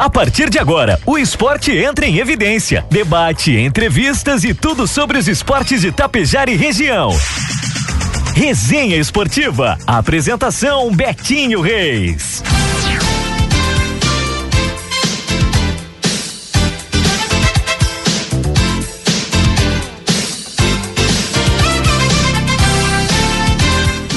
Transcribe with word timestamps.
A 0.00 0.08
partir 0.08 0.48
de 0.48 0.58
agora, 0.58 0.98
o 1.04 1.18
esporte 1.18 1.70
entra 1.76 2.06
em 2.06 2.16
evidência. 2.16 2.86
Debate, 2.90 3.54
entrevistas 3.54 4.44
e 4.44 4.54
tudo 4.54 4.88
sobre 4.88 5.18
os 5.18 5.28
esportes 5.28 5.82
de 5.82 5.92
Tapejar 5.92 6.48
e 6.48 6.56
região. 6.56 7.10
Resenha 8.34 8.96
Esportiva. 8.96 9.76
Apresentação 9.86 10.90
Betinho 10.90 11.60
Reis. 11.60 12.42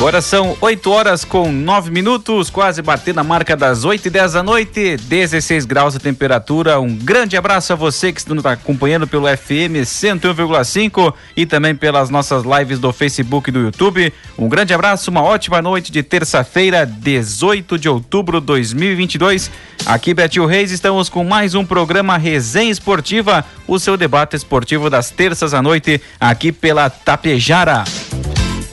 Agora 0.04 0.22
são 0.22 0.58
8 0.60 0.92
horas 0.92 1.24
com 1.24 1.50
9 1.50 1.90
minutos, 1.90 2.50
quase 2.50 2.82
batendo 2.82 3.20
a 3.20 3.24
marca 3.24 3.56
das 3.56 3.86
8 3.86 4.06
e 4.06 4.10
10 4.10 4.34
da 4.34 4.44
noite, 4.44 4.98
16 4.98 5.64
graus 5.64 5.94
de 5.94 6.00
temperatura. 6.00 6.78
Um 6.78 6.94
grande 6.94 7.38
abraço 7.38 7.72
a 7.72 7.76
você 7.78 8.12
que 8.12 8.20
está 8.20 8.52
acompanhando 8.52 9.08
pelo 9.08 9.30
FM 9.30 9.80
101,5 9.86 11.14
e 11.38 11.46
também 11.46 11.74
pelas 11.74 12.10
nossas 12.10 12.44
lives 12.44 12.80
do 12.80 12.92
Facebook 12.92 13.50
e 13.50 13.54
do 13.54 13.62
YouTube. 13.62 14.12
Um 14.38 14.50
grande 14.50 14.74
abraço, 14.74 15.10
uma 15.10 15.24
ótima 15.24 15.62
noite 15.62 15.90
de 15.90 16.04
terça-feira, 16.04 16.86
18 16.86 17.80
de 17.80 17.88
outubro 17.88 18.42
de 18.42 18.48
2022. 18.48 19.50
Aqui, 19.86 20.14
Betil 20.14 20.46
Reis, 20.46 20.72
estamos 20.72 21.08
com 21.08 21.24
mais 21.24 21.56
um 21.56 21.64
programa 21.64 22.18
Resenha 22.18 22.70
Esportiva, 22.70 23.46
o 23.66 23.80
seu 23.80 23.96
debate 23.96 24.36
esportivo 24.36 24.90
das 24.90 25.12
terças 25.12 25.54
à 25.54 25.62
noite, 25.62 26.02
aqui 26.20 26.52
pela 26.52 26.90
Tapejara. 26.90 27.86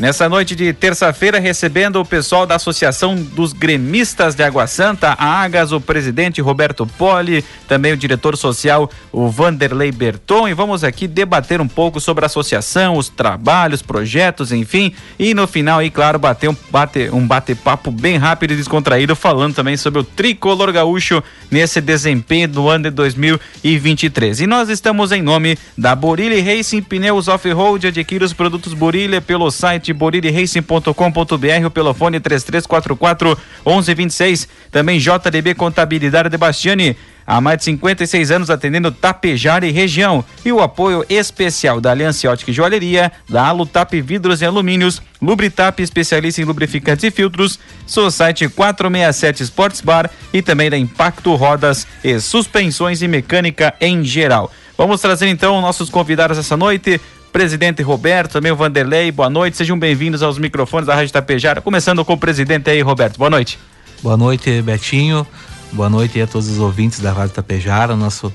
Nessa 0.00 0.30
noite 0.30 0.56
de 0.56 0.72
terça-feira, 0.72 1.38
recebendo 1.38 2.00
o 2.00 2.06
pessoal 2.06 2.46
da 2.46 2.54
Associação 2.54 3.14
dos 3.14 3.52
Gremistas 3.52 4.34
de 4.34 4.42
Água 4.42 4.66
Santa, 4.66 5.08
a 5.10 5.42
Agas, 5.42 5.72
o 5.72 5.80
presidente 5.80 6.40
Roberto 6.40 6.86
Poli, 6.86 7.44
também 7.68 7.92
o 7.92 7.98
diretor 7.98 8.34
social, 8.34 8.90
o 9.12 9.28
Vanderlei 9.28 9.92
Berton, 9.92 10.48
e 10.48 10.54
vamos 10.54 10.84
aqui 10.84 11.06
debater 11.06 11.60
um 11.60 11.68
pouco 11.68 12.00
sobre 12.00 12.24
a 12.24 12.28
associação, 12.28 12.96
os 12.96 13.10
trabalhos, 13.10 13.82
projetos, 13.82 14.52
enfim, 14.52 14.94
e 15.18 15.34
no 15.34 15.46
final, 15.46 15.80
aí, 15.80 15.90
claro, 15.90 16.18
bater 16.18 16.48
um 16.48 16.56
bate, 16.70 17.10
um 17.12 17.26
bate-papo 17.26 17.90
bem 17.90 18.16
rápido 18.16 18.54
e 18.54 18.56
descontraído, 18.56 19.14
falando 19.14 19.54
também 19.54 19.76
sobre 19.76 20.00
o 20.00 20.04
tricolor 20.04 20.72
gaúcho 20.72 21.22
nesse 21.50 21.78
desempenho 21.78 22.48
do 22.48 22.70
ano 22.70 22.84
de 22.84 22.90
2023. 22.92 24.40
E 24.40 24.46
nós 24.46 24.70
estamos 24.70 25.12
em 25.12 25.20
nome 25.20 25.58
da 25.76 25.94
Borilli 25.94 26.40
Racing 26.40 26.80
Pneus 26.80 27.28
Off-Road, 27.28 27.88
adquira 27.88 28.24
os 28.24 28.32
produtos 28.32 28.72
Borilli 28.72 29.20
pelo 29.20 29.50
site 29.50 29.89
site 29.92 31.64
ou 31.64 31.70
pelo 31.70 31.94
fone 31.94 32.20
3344 32.20 33.38
1126. 33.66 34.48
Também 34.70 34.98
JDB 34.98 35.54
Contabilidade 35.54 36.28
de 36.28 36.36
Bastiani. 36.36 36.96
Há 37.26 37.40
mais 37.40 37.58
de 37.58 37.64
56 37.64 38.30
anos 38.32 38.50
atendendo 38.50 38.90
Tapejara 38.90 39.64
e 39.64 39.70
região. 39.70 40.24
E 40.44 40.52
o 40.52 40.60
apoio 40.60 41.04
especial 41.08 41.80
da 41.80 41.92
Aliança 41.92 42.28
Ótica 42.28 42.50
e 42.50 42.54
Joalheria, 42.54 43.12
da 43.28 43.46
Alutap 43.46 44.00
Vidros 44.00 44.42
e 44.42 44.44
Alumínios, 44.44 45.00
Lubritap, 45.22 45.80
especialista 45.80 46.40
em 46.40 46.44
lubrificantes 46.44 47.04
e 47.04 47.10
filtros, 47.10 47.58
Society 47.86 48.48
467 48.48 49.44
Sports 49.44 49.80
Bar 49.80 50.10
e 50.32 50.42
também 50.42 50.68
da 50.70 50.76
Impacto 50.76 51.34
Rodas 51.36 51.86
e 52.02 52.18
Suspensões 52.18 53.00
e 53.00 53.06
Mecânica 53.06 53.74
em 53.80 54.02
geral. 54.02 54.50
Vamos 54.76 55.00
trazer 55.00 55.28
então 55.28 55.60
nossos 55.60 55.90
convidados 55.90 56.38
essa 56.38 56.56
noite 56.56 57.00
presidente 57.32 57.82
Roberto, 57.82 58.32
também 58.32 58.50
o 58.50 58.56
Vanderlei, 58.56 59.12
boa 59.12 59.30
noite, 59.30 59.56
sejam 59.56 59.78
bem-vindos 59.78 60.22
aos 60.22 60.38
microfones 60.38 60.86
da 60.86 60.94
Rádio 60.94 61.12
Tapejara, 61.12 61.60
começando 61.60 62.04
com 62.04 62.12
o 62.12 62.18
presidente 62.18 62.68
aí, 62.68 62.80
Roberto, 62.80 63.18
boa 63.18 63.30
noite. 63.30 63.58
Boa 64.02 64.16
noite, 64.16 64.60
Betinho, 64.62 65.26
boa 65.72 65.88
noite 65.88 66.20
a 66.20 66.26
todos 66.26 66.48
os 66.48 66.58
ouvintes 66.58 67.00
da 67.00 67.12
Rádio 67.12 67.34
Tapejara, 67.34 67.94
nosso 67.94 68.32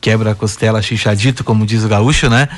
quebra-costela 0.00 0.80
xixadito, 0.80 1.42
como 1.42 1.66
diz 1.66 1.82
o 1.84 1.88
gaúcho, 1.88 2.30
né? 2.30 2.48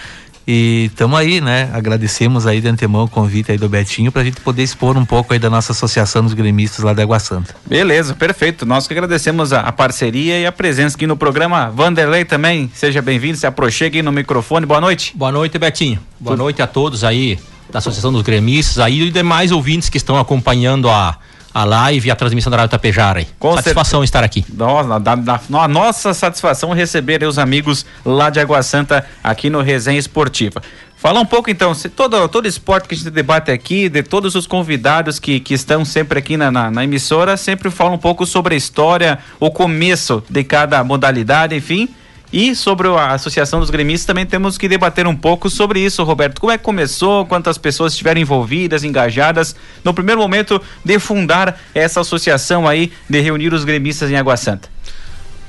E 0.47 0.87
estamos 0.87 1.19
aí, 1.19 1.41
né? 1.41 1.71
Agradecemos 1.73 2.47
aí 2.47 2.61
de 2.61 2.69
antemão 2.69 3.05
o 3.05 3.09
convite 3.09 3.53
aí 3.53 3.59
do 3.59 3.69
Betinho 3.69 4.11
para 4.11 4.23
a 4.23 4.25
gente 4.25 4.41
poder 4.41 4.63
expor 4.63 4.97
um 4.97 5.05
pouco 5.05 5.33
aí 5.33 5.39
da 5.39 5.51
nossa 5.51 5.73
associação 5.73 6.23
dos 6.23 6.35
gremistas 6.35 6.85
lá 6.85 6.93
da 6.93 7.03
Água 7.03 7.19
Santa. 7.19 7.55
Beleza, 7.67 8.15
perfeito. 8.15 8.67
Nós 8.67 8.87
que 8.87 8.95
agradecemos 8.95 9.53
a, 9.53 9.61
a 9.61 9.73
parceria 9.73 10.39
e 10.39 10.47
a 10.47 10.53
presença 10.53 10.97
aqui 10.97 11.07
no 11.07 11.17
programa. 11.17 11.71
Vanderlei 11.71 12.25
também, 12.25 12.71
seja 12.75 13.01
bem-vindo, 13.01 13.37
se 13.37 13.47
aproxime 13.47 14.03
no 14.03 14.13
microfone. 14.13 14.67
Boa 14.67 14.81
noite. 14.81 15.13
Boa 15.17 15.33
noite, 15.33 15.59
Betinho. 15.59 16.01
Boa 16.19 16.35
Tudo. 16.35 16.43
noite 16.43 16.63
a 16.63 16.67
todos 16.67 17.05
aí 17.05 17.39
da 17.71 17.79
Associação 17.79 18.13
dos 18.13 18.23
Gremistas 18.23 18.79
aí 18.79 19.03
e 19.03 19.11
demais 19.11 19.53
ouvintes 19.53 19.89
que 19.89 19.97
estão 19.97 20.19
acompanhando 20.19 20.89
a 20.91 21.17
a 21.53 21.65
live 21.65 22.09
e 22.09 22.11
a 22.11 22.17
transmissão 22.17 22.51
da 22.51 22.57
Rádio 22.57 22.71
Tapejara. 22.71 23.27
Com 23.39 23.55
satisfação 23.55 24.01
certeza. 24.01 24.05
estar 24.05 24.25
aqui. 24.25 24.45
Nossa, 24.53 25.01
da, 25.01 25.15
da, 25.15 25.41
a 25.53 25.69
nossa 25.69 26.15
satisfação 26.15 26.73
receber 26.73 27.23
os 27.25 27.39
amigos 27.39 27.85
lá 28.05 28.31
de 28.31 28.41
Água 28.41 28.63
Santa 28.63 29.05
aqui 29.23 29.51
no 29.51 29.61
Resenha 29.61 29.99
Esportiva. 29.99 30.63
Fala 30.97 31.19
um 31.19 31.25
pouco 31.25 31.51
então, 31.51 31.73
se 31.73 31.89
todo, 31.89 32.29
todo 32.29 32.47
esporte 32.47 32.87
que 32.87 32.95
a 32.95 32.99
gente 32.99 33.09
debate 33.09 33.51
aqui, 33.51 33.89
de 33.89 34.03
todos 34.03 34.35
os 34.35 34.47
convidados 34.47 35.19
que, 35.19 35.41
que 35.41 35.55
estão 35.55 35.83
sempre 35.83 36.19
aqui 36.19 36.37
na, 36.37 36.51
na, 36.51 36.71
na 36.71 36.85
emissora, 36.85 37.39
sempre 37.39 37.71
fala 37.71 37.93
um 37.93 37.99
pouco 37.99 38.27
sobre 38.27 38.55
a 38.55 38.59
história, 38.59 39.19
o 39.41 39.51
começo 39.51 40.23
de 40.29 40.45
cada 40.45 40.85
modalidade, 40.85 41.57
enfim. 41.57 41.89
E 42.33 42.55
sobre 42.55 42.87
a 42.89 43.13
Associação 43.13 43.59
dos 43.59 43.71
Gremistas 43.71 44.07
também 44.07 44.25
temos 44.25 44.57
que 44.57 44.69
debater 44.69 45.07
um 45.07 45.17
pouco 45.17 45.51
sobre 45.51 45.81
isso, 45.81 46.05
Roberto. 46.05 46.41
Como 46.41 46.53
é 46.53 46.59
que 46.59 46.63
começou? 46.63 47.27
Quantas 47.27 47.59
pessoas 47.59 47.93
estiveram 47.93 48.21
envolvidas, 48.21 48.85
engajadas 48.85 49.57
no 49.83 49.93
primeiro 49.93 50.21
momento 50.21 50.63
de 50.85 50.99
fundar 51.01 51.59
essa 51.75 52.01
associação 52.01 52.69
aí, 52.69 52.93
de 53.09 53.21
reunir 53.21 53.53
os 53.53 53.65
gremistas 53.65 54.11
em 54.11 54.17
Água 54.17 54.37
Santa? 54.37 54.69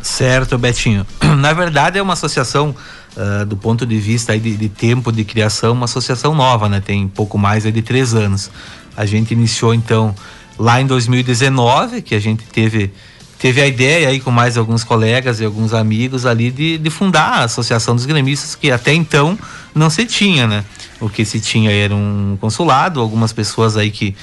Certo, 0.01 0.57
Betinho. 0.57 1.05
Na 1.37 1.53
verdade 1.53 1.99
é 1.99 2.01
uma 2.01 2.13
associação 2.13 2.75
uh, 3.15 3.45
do 3.45 3.55
ponto 3.55 3.85
de 3.85 3.99
vista 3.99 4.37
de, 4.37 4.57
de, 4.57 4.69
tempo 4.69 5.11
de 5.11 5.23
criação, 5.23 5.73
uma 5.73 5.85
associação 5.85 6.33
nova, 6.33 6.67
né? 6.67 6.81
Tem 6.83 7.07
pouco 7.07 7.37
mais 7.37 7.63
de 7.63 7.81
três 7.83 8.15
anos. 8.15 8.49
A 8.97 9.05
gente 9.05 9.35
iniciou 9.35 9.73
então 9.73 10.15
lá 10.57 10.81
em 10.81 10.87
2019, 10.87 12.01
que 12.01 12.15
a 12.15 12.19
gente 12.19 12.43
teve 12.45 12.91
teve 13.41 13.59
a 13.59 13.65
ideia 13.65 14.09
aí 14.09 14.19
com 14.19 14.29
mais 14.29 14.55
alguns 14.55 14.83
colegas 14.83 15.39
e 15.39 15.45
alguns 15.45 15.73
amigos 15.73 16.27
ali 16.27 16.51
de, 16.51 16.77
de 16.77 16.89
fundar 16.91 17.39
a 17.39 17.43
Associação 17.45 17.95
dos 17.95 18.05
Gremistas, 18.05 18.53
que 18.53 18.69
até 18.69 18.93
então 18.93 19.37
não 19.73 19.89
se 19.89 20.05
tinha, 20.05 20.45
né? 20.45 20.63
O 20.99 21.09
que 21.09 21.25
se 21.25 21.39
tinha 21.39 21.71
era 21.71 21.95
um 21.95 22.37
consulado, 22.39 23.01
algumas 23.01 23.33
pessoas 23.33 23.75
aí 23.75 23.89
que, 23.89 24.15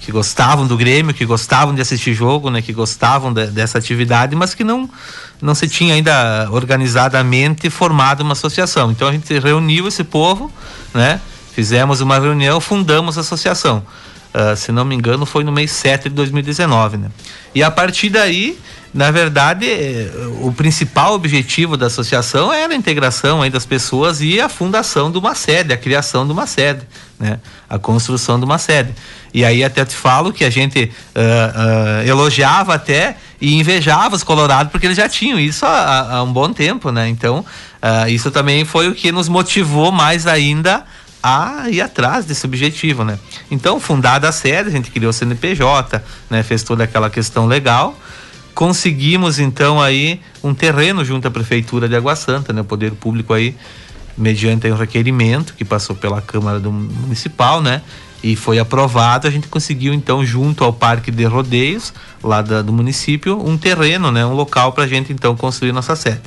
que 0.00 0.10
gostavam 0.10 0.66
do 0.66 0.76
Grêmio, 0.76 1.14
que 1.14 1.24
gostavam 1.24 1.72
de 1.72 1.80
assistir 1.80 2.14
jogo, 2.14 2.50
né? 2.50 2.60
Que 2.60 2.72
gostavam 2.72 3.32
de, 3.32 3.46
dessa 3.46 3.78
atividade, 3.78 4.34
mas 4.34 4.54
que 4.54 4.64
não, 4.64 4.90
não 5.40 5.54
se 5.54 5.68
tinha 5.68 5.94
ainda 5.94 6.48
organizadamente 6.50 7.70
formado 7.70 8.22
uma 8.22 8.32
associação. 8.32 8.90
Então 8.90 9.06
a 9.06 9.12
gente 9.12 9.38
reuniu 9.38 9.86
esse 9.86 10.02
povo, 10.02 10.50
né? 10.92 11.20
Fizemos 11.54 12.00
uma 12.00 12.18
reunião, 12.18 12.60
fundamos 12.60 13.16
a 13.18 13.20
associação. 13.20 13.84
Uh, 14.34 14.56
se 14.56 14.72
não 14.72 14.84
me 14.84 14.96
engano, 14.96 15.24
foi 15.24 15.44
no 15.44 15.52
mês 15.52 15.70
7 15.70 16.08
de 16.08 16.14
2019, 16.16 16.96
né? 16.96 17.08
E 17.54 17.62
a 17.62 17.70
partir 17.70 18.10
daí, 18.10 18.58
na 18.94 19.10
verdade, 19.10 19.66
eh, 19.68 20.08
o 20.40 20.52
principal 20.52 21.14
objetivo 21.14 21.76
da 21.76 21.86
associação 21.86 22.52
era 22.52 22.72
a 22.72 22.76
integração 22.76 23.42
aí 23.42 23.50
das 23.50 23.66
pessoas 23.66 24.20
e 24.20 24.40
a 24.40 24.48
fundação 24.48 25.10
de 25.10 25.18
uma 25.18 25.34
sede, 25.34 25.72
a 25.72 25.76
criação 25.76 26.24
de 26.24 26.32
uma 26.32 26.46
sede, 26.46 26.82
né? 27.18 27.40
A 27.68 27.76
construção 27.76 28.38
de 28.38 28.44
uma 28.44 28.56
sede. 28.56 28.94
E 29.32 29.44
aí 29.44 29.64
até 29.64 29.84
te 29.84 29.96
falo 29.96 30.32
que 30.32 30.44
a 30.44 30.50
gente 30.50 30.84
uh, 30.84 32.04
uh, 32.04 32.08
elogiava 32.08 32.74
até 32.74 33.16
e 33.40 33.54
invejava 33.54 34.14
os 34.14 34.22
colorados 34.22 34.70
porque 34.70 34.86
eles 34.86 34.96
já 34.96 35.08
tinham 35.08 35.40
isso 35.40 35.66
há, 35.66 36.16
há 36.16 36.22
um 36.22 36.32
bom 36.32 36.52
tempo, 36.52 36.92
né? 36.92 37.08
Então, 37.08 37.44
isso 38.08 38.30
também 38.30 38.64
foi 38.64 38.88
o 38.88 38.94
que 38.94 39.12
nos 39.12 39.28
motivou 39.28 39.92
mais 39.92 40.26
ainda 40.26 40.84
a 41.26 41.70
ir 41.70 41.80
atrás 41.80 42.26
desse 42.26 42.44
objetivo, 42.44 43.02
né? 43.02 43.18
Então, 43.50 43.80
fundada 43.80 44.28
a 44.28 44.32
sede, 44.32 44.68
a 44.68 44.70
gente 44.70 44.90
criou 44.90 45.08
o 45.08 45.12
CNPJ, 45.12 46.04
né? 46.28 46.42
Fez 46.42 46.62
toda 46.62 46.84
aquela 46.84 47.08
questão 47.08 47.46
legal. 47.46 47.98
Conseguimos, 48.54 49.38
então, 49.38 49.80
aí 49.80 50.20
um 50.42 50.52
terreno 50.52 51.02
junto 51.02 51.26
à 51.26 51.30
Prefeitura 51.30 51.88
de 51.88 51.96
Água 51.96 52.14
Santa, 52.14 52.52
né? 52.52 52.60
O 52.60 52.64
poder 52.64 52.92
público 52.92 53.32
aí, 53.32 53.56
mediante 54.18 54.70
um 54.70 54.76
requerimento 54.76 55.54
que 55.54 55.64
passou 55.64 55.96
pela 55.96 56.20
Câmara 56.20 56.60
Municipal, 56.60 57.62
né? 57.62 57.80
E 58.22 58.36
foi 58.36 58.58
aprovado, 58.58 59.26
a 59.26 59.30
gente 59.30 59.48
conseguiu, 59.48 59.94
então, 59.94 60.22
junto 60.26 60.62
ao 60.62 60.74
Parque 60.74 61.10
de 61.10 61.24
Rodeios, 61.24 61.94
lá 62.22 62.42
da, 62.42 62.60
do 62.60 62.70
município, 62.70 63.42
um 63.42 63.56
terreno, 63.56 64.12
né? 64.12 64.26
Um 64.26 64.34
local 64.34 64.72
para 64.72 64.84
a 64.84 64.86
gente, 64.86 65.10
então, 65.10 65.34
construir 65.34 65.72
nossa 65.72 65.96
sede. 65.96 66.20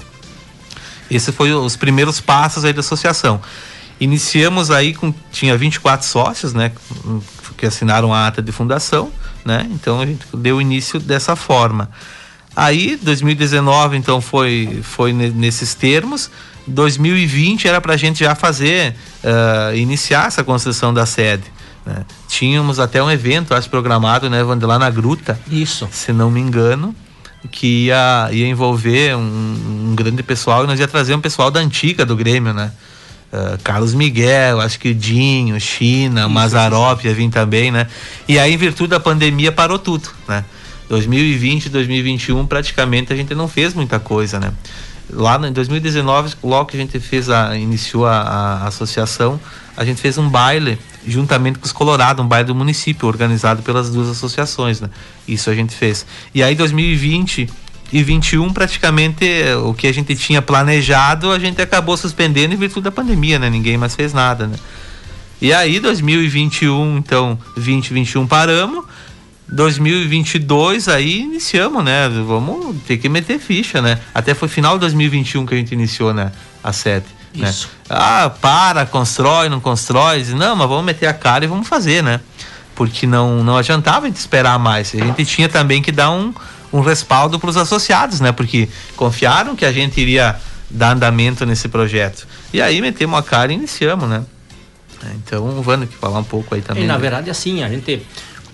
Esses 1.09 1.33
foram 1.35 1.63
os 1.63 1.75
primeiros 1.75 2.19
passos 2.19 2.65
aí 2.65 2.73
da 2.73 2.79
associação. 2.79 3.39
Iniciamos 3.99 4.69
aí 4.69 4.93
com 4.93 5.13
tinha 5.31 5.57
24 5.57 6.05
sócios, 6.05 6.53
né, 6.53 6.71
que 7.57 7.65
assinaram 7.65 8.13
a 8.13 8.27
ata 8.27 8.41
de 8.41 8.51
fundação, 8.51 9.11
né? 9.43 9.67
Então 9.71 10.01
a 10.01 10.05
gente 10.05 10.25
deu 10.35 10.61
início 10.61 10.99
dessa 10.99 11.35
forma. 11.35 11.89
Aí 12.55 12.97
2019 13.01 13.97
então 13.97 14.21
foi 14.21 14.81
foi 14.83 15.13
nesses 15.13 15.73
termos. 15.73 16.29
2020 16.67 17.67
era 17.67 17.79
para 17.79 17.93
a 17.93 17.97
gente 17.97 18.19
já 18.19 18.35
fazer 18.35 18.93
uh, 19.23 19.75
iniciar 19.75 20.27
essa 20.27 20.43
construção 20.43 20.93
da 20.93 21.05
sede. 21.05 21.45
Né? 21.85 22.05
Tínhamos 22.27 22.79
até 22.79 23.01
um 23.01 23.09
evento, 23.09 23.53
acho 23.53 23.69
programado, 23.69 24.29
né, 24.29 24.43
Vande, 24.43 24.65
lá 24.65 24.77
na 24.77 24.89
Gruta. 24.89 25.39
Isso. 25.49 25.87
Se 25.91 26.11
não 26.11 26.29
me 26.29 26.41
engano 26.41 26.93
que 27.51 27.85
ia, 27.85 28.29
ia 28.31 28.47
envolver 28.47 29.15
um, 29.15 29.89
um 29.91 29.95
grande 29.95 30.21
pessoal 30.21 30.63
e 30.63 30.67
nós 30.67 30.79
ia 30.79 30.87
trazer 30.87 31.15
um 31.15 31.21
pessoal 31.21 31.49
da 31.49 31.59
antiga 31.59 32.05
do 32.05 32.15
Grêmio, 32.15 32.53
né? 32.53 32.71
Uh, 33.31 33.61
Carlos 33.61 33.93
Miguel, 33.93 34.61
acho 34.61 34.79
que 34.79 34.91
o 34.91 34.95
Dinho, 34.95 35.59
China, 35.59 36.29
Mazarop 36.29 37.03
ia 37.03 37.13
vir 37.13 37.29
também, 37.29 37.71
né? 37.71 37.87
E 38.27 38.39
aí, 38.39 38.53
em 38.53 38.57
virtude 38.57 38.91
da 38.91 38.99
pandemia, 38.99 39.51
parou 39.51 39.77
tudo, 39.77 40.09
né? 40.27 40.45
2020 40.89 41.69
2021 41.69 42.45
praticamente 42.45 43.11
a 43.11 43.15
gente 43.15 43.35
não 43.35 43.47
fez 43.47 43.73
muita 43.73 43.99
coisa, 43.99 44.39
né? 44.39 44.53
Lá 45.09 45.39
em 45.47 45.53
2019, 45.53 46.35
logo 46.43 46.65
que 46.65 46.77
a 46.77 46.79
gente 46.79 46.99
fez 46.99 47.29
a, 47.29 47.57
iniciou 47.57 48.05
a, 48.05 48.19
a 48.19 48.67
associação, 48.67 49.39
a 49.75 49.85
gente 49.85 50.01
fez 50.01 50.17
um 50.17 50.27
baile 50.29 50.77
juntamente 51.05 51.59
com 51.59 51.65
os 51.65 51.71
Colorados, 51.71 52.23
um 52.23 52.27
baile 52.27 52.47
do 52.47 52.55
município, 52.55 53.07
organizado 53.07 53.61
pelas 53.61 53.89
duas 53.89 54.09
associações, 54.09 54.81
né? 54.81 54.89
Isso 55.25 55.49
a 55.49 55.55
gente 55.55 55.73
fez. 55.73 56.05
E 56.33 56.43
aí 56.43 56.55
2020 56.55 57.49
e 57.91 58.03
21 58.03 58.51
praticamente 58.51 59.25
o 59.63 59.73
que 59.73 59.87
a 59.87 59.93
gente 59.93 60.15
tinha 60.15 60.41
planejado, 60.41 61.31
a 61.31 61.39
gente 61.39 61.61
acabou 61.61 61.95
suspendendo 61.95 62.53
em 62.53 62.57
virtude 62.57 62.83
da 62.83 62.91
pandemia, 62.91 63.39
né? 63.39 63.49
Ninguém 63.49 63.77
mais 63.77 63.95
fez 63.95 64.13
nada, 64.13 64.47
né? 64.47 64.57
E 65.41 65.53
aí 65.53 65.79
2021, 65.79 66.97
então, 66.97 67.37
2021 67.55 68.25
paramos 68.27 68.85
2022 69.49 70.89
aí 70.89 71.21
iniciamos, 71.21 71.83
né? 71.83 72.09
Vamos 72.09 72.75
ter 72.85 72.97
que 72.97 73.07
meter 73.07 73.39
ficha, 73.39 73.81
né? 73.81 73.99
Até 74.13 74.33
foi 74.33 74.47
final 74.47 74.73
de 74.73 74.81
2021 74.81 75.45
que 75.45 75.53
a 75.53 75.57
gente 75.57 75.71
iniciou, 75.71 76.13
né? 76.13 76.31
A 76.63 76.73
sete. 76.73 77.07
Né? 77.33 77.49
Isso. 77.49 77.67
Né? 77.67 77.95
Ah, 77.97 78.29
para, 78.29 78.85
constrói, 78.85 79.47
não 79.47 79.59
constrói. 79.59 80.23
Não, 80.35 80.55
mas 80.55 80.67
vamos 80.67 80.83
meter 80.83 81.07
a 81.07 81.13
cara 81.13 81.45
e 81.45 81.47
vamos 81.47 81.67
fazer, 81.67 82.03
né? 82.03 82.19
Porque 82.75 83.07
não, 83.07 83.43
não 83.43 83.57
adiantava 83.57 84.05
a 84.05 84.09
gente 84.09 84.17
esperar 84.17 84.59
mais. 84.59 84.93
A 84.93 84.97
gente 84.97 85.25
tinha 85.25 85.47
também 85.47 85.81
que 85.81 85.91
dar 85.91 86.11
um, 86.11 86.33
um 86.71 86.81
respaldo 86.81 87.39
para 87.39 87.49
os 87.49 87.57
associados, 87.57 88.19
né? 88.19 88.31
Porque 88.31 88.67
confiaram 88.95 89.55
que 89.55 89.65
a 89.65 89.71
gente 89.71 89.99
iria 89.99 90.35
dar 90.69 90.91
andamento 90.91 91.45
nesse 91.45 91.67
projeto. 91.67 92.27
E 92.53 92.61
aí 92.61 92.81
metemos 92.81 93.17
a 93.17 93.23
cara 93.23 93.51
e 93.51 93.55
iniciamos, 93.55 94.09
né? 94.09 94.23
Então, 95.15 95.45
o 95.45 95.61
Vando 95.61 95.87
que 95.87 95.95
falar 95.95 96.19
um 96.19 96.23
pouco 96.23 96.55
aí 96.55 96.61
também. 96.61 96.83
E, 96.83 96.87
na 96.87 96.95
né? 96.95 96.99
verdade, 96.99 97.29
assim, 97.29 97.63
a 97.63 97.69
gente 97.69 98.01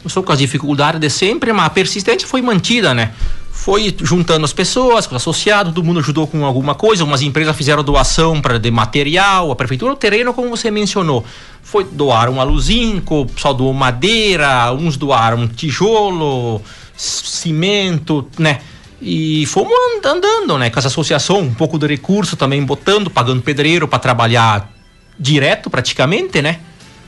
começou 0.02 0.24
com 0.24 0.32
as 0.32 0.40
dificuldades 0.40 1.00
de 1.00 1.10
sempre, 1.10 1.54
mas 1.54 1.66
a 1.66 1.70
persistência 1.70 2.28
foi 2.28 2.42
mantida, 2.42 2.94
né? 2.94 3.12
Foi 3.52 3.96
juntando 4.02 4.44
as 4.44 4.52
pessoas, 4.52 5.08
com 5.08 5.16
os 5.16 5.22
associados, 5.22 5.74
todo 5.74 5.86
mundo 5.86 6.00
ajudou 6.00 6.28
com 6.28 6.44
alguma 6.44 6.76
coisa, 6.76 7.04
umas 7.04 7.22
empresas 7.22 7.56
fizeram 7.56 7.84
doação 7.84 8.42
para 8.42 8.60
de 8.60 8.70
material, 8.70 9.52
a 9.52 9.56
prefeitura, 9.56 9.94
o 9.94 9.96
terreno, 9.96 10.34
como 10.34 10.50
você 10.50 10.70
mencionou, 10.70 11.24
foi 11.62 11.86
doar 11.86 12.30
um 12.30 12.42
aluzinco, 12.42 13.22
o 13.22 13.26
pessoal 13.26 13.54
doou 13.54 13.74
madeira, 13.74 14.74
uns 14.74 14.98
doaram 14.98 15.48
tijolo, 15.48 16.62
cimento, 16.96 18.28
né? 18.38 18.62
E 19.02 19.46
fomos 19.48 19.74
andando, 20.06 20.58
né? 20.58 20.70
Com 20.70 20.80
essa 20.80 20.88
associação, 20.88 21.40
um 21.40 21.54
pouco 21.54 21.78
de 21.78 21.88
recurso 21.88 22.36
também 22.38 22.64
botando, 22.64 23.10
pagando 23.10 23.42
pedreiro 23.42 23.88
para 23.88 24.00
trabalhar 24.00 24.72
direto 25.20 25.70
praticamente, 25.70 26.42
né? 26.42 26.60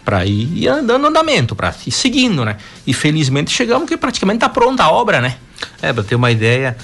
para 0.05 0.23
ir 0.23 0.67
andando 0.67 1.07
andamento, 1.07 1.55
para 1.55 1.73
ir 1.85 1.91
seguindo, 1.91 2.45
né? 2.45 2.57
E 2.85 2.93
felizmente 2.93 3.49
chegamos 3.49 3.89
que 3.89 3.97
praticamente 3.97 4.37
está 4.37 4.47
pronta 4.47 4.83
a 4.83 4.91
obra, 4.91 5.19
né? 5.19 5.35
É, 5.81 5.91
para 5.91 6.03
ter 6.03 6.13
uma 6.13 6.29
ideia, 6.29 6.77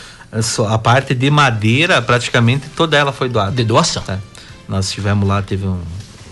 a 0.67 0.77
parte 0.79 1.13
de 1.13 1.29
madeira, 1.29 2.01
praticamente 2.01 2.67
toda 2.75 2.97
ela 2.97 3.13
foi 3.13 3.29
doada. 3.29 3.51
De 3.51 3.63
doação. 3.63 4.03
É. 4.07 4.17
Nós 4.67 4.89
tivemos 4.89 5.27
lá, 5.27 5.41
teve 5.43 5.67
um, 5.67 5.79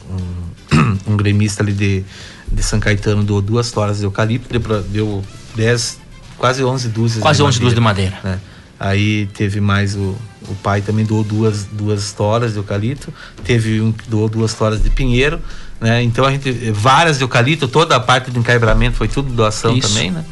um, 0.09 0.97
um, 1.13 1.15
gremista 1.15 1.61
ali 1.61 1.73
de, 1.73 2.03
de 2.51 2.63
São 2.63 2.79
Caetano, 2.79 3.23
doou 3.23 3.41
duas 3.41 3.71
toras 3.71 3.99
de 3.99 4.05
eucalipto, 4.05 4.57
deu, 4.57 4.81
deu 4.81 5.23
10, 5.55 5.99
quase 6.39 6.63
11 6.63 6.89
dúzias 6.89 7.21
Quase 7.21 7.43
11 7.43 7.59
dúzias 7.59 7.75
de 7.75 7.81
madeira. 7.81 8.17
Né? 8.23 8.39
Aí 8.79 9.27
teve 9.33 9.59
mais 9.59 9.93
o, 9.95 10.15
o 10.47 10.55
pai 10.63 10.81
também 10.81 11.05
doou 11.05 11.23
duas, 11.23 11.65
duas 11.65 12.13
toras 12.13 12.53
de 12.53 12.57
eucalipto, 12.57 13.13
teve 13.43 13.81
um 13.81 13.91
que 13.91 14.09
doou 14.09 14.29
duas 14.29 14.53
toras 14.53 14.81
de 14.81 14.89
pinheiro, 14.89 15.41
né? 15.81 16.01
Então 16.01 16.23
a 16.23 16.31
gente 16.31 16.49
várias 16.71 17.17
de 17.17 17.23
eucalipto, 17.25 17.67
toda 17.67 17.97
a 17.97 17.99
parte 17.99 18.31
do 18.31 18.39
encaibramento 18.39 18.95
foi 18.95 19.09
tudo 19.09 19.29
doação 19.31 19.75
Isso. 19.75 19.89
também, 19.89 20.11
né? 20.11 20.23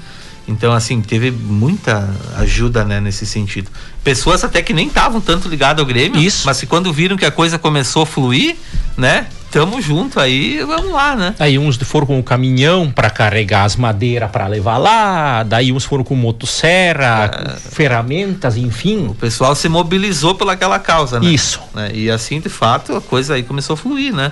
Então 0.48 0.72
assim, 0.72 1.02
teve 1.02 1.30
muita 1.30 2.10
ajuda, 2.38 2.86
né, 2.86 3.02
nesse 3.02 3.26
sentido. 3.26 3.70
Pessoas 4.02 4.46
até 4.46 4.62
que 4.62 4.74
nem 4.74 4.88
estavam 4.88 5.20
tanto 5.20 5.50
ligadas 5.50 5.82
ao 5.82 5.86
Grêmio, 5.86 6.22
Isso. 6.22 6.46
mas 6.46 6.58
que 6.58 6.66
quando 6.66 6.94
viram 6.94 7.18
que 7.18 7.26
a 7.26 7.32
coisa 7.32 7.60
começou 7.60 8.04
a 8.04 8.06
fluir, 8.06 8.56
né? 8.96 9.28
Tamo 9.50 9.82
junto 9.82 10.20
aí, 10.20 10.62
vamos 10.64 10.92
lá, 10.92 11.16
né? 11.16 11.36
Aí 11.40 11.58
uns 11.58 11.78
foram 11.78 12.06
com 12.06 12.20
o 12.20 12.24
caminhão 12.24 12.92
para 12.92 13.10
carregar 13.10 13.64
as 13.64 13.76
madeiras 13.76 14.30
para 14.30 14.46
levar 14.48 14.78
lá, 14.78 15.44
daí 15.44 15.72
uns 15.72 15.86
foram 15.86 16.04
com 16.04 16.16
motosserra, 16.16 17.32
é... 17.34 17.70
ferramentas, 17.70 18.58
enfim. 18.58 19.08
O 19.08 19.16
pessoal 19.16 19.56
se 19.56 19.70
mobilizou 19.70 20.36
pelaquela 20.36 20.80
causa, 20.80 21.20
né? 21.20 21.28
Isso. 21.28 21.62
Né? 21.74 21.92
E 21.94 22.12
assim, 22.12 22.42
de 22.42 22.50
fato, 22.50 22.96
a 22.96 23.02
coisa 23.02 23.36
aí 23.36 23.44
começou 23.44 23.76
a 23.76 23.78
fluir, 23.78 24.14
né? 24.14 24.32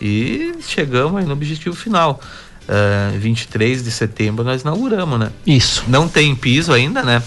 E 0.00 0.54
chegamos 0.66 1.16
aí 1.20 1.24
no 1.24 1.32
objetivo 1.32 1.74
final. 1.74 2.20
Uh, 2.68 3.14
eh, 3.14 3.18
23 3.18 3.84
de 3.84 3.90
setembro 3.90 4.42
nós 4.42 4.62
inauguramos, 4.62 5.18
né? 5.18 5.30
Isso. 5.46 5.84
Não 5.86 6.08
tem 6.08 6.34
piso 6.34 6.72
ainda, 6.72 7.02
né? 7.02 7.22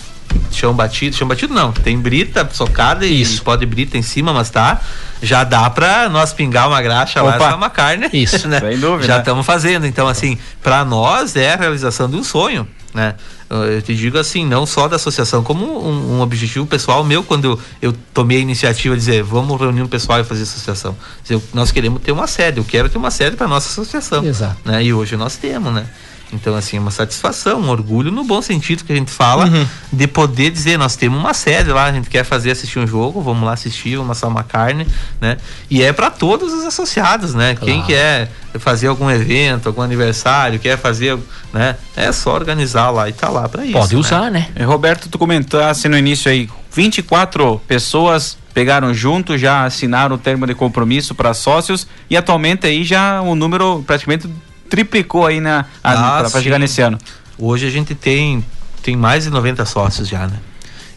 Chão 0.52 0.74
batido, 0.74 1.16
chão 1.16 1.28
batido 1.28 1.54
não, 1.54 1.72
tem 1.72 1.98
brita 2.00 2.48
socada 2.52 3.06
e 3.06 3.22
Isso. 3.22 3.44
pode 3.44 3.66
brita 3.66 3.98
em 3.98 4.02
cima, 4.02 4.34
mas 4.34 4.50
tá. 4.50 4.82
Já 5.22 5.44
dá 5.44 5.70
pra 5.70 6.10
nós 6.10 6.34
pingar 6.34 6.68
uma 6.68 6.82
graxa 6.82 7.22
Opa. 7.22 7.38
lá 7.38 7.52
e 7.52 7.54
uma 7.56 7.70
carne. 7.70 8.10
Isso, 8.14 8.46
né? 8.50 8.60
Sem 8.60 8.80
dúvida. 8.80 9.08
Já 9.08 9.20
estamos 9.20 9.46
fazendo. 9.46 9.86
Então, 9.86 10.08
assim, 10.08 10.38
para 10.62 10.84
nós 10.86 11.36
é 11.36 11.54
a 11.54 11.56
realização 11.56 12.10
de 12.10 12.16
um 12.16 12.24
sonho 12.24 12.68
né? 12.98 13.16
Eu 13.50 13.82
te 13.82 13.96
digo 13.96 14.18
assim, 14.18 14.46
não 14.46 14.66
só 14.66 14.88
da 14.88 14.98
associação, 14.98 15.42
como 15.42 15.66
um, 15.66 16.18
um 16.18 16.22
objetivo 16.22 16.66
pessoal 16.66 17.04
meu, 17.04 17.24
quando 17.24 17.58
eu, 17.82 17.94
tomei 18.14 18.40
a 18.40 18.42
iniciativa 18.42 18.94
de 18.96 19.00
dizer, 19.00 19.24
vamos 19.24 19.58
reunir 19.58 19.84
um 19.84 19.88
pessoal 19.88 20.20
e 20.20 20.24
fazer 20.24 20.44
associação. 20.44 20.98
Dizer, 21.24 21.42
nós 21.54 21.72
queremos 21.72 22.02
ter 22.02 22.12
uma 22.12 22.28
sede, 22.28 22.58
eu 22.58 22.66
quero 22.66 22.90
ter 22.90 22.98
uma 22.98 23.12
sede 23.12 23.38
para 23.38 23.48
nossa 23.48 23.70
associação. 23.70 24.26
Exato. 24.26 24.58
Né? 24.66 24.84
E 24.84 24.94
hoje 24.94 25.16
nós 25.16 25.38
temos, 25.38 25.74
né? 25.74 25.88
Então, 26.32 26.56
assim, 26.56 26.78
é 26.78 26.80
uma 26.80 26.92
satisfação, 26.92 27.62
um 27.62 27.70
orgulho 27.70 28.12
no 28.12 28.24
bom 28.24 28.42
sentido 28.42 28.84
que 28.84 28.92
a 28.92 28.96
gente 28.96 29.12
fala, 29.12 29.46
uhum. 29.46 29.66
de 29.94 30.08
poder 30.08 30.52
dizer, 30.52 30.78
nós 30.78 30.96
temos 30.96 31.20
uma 31.20 31.34
sede 31.34 31.70
lá, 31.72 31.86
a 31.86 31.92
gente 31.92 32.10
quer 32.10 32.26
fazer 32.26 32.52
assistir 32.52 32.80
um 32.80 32.88
jogo, 32.88 33.22
vamos 33.22 33.46
lá 33.46 33.54
assistir, 33.54 33.96
vamos 33.96 34.12
assar 34.12 34.30
uma 34.30 34.44
carne, 34.44 34.86
né? 35.22 35.38
E 35.70 35.82
é 35.82 35.94
para 35.94 36.12
todos 36.12 36.52
os 36.52 36.66
associados, 36.66 37.34
né? 37.34 37.56
Claro. 37.56 37.66
Quem 37.66 37.82
quer 37.84 38.30
fazer 38.60 38.88
algum 38.88 39.10
evento, 39.10 39.68
algum 39.68 39.82
aniversário, 39.82 40.60
quer 40.60 40.78
fazer, 40.78 41.18
né? 41.54 41.78
É 41.96 42.12
só 42.12 42.34
organizar 42.34 42.90
lá 42.90 43.08
e 43.08 43.14
tá 43.14 43.30
lá 43.30 43.48
para 43.48 43.64
isso. 43.64 43.74
Pode 43.74 43.94
né? 43.94 44.00
usar, 44.00 44.32
né? 44.32 44.50
né? 44.54 44.66
Roberto, 44.66 45.08
tu 45.08 45.18
comentasse 45.18 45.88
no 45.88 45.98
início 45.98 46.30
aí, 46.30 46.50
24 46.74 47.62
pessoas 47.68 48.38
pegaram 48.54 48.92
junto, 48.94 49.38
já 49.38 49.66
assinaram 49.66 50.16
o 50.16 50.18
termo 50.18 50.48
de 50.48 50.56
compromisso 50.56 51.14
para 51.14 51.34
sócios 51.34 51.88
e 52.10 52.18
atualmente 52.18 52.66
aí 52.66 52.84
já 52.84 53.22
o 53.22 53.36
número 53.36 53.84
praticamente 53.86 54.28
triplicou 54.70 55.26
aí 55.26 55.40
na 55.40 55.66
ah, 55.84 56.26
para 56.30 56.42
chegar 56.42 56.60
nesse 56.60 56.82
ano. 56.82 56.98
Hoje 57.38 57.68
a 57.68 57.70
gente 57.70 57.96
tem 57.96 58.44
tem 58.82 58.96
mais 58.96 59.26
de 59.26 59.30
90 59.30 59.66
sócios 59.66 60.08
já, 60.08 60.28
né? 60.28 60.40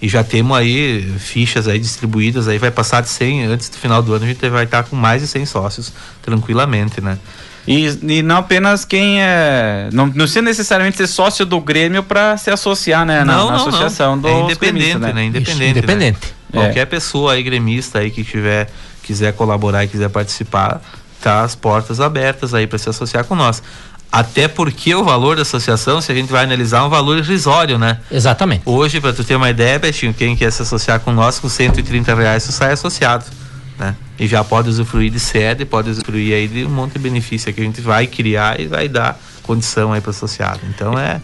E 0.00 0.08
já 0.08 0.24
temos 0.24 0.56
aí 0.56 1.12
fichas 1.18 1.68
aí 1.68 1.78
distribuídas, 1.78 2.48
aí 2.48 2.56
vai 2.56 2.70
passar 2.70 3.02
de 3.02 3.08
100, 3.08 3.44
antes 3.44 3.68
do 3.68 3.76
final 3.76 4.02
do 4.02 4.14
ano 4.14 4.24
a 4.24 4.28
gente 4.28 4.48
vai 4.48 4.64
estar 4.64 4.84
com 4.84 4.96
mais 4.96 5.20
de 5.20 5.28
100 5.28 5.46
sócios 5.46 5.92
tranquilamente, 6.22 7.00
né? 7.00 7.18
E, 7.66 7.98
e 8.02 8.22
não 8.22 8.38
apenas 8.38 8.84
quem 8.84 9.22
é. 9.22 9.88
Não, 9.92 10.06
não 10.06 10.12
precisa 10.12 10.42
necessariamente 10.42 10.96
ser 10.96 11.06
sócio 11.06 11.44
do 11.44 11.60
Grêmio 11.60 12.02
para 12.02 12.36
se 12.36 12.50
associar, 12.50 13.04
né? 13.04 13.22
Na, 13.22 13.36
não, 13.36 13.50
na 13.50 13.56
associação 13.56 14.16
não. 14.16 14.28
É 14.28 14.40
independente, 14.40 14.98
né? 14.98 15.12
né? 15.12 15.24
Independente. 15.24 15.62
Isso, 15.62 15.78
independente. 15.78 16.18
Né? 16.52 16.60
É. 16.60 16.64
Qualquer 16.64 16.86
pessoa 16.86 17.34
aí, 17.34 17.42
gremista 17.42 17.98
aí 17.98 18.10
que 18.10 18.24
tiver, 18.24 18.70
quiser 19.02 19.34
colaborar 19.34 19.84
e 19.84 19.88
quiser 19.88 20.08
participar, 20.08 20.80
tá 21.20 21.42
as 21.42 21.54
portas 21.54 22.00
abertas 22.00 22.54
aí 22.54 22.66
para 22.66 22.78
se 22.78 22.88
associar 22.88 23.24
com 23.24 23.34
nós. 23.34 23.62
Até 24.12 24.48
porque 24.48 24.92
o 24.94 25.04
valor 25.04 25.36
da 25.36 25.42
associação, 25.42 26.00
se 26.00 26.10
a 26.10 26.14
gente 26.14 26.32
vai 26.32 26.42
analisar, 26.42 26.78
é 26.78 26.82
um 26.82 26.88
valor 26.88 27.18
irrisório, 27.18 27.78
né? 27.78 28.00
Exatamente. 28.10 28.62
Hoje, 28.66 29.00
para 29.00 29.12
tu 29.12 29.22
ter 29.22 29.36
uma 29.36 29.48
ideia, 29.48 29.78
Betinho, 29.78 30.12
quem 30.12 30.34
quer 30.34 30.50
se 30.50 30.62
associar 30.62 30.98
com 30.98 31.12
nós, 31.12 31.38
com 31.38 31.48
130 31.48 32.12
reais, 32.14 32.44
tu 32.44 32.50
sai 32.50 32.72
associado. 32.72 33.24
Né? 33.78 33.94
E 34.18 34.26
já 34.26 34.42
pode 34.42 34.68
usufruir 34.68 35.10
de 35.10 35.20
sede, 35.20 35.64
pode 35.64 35.88
usufruir 35.90 36.34
aí 36.34 36.48
de 36.48 36.64
um 36.66 36.70
monte 36.70 36.94
de 36.94 36.98
benefício 36.98 37.52
que 37.54 37.60
a 37.60 37.64
gente 37.64 37.80
vai 37.80 38.06
criar 38.06 38.58
e 38.58 38.66
vai 38.66 38.88
dar 38.88 39.18
condição 39.42 39.92
aí 39.92 40.00
para 40.00 40.10
associado. 40.10 40.60
Então 40.68 40.98
é 40.98 41.20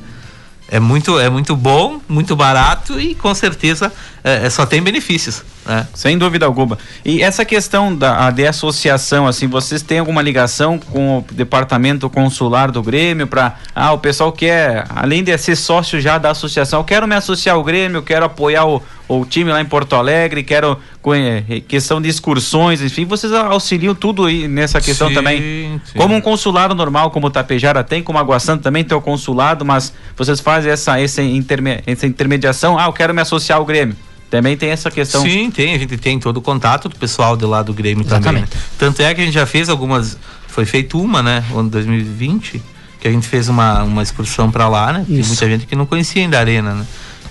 é 0.69 0.81
muito, 0.81 1.19
é 1.19 1.31
muito 1.31 1.55
bom, 1.55 2.01
muito 2.09 2.35
barato 2.35 3.01
e 3.01 3.15
com 3.15 3.33
certeza 3.35 3.93
é, 4.25 4.47
é, 4.47 4.51
só 4.51 4.67
tem 4.67 4.83
benefícios. 4.83 5.45
Né? 5.65 5.87
Sem 5.95 6.19
dúvida 6.19 6.45
alguma. 6.47 6.77
E 7.05 7.23
essa 7.23 7.45
questão 7.45 7.95
da 7.95 8.31
de 8.31 8.47
associação, 8.47 9.27
assim, 9.27 9.47
vocês 9.47 9.83
têm 9.83 10.01
alguma 10.01 10.23
ligação 10.23 10.79
com 10.79 11.19
o 11.19 11.25
departamento 11.33 12.11
consular 12.11 12.71
do 12.71 12.83
Grêmio 12.83 13.27
para 13.27 13.57
ah, 13.75 13.93
o 13.93 13.99
pessoal 13.99 14.33
quer, 14.33 14.85
além 14.91 15.23
de 15.23 15.37
ser 15.39 15.57
sócio 15.57 16.01
já 16.01 16.19
da 16.19 16.31
associação, 16.31 16.83
quero 16.83 17.07
me 17.07 17.15
associar 17.15 17.55
ao 17.57 17.63
Grêmio, 17.63 18.03
quero 18.03 18.27
apoiar 18.27 18.65
o, 18.67 18.83
ou 19.09 19.25
time 19.25 19.51
lá 19.51 19.61
em 19.61 19.65
Porto 19.65 19.95
Alegre, 19.95 20.43
quero 20.43 20.79
é, 21.15 21.61
questão 21.61 22.01
de 22.01 22.09
excursões, 22.09 22.83
enfim, 22.83 23.05
vocês 23.05 23.33
auxiliam 23.33 23.95
tudo 23.95 24.25
aí 24.25 24.49
nessa 24.49 24.81
questão 24.81 25.09
sim, 25.09 25.15
também. 25.15 25.81
Sim. 25.85 25.99
Como 25.99 26.15
um 26.15 26.21
consulado 26.21 26.75
normal, 26.75 27.11
como 27.11 27.29
o 27.29 27.31
Tapejara 27.31 27.85
tem, 27.85 28.03
como 28.03 28.19
a 28.19 28.21
Água 28.21 28.41
Santa 28.41 28.65
também 28.65 28.83
tem 28.83 28.97
o 28.97 29.01
consulado, 29.01 29.65
mas 29.65 29.93
vocês 30.17 30.41
fazem 30.41 30.73
essa, 30.73 31.01
essa, 31.01 31.23
interme, 31.23 31.81
essa 31.87 32.07
intermediação, 32.07 32.79
ah, 32.79 32.87
eu 32.87 32.93
quero 32.93 33.15
me 33.15 33.21
associar 33.21 33.59
ao 33.59 33.65
Grêmio. 33.65 33.97
Também 34.29 34.57
tem 34.57 34.71
essa 34.71 34.91
questão. 34.91 35.23
Sim, 35.23 35.53
tem, 35.53 35.75
a 35.75 35.79
gente 35.79 35.97
tem 35.97 36.19
todo 36.19 36.39
o 36.39 36.43
contato 36.43 36.89
do 36.89 36.97
pessoal 36.97 37.37
de 37.37 37.45
lá 37.45 37.63
do 37.63 37.73
Grêmio 37.73 38.05
Exatamente. 38.05 38.51
também. 38.51 38.65
Tanto 38.77 39.03
é 39.03 39.15
que 39.15 39.21
a 39.21 39.25
gente 39.25 39.35
já 39.35 39.47
fez 39.47 39.69
algumas, 39.69 40.19
foi 40.49 40.65
feito 40.65 41.01
uma, 41.01 41.23
né, 41.23 41.45
ano 41.55 41.71
2020, 41.71 42.61
que 42.99 43.07
a 43.07 43.11
gente 43.11 43.29
fez 43.29 43.49
uma, 43.49 43.85
uma 43.85 44.03
excursão 44.03 44.51
para 44.51 44.69
lá, 44.69 44.93
né? 44.93 45.05
Tem 45.07 45.23
muita 45.23 45.47
gente 45.47 45.67
que 45.67 45.77
não 45.77 45.87
conhecia 45.87 46.23
ainda 46.23 46.39
a 46.39 46.41
arena, 46.41 46.75
né? 46.75 46.87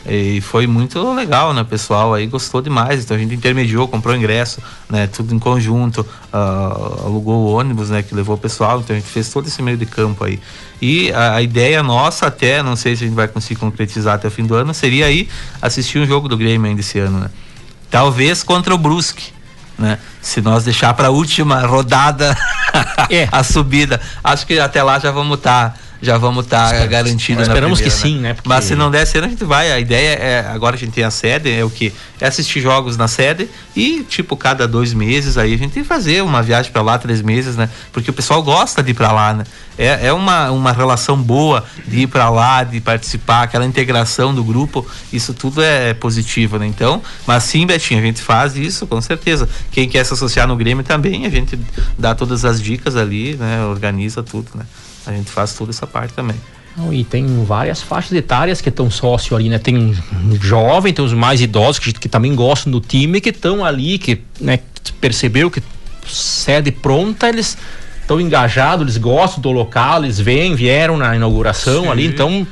E 0.07 0.39
foi 0.41 0.67
muito 0.67 1.13
legal, 1.13 1.53
né? 1.53 1.61
O 1.61 1.65
pessoal 1.65 2.13
aí 2.13 2.27
gostou 2.27 2.61
demais. 2.61 3.03
Então 3.03 3.17
a 3.17 3.19
gente 3.19 3.33
intermediou, 3.33 3.87
comprou 3.87 4.15
ingresso, 4.15 4.61
né? 4.89 5.07
Tudo 5.07 5.33
em 5.33 5.39
conjunto, 5.39 6.01
uh, 6.01 7.05
alugou 7.05 7.37
o 7.37 7.53
ônibus, 7.53 7.89
né? 7.89 8.03
Que 8.03 8.13
levou 8.13 8.35
o 8.35 8.39
pessoal. 8.39 8.79
Então 8.79 8.95
a 8.95 8.99
gente 8.99 9.09
fez 9.09 9.29
todo 9.29 9.47
esse 9.47 9.61
meio 9.61 9.77
de 9.77 9.85
campo 9.85 10.23
aí. 10.23 10.39
E 10.81 11.11
a, 11.11 11.35
a, 11.35 11.41
ideia 11.41 11.81
nossa 11.81 12.27
até, 12.27 12.61
não 12.61 12.75
sei 12.75 12.95
se 12.95 13.03
a 13.03 13.07
gente 13.07 13.15
vai 13.15 13.27
conseguir 13.27 13.59
concretizar 13.59 14.15
até 14.15 14.27
o 14.27 14.31
fim 14.31 14.45
do 14.45 14.53
ano, 14.53 14.73
seria 14.73 15.07
aí 15.07 15.27
assistir 15.61 15.97
um 15.99 16.05
jogo 16.05 16.27
do 16.27 16.37
Grêmio 16.37 16.69
ainda 16.69 16.81
esse 16.81 16.99
ano, 16.99 17.19
né? 17.19 17.29
Talvez 17.89 18.43
contra 18.43 18.75
o 18.75 18.77
Brusque. 18.77 19.33
Né? 19.77 19.97
Se 20.21 20.41
nós 20.41 20.63
deixar 20.63 20.93
para 20.93 21.09
a 21.09 21.11
última 21.11 21.65
rodada 21.65 22.37
é. 23.09 23.27
a 23.31 23.43
subida, 23.43 23.99
acho 24.23 24.47
que 24.47 24.57
até 24.57 24.81
lá 24.81 24.97
já 24.99 25.11
vamos 25.11 25.37
estar 25.37 25.71
tá 25.71 25.79
já 26.01 26.17
vamos 26.17 26.45
estar 26.45 26.71
tá 26.71 26.85
garantidos 26.85 27.47
Esperamos 27.47 27.79
primeira, 27.79 27.97
que 27.97 28.07
sim, 28.07 28.19
né? 28.19 28.33
Porque... 28.33 28.47
Mas 28.47 28.65
se 28.65 28.75
não 28.75 28.91
der 28.91 29.05
cena, 29.05 29.27
a 29.27 29.29
gente 29.29 29.43
vai. 29.43 29.71
A 29.71 29.79
ideia 29.79 30.15
é, 30.15 30.47
agora 30.49 30.75
a 30.75 30.79
gente 30.79 30.91
tem 30.91 31.03
a 31.03 31.11
sede, 31.11 31.51
é 31.51 31.63
o 31.63 31.69
que? 31.69 31.93
É 32.19 32.27
assistir 32.27 32.61
jogos 32.61 32.97
na 32.97 33.07
sede 33.07 33.49
e, 33.75 34.03
tipo, 34.03 34.37
cada 34.37 34.67
dois 34.67 34.93
meses 34.93 35.37
aí 35.37 35.53
a 35.53 35.57
gente 35.57 35.71
tem 35.71 35.83
que 35.83 35.89
fazer 35.89 36.23
uma 36.23 36.41
viagem 36.41 36.71
para 36.71 36.81
lá, 36.81 36.97
três 36.97 37.21
meses, 37.21 37.55
né? 37.55 37.69
Porque 37.91 38.09
o 38.09 38.13
pessoal 38.13 38.41
gosta 38.41 38.81
de 38.81 38.91
ir 38.91 38.93
para 38.93 39.11
lá, 39.11 39.33
né? 39.33 39.43
É, 39.77 40.07
é 40.07 40.13
uma, 40.13 40.51
uma 40.51 40.71
relação 40.71 41.21
boa 41.21 41.65
de 41.85 42.01
ir 42.01 42.07
para 42.07 42.29
lá, 42.29 42.63
de 42.63 42.79
participar, 42.79 43.43
aquela 43.43 43.65
integração 43.65 44.33
do 44.33 44.43
grupo, 44.43 44.87
isso 45.11 45.33
tudo 45.33 45.61
é 45.61 45.93
positivo, 45.93 46.57
né? 46.57 46.65
Então, 46.65 47.01
mas 47.27 47.43
sim, 47.43 47.65
Betinho, 47.65 47.99
a 47.99 48.03
gente 48.03 48.21
faz 48.21 48.55
isso, 48.55 48.87
com 48.87 49.01
certeza. 49.01 49.49
Quem 49.71 49.89
quer 49.89 50.05
se 50.05 50.13
associar 50.13 50.47
no 50.47 50.55
Grêmio 50.55 50.83
também, 50.83 51.25
a 51.25 51.29
gente 51.29 51.59
dá 51.97 52.15
todas 52.15 52.45
as 52.45 52.61
dicas 52.61 52.95
ali, 52.95 53.35
né? 53.35 53.65
Organiza 53.65 54.23
tudo, 54.23 54.47
né? 54.55 54.65
A 55.05 55.11
gente 55.11 55.29
faz 55.29 55.53
toda 55.53 55.71
essa 55.71 55.85
parte 55.85 56.13
também. 56.13 56.35
E 56.91 57.05
tem 57.05 57.45
várias 57.45 57.81
faixas 57.81 58.11
etárias 58.11 58.59
que 58.59 58.67
estão 58.67 58.91
sócio 58.91 59.35
ali, 59.35 59.47
né? 59.47 59.57
Tem 59.57 59.77
um 59.77 59.95
jovem, 60.41 60.93
tem 60.93 61.05
os 61.05 61.13
mais 61.13 61.39
idosos 61.39 61.79
que, 61.79 61.93
que 61.93 62.09
também 62.09 62.35
gostam 62.35 62.69
do 62.69 62.81
time, 62.81 63.21
que 63.21 63.29
estão 63.29 63.63
ali, 63.63 63.97
que 63.97 64.21
né, 64.41 64.59
percebeu 64.99 65.49
que 65.49 65.63
sede 66.05 66.71
pronta, 66.71 67.29
eles 67.29 67.57
estão 68.01 68.19
engajados, 68.19 68.83
eles 68.83 68.97
gostam 68.97 69.41
do 69.41 69.51
local, 69.51 70.03
eles 70.03 70.19
vêm, 70.19 70.53
vieram 70.53 70.97
na 70.97 71.15
inauguração 71.15 71.83
Sim. 71.83 71.89
ali, 71.89 72.05
então 72.05 72.45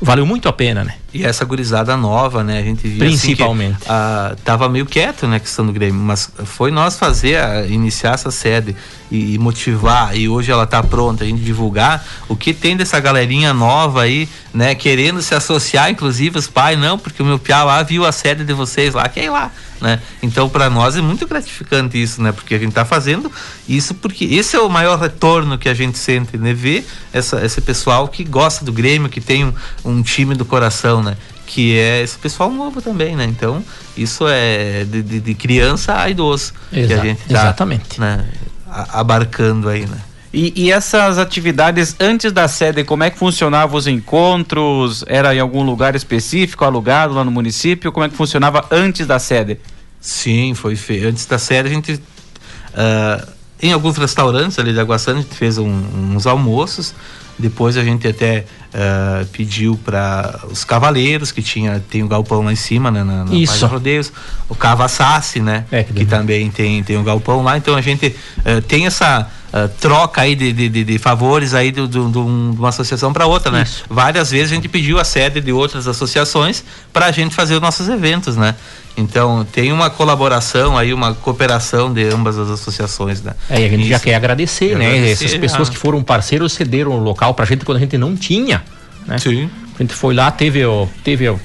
valeu 0.00 0.26
muito 0.26 0.48
a 0.48 0.52
pena, 0.52 0.82
né? 0.82 0.94
E 1.14 1.24
essa 1.24 1.44
gurizada 1.44 1.96
nova, 1.96 2.42
né? 2.42 2.58
A 2.58 2.62
gente 2.62 2.88
via 2.88 2.98
Principalmente. 2.98 3.74
Assim 3.74 3.84
que, 3.84 3.90
ah, 3.90 4.36
tava 4.44 4.68
meio 4.68 4.84
quieto, 4.84 5.26
né, 5.26 5.38
questão 5.38 5.64
do 5.64 5.72
Grêmio, 5.72 6.00
mas 6.00 6.30
foi 6.44 6.70
nós 6.70 6.98
fazer, 6.98 7.36
a, 7.36 7.66
iniciar 7.66 8.14
essa 8.14 8.30
sede 8.30 8.74
e, 9.10 9.34
e, 9.34 9.38
motivar, 9.38 10.16
e 10.16 10.28
hoje 10.28 10.50
ela 10.50 10.66
tá 10.66 10.82
pronta, 10.82 11.24
a 11.24 11.26
gente 11.26 11.42
divulgar 11.42 12.04
o 12.28 12.36
que 12.36 12.52
tem 12.52 12.76
dessa 12.76 12.98
galerinha 12.98 13.52
nova 13.54 14.02
aí, 14.02 14.28
né, 14.52 14.74
querendo 14.74 15.22
se 15.22 15.34
associar, 15.34 15.90
inclusive 15.90 16.38
os 16.38 16.48
pais, 16.48 16.78
não, 16.78 16.98
porque 16.98 17.22
o 17.22 17.26
meu 17.26 17.38
piá 17.38 17.62
lá 17.62 17.82
viu 17.82 18.04
a 18.04 18.12
sede 18.12 18.44
de 18.44 18.52
vocês 18.52 18.94
lá, 18.94 19.08
quer 19.08 19.24
ir 19.24 19.30
lá, 19.30 19.52
né? 19.80 20.00
Então 20.22 20.48
para 20.48 20.70
nós 20.70 20.96
é 20.96 21.02
muito 21.02 21.26
gratificante 21.26 22.00
isso, 22.00 22.22
né? 22.22 22.32
Porque 22.32 22.54
a 22.54 22.58
gente 22.58 22.72
tá 22.72 22.84
fazendo 22.84 23.30
isso 23.68 23.94
porque 23.94 24.24
esse 24.24 24.56
é 24.56 24.60
o 24.60 24.68
maior 24.68 24.98
retorno 24.98 25.58
que 25.58 25.68
a 25.68 25.74
gente 25.74 25.98
sente, 25.98 26.36
né? 26.38 26.52
Ver 26.52 26.86
essa, 27.12 27.44
esse 27.44 27.60
pessoal 27.60 28.08
que 28.08 28.24
gosta 28.24 28.64
do 28.64 28.72
Grêmio, 28.72 29.08
que 29.08 29.20
tem 29.20 29.44
um, 29.44 29.52
um 29.84 30.02
time 30.02 30.34
do 30.34 30.44
coração, 30.44 31.02
né? 31.02 31.16
Que 31.46 31.78
é 31.78 32.02
esse 32.02 32.18
pessoal 32.18 32.50
novo 32.50 32.82
também, 32.82 33.14
né? 33.14 33.24
Então, 33.24 33.62
isso 33.96 34.26
é 34.26 34.84
de, 34.84 35.02
de, 35.02 35.20
de 35.20 35.34
criança 35.34 36.00
a 36.00 36.10
idoso 36.10 36.52
Exa 36.72 36.86
que 36.86 36.92
a 36.92 37.04
gente 37.04 37.18
tá, 37.20 37.34
Exatamente. 37.34 38.00
Né, 38.00 38.24
abarcando 38.70 39.68
aí, 39.68 39.86
né? 39.86 39.98
E, 40.32 40.52
e, 40.54 40.70
essas 40.70 41.16
atividades 41.16 41.96
antes 41.98 42.30
da 42.30 42.46
sede, 42.46 42.84
como 42.84 43.02
é 43.02 43.10
que 43.10 43.18
funcionavam 43.18 43.76
os 43.78 43.86
encontros? 43.86 45.02
Era 45.06 45.34
em 45.34 45.40
algum 45.40 45.62
lugar 45.62 45.94
específico, 45.94 46.64
alugado 46.64 47.14
lá 47.14 47.24
no 47.24 47.30
município? 47.30 47.90
Como 47.90 48.04
é 48.04 48.08
que 48.08 48.14
funcionava 48.14 48.66
antes 48.70 49.06
da 49.06 49.18
sede? 49.18 49.58
Sim, 49.98 50.52
foi 50.54 50.76
feito. 50.76 51.06
Antes 51.06 51.24
da 51.24 51.38
sede 51.38 51.68
a 51.68 51.72
gente 51.72 51.94
uh, 51.94 53.26
em 53.62 53.72
alguns 53.72 53.96
restaurantes 53.96 54.58
ali 54.58 54.72
de 54.72 54.80
Água 54.80 54.98
Santa 54.98 55.20
a 55.20 55.22
gente 55.22 55.34
fez 55.34 55.56
um, 55.56 56.14
uns 56.14 56.26
almoços 56.26 56.94
depois 57.38 57.76
a 57.76 57.84
gente 57.84 58.06
até 58.08 58.44
uh, 58.72 59.26
pediu 59.26 59.78
para 59.84 60.40
os 60.50 60.64
cavaleiros, 60.64 61.30
que 61.32 61.42
tinha, 61.42 61.82
tem 61.90 62.02
o 62.02 62.08
galpão 62.08 62.42
lá 62.42 62.52
em 62.52 62.56
cima, 62.56 62.90
né, 62.90 63.04
na, 63.04 63.24
na 63.24 63.34
Isso. 63.34 63.66
Rodeios, 63.66 64.12
o 64.48 64.54
Cavassassi, 64.54 65.40
né? 65.40 65.64
É, 65.70 65.82
que, 65.82 65.92
que 65.92 66.04
também 66.04 66.50
tem, 66.50 66.82
tem 66.82 66.96
o 66.96 67.02
galpão 67.02 67.42
lá. 67.42 67.56
Então 67.56 67.74
a 67.74 67.80
gente 67.80 68.14
uh, 68.38 68.60
tem 68.62 68.86
essa 68.86 69.30
uh, 69.64 69.68
troca 69.80 70.22
aí 70.22 70.34
de, 70.34 70.52
de, 70.52 70.84
de, 70.84 70.98
favores 70.98 71.54
aí 71.54 71.70
de, 71.70 71.86
de, 71.86 72.10
de 72.10 72.18
uma 72.18 72.68
associação 72.68 73.12
para 73.12 73.26
outra, 73.26 73.50
né? 73.50 73.62
Isso. 73.62 73.84
Várias 73.88 74.30
vezes 74.30 74.52
a 74.52 74.54
gente 74.54 74.68
pediu 74.68 74.98
a 74.98 75.04
sede 75.04 75.40
de 75.40 75.52
outras 75.52 75.86
associações 75.86 76.64
para 76.92 77.06
a 77.06 77.12
gente 77.12 77.34
fazer 77.34 77.54
os 77.54 77.60
nossos 77.60 77.88
eventos, 77.88 78.36
né? 78.36 78.54
Então 78.96 79.46
tem 79.52 79.72
uma 79.72 79.90
colaboração 79.90 80.76
aí, 80.76 80.92
uma 80.92 81.14
cooperação 81.14 81.92
de 81.92 82.04
ambas 82.08 82.38
as 82.38 82.48
associações, 82.48 83.22
né? 83.22 83.34
É, 83.50 83.60
e 83.60 83.64
a 83.64 83.68
gente 83.68 83.80
Isso. 83.80 83.90
já 83.90 84.00
quer 84.00 84.14
agradecer, 84.14 84.76
né? 84.76 84.88
Agradecer, 84.88 85.26
Essas 85.26 85.38
pessoas 85.38 85.68
ah. 85.68 85.72
que 85.72 85.78
foram 85.78 86.02
parceiros 86.02 86.52
cederam 86.52 86.92
o 86.92 86.98
local 86.98 87.34
pra 87.34 87.44
gente 87.44 87.64
quando 87.64 87.76
a 87.76 87.80
gente 87.80 87.98
não 87.98 88.16
tinha, 88.16 88.62
né? 89.06 89.18
Sim. 89.18 89.50
A 89.78 89.82
gente 89.82 89.92
foi 89.92 90.14
lá, 90.14 90.30
teve 90.30 90.64
o, 90.64 90.88
teve 91.04 91.28
o, 91.28 91.38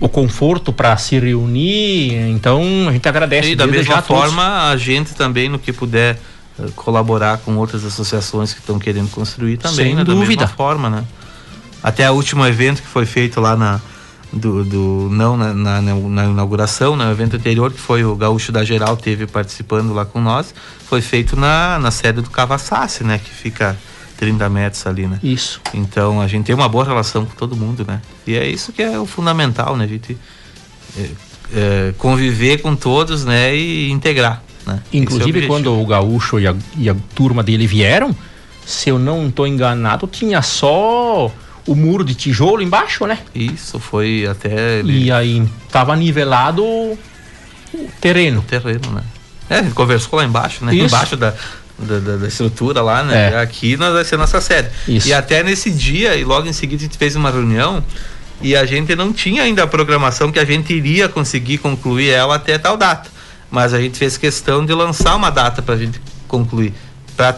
o 0.00 0.08
conforto 0.08 0.72
para 0.72 0.96
se 0.96 1.16
reunir, 1.16 2.14
então 2.30 2.60
a 2.88 2.92
gente 2.92 3.08
agradece. 3.08 3.52
E 3.52 3.54
da 3.54 3.68
mesma 3.68 4.02
forma, 4.02 4.68
a 4.68 4.76
gente 4.76 5.14
também 5.14 5.48
no 5.48 5.58
que 5.58 5.72
puder 5.72 6.18
colaborar 6.74 7.38
com 7.38 7.56
outras 7.56 7.84
associações 7.84 8.52
que 8.52 8.60
estão 8.60 8.78
querendo 8.78 9.10
construir 9.10 9.56
também, 9.56 9.76
Sem 9.76 9.94
né? 9.94 10.04
dúvida. 10.04 10.36
Da 10.36 10.42
mesma 10.42 10.48
forma, 10.48 10.90
né? 10.90 11.04
Até 11.82 12.10
o 12.10 12.14
último 12.14 12.44
evento 12.44 12.82
que 12.82 12.88
foi 12.88 13.06
feito 13.06 13.40
lá 13.40 13.56
na 13.56 13.80
do, 14.32 14.64
do 14.64 15.08
não 15.10 15.36
na, 15.36 15.54
na, 15.54 15.80
na, 15.80 16.24
inauguração, 16.26 16.96
no 16.96 17.10
evento 17.10 17.36
anterior, 17.36 17.72
que 17.72 17.80
foi 17.80 18.04
o 18.04 18.14
Gaúcho 18.14 18.52
da 18.52 18.64
Geral, 18.64 18.96
teve 18.96 19.26
participando 19.26 19.92
lá 19.94 20.04
com 20.04 20.20
nós, 20.20 20.54
foi 20.86 21.00
feito 21.00 21.34
na, 21.34 21.78
na 21.78 21.90
sede 21.90 22.20
do 22.20 22.30
Cavassassi, 22.30 23.04
né? 23.04 23.18
Que 23.18 23.30
fica 23.30 23.76
30 24.18 24.48
metros 24.48 24.86
ali, 24.86 25.06
né? 25.06 25.18
Isso. 25.22 25.60
Então 25.72 26.20
a 26.20 26.26
gente 26.26 26.46
tem 26.46 26.54
uma 26.54 26.68
boa 26.68 26.84
relação 26.84 27.24
com 27.24 27.34
todo 27.34 27.56
mundo, 27.56 27.84
né? 27.86 28.02
E 28.26 28.36
é 28.36 28.46
isso 28.46 28.72
que 28.72 28.82
é 28.82 28.98
o 28.98 29.06
fundamental, 29.06 29.76
né? 29.76 29.84
A 29.84 29.88
gente 29.88 30.18
é, 30.96 31.10
é, 31.54 31.94
conviver 31.96 32.60
com 32.60 32.76
todos, 32.76 33.24
né? 33.24 33.54
E 33.56 33.90
integrar, 33.90 34.42
né? 34.68 34.80
Inclusive 34.92 35.44
é 35.44 35.46
quando 35.46 35.72
o 35.72 35.86
Gaúcho 35.86 36.38
e 36.38 36.46
a, 36.46 36.54
e 36.76 36.88
a 36.88 36.96
turma 37.14 37.42
dele 37.42 37.66
vieram, 37.66 38.14
se 38.64 38.90
eu 38.90 38.98
não 38.98 39.28
estou 39.28 39.46
enganado, 39.46 40.06
tinha 40.06 40.42
só 40.42 41.32
o 41.66 41.74
muro 41.74 42.04
de 42.04 42.14
tijolo 42.14 42.62
embaixo, 42.62 43.06
né? 43.06 43.18
Isso, 43.34 43.78
foi 43.78 44.26
até. 44.26 44.82
E 44.82 45.10
aí 45.10 45.46
tava 45.70 45.96
nivelado 45.96 46.64
o 46.64 46.98
terreno. 48.00 48.40
O 48.40 48.42
terreno, 48.42 48.90
né? 48.92 49.02
É, 49.48 49.56
a 49.56 49.62
gente 49.62 49.74
conversou 49.74 50.18
lá 50.18 50.24
embaixo, 50.24 50.64
né? 50.64 50.74
Isso. 50.74 50.86
Embaixo 50.86 51.16
da, 51.16 51.34
da, 51.78 52.16
da, 52.16 52.28
estrutura 52.28 52.82
lá, 52.82 53.02
né? 53.02 53.32
É. 53.32 53.40
Aqui 53.40 53.76
nós 53.76 53.94
vai 53.94 54.04
ser 54.04 54.18
nossa 54.18 54.40
sede. 54.40 54.68
Isso. 54.86 55.08
E 55.08 55.14
até 55.14 55.42
nesse 55.42 55.70
dia, 55.70 56.14
e 56.14 56.24
logo 56.24 56.46
em 56.46 56.52
seguida 56.52 56.82
a 56.82 56.84
gente 56.84 56.98
fez 56.98 57.16
uma 57.16 57.30
reunião 57.30 57.82
e 58.40 58.54
a 58.54 58.64
gente 58.64 58.94
não 58.94 59.12
tinha 59.12 59.42
ainda 59.42 59.62
a 59.62 59.66
programação 59.66 60.30
que 60.30 60.38
a 60.38 60.44
gente 60.44 60.72
iria 60.72 61.08
conseguir 61.08 61.58
concluir 61.58 62.10
ela 62.10 62.36
até 62.36 62.58
tal 62.58 62.76
data. 62.76 63.10
Mas 63.50 63.72
a 63.72 63.80
gente 63.80 63.98
fez 63.98 64.16
questão 64.16 64.64
de 64.64 64.72
lançar 64.74 65.16
uma 65.16 65.30
data 65.30 65.62
para 65.62 65.74
a 65.74 65.78
gente 65.78 66.00
concluir. 66.26 66.74
Para 67.16 67.36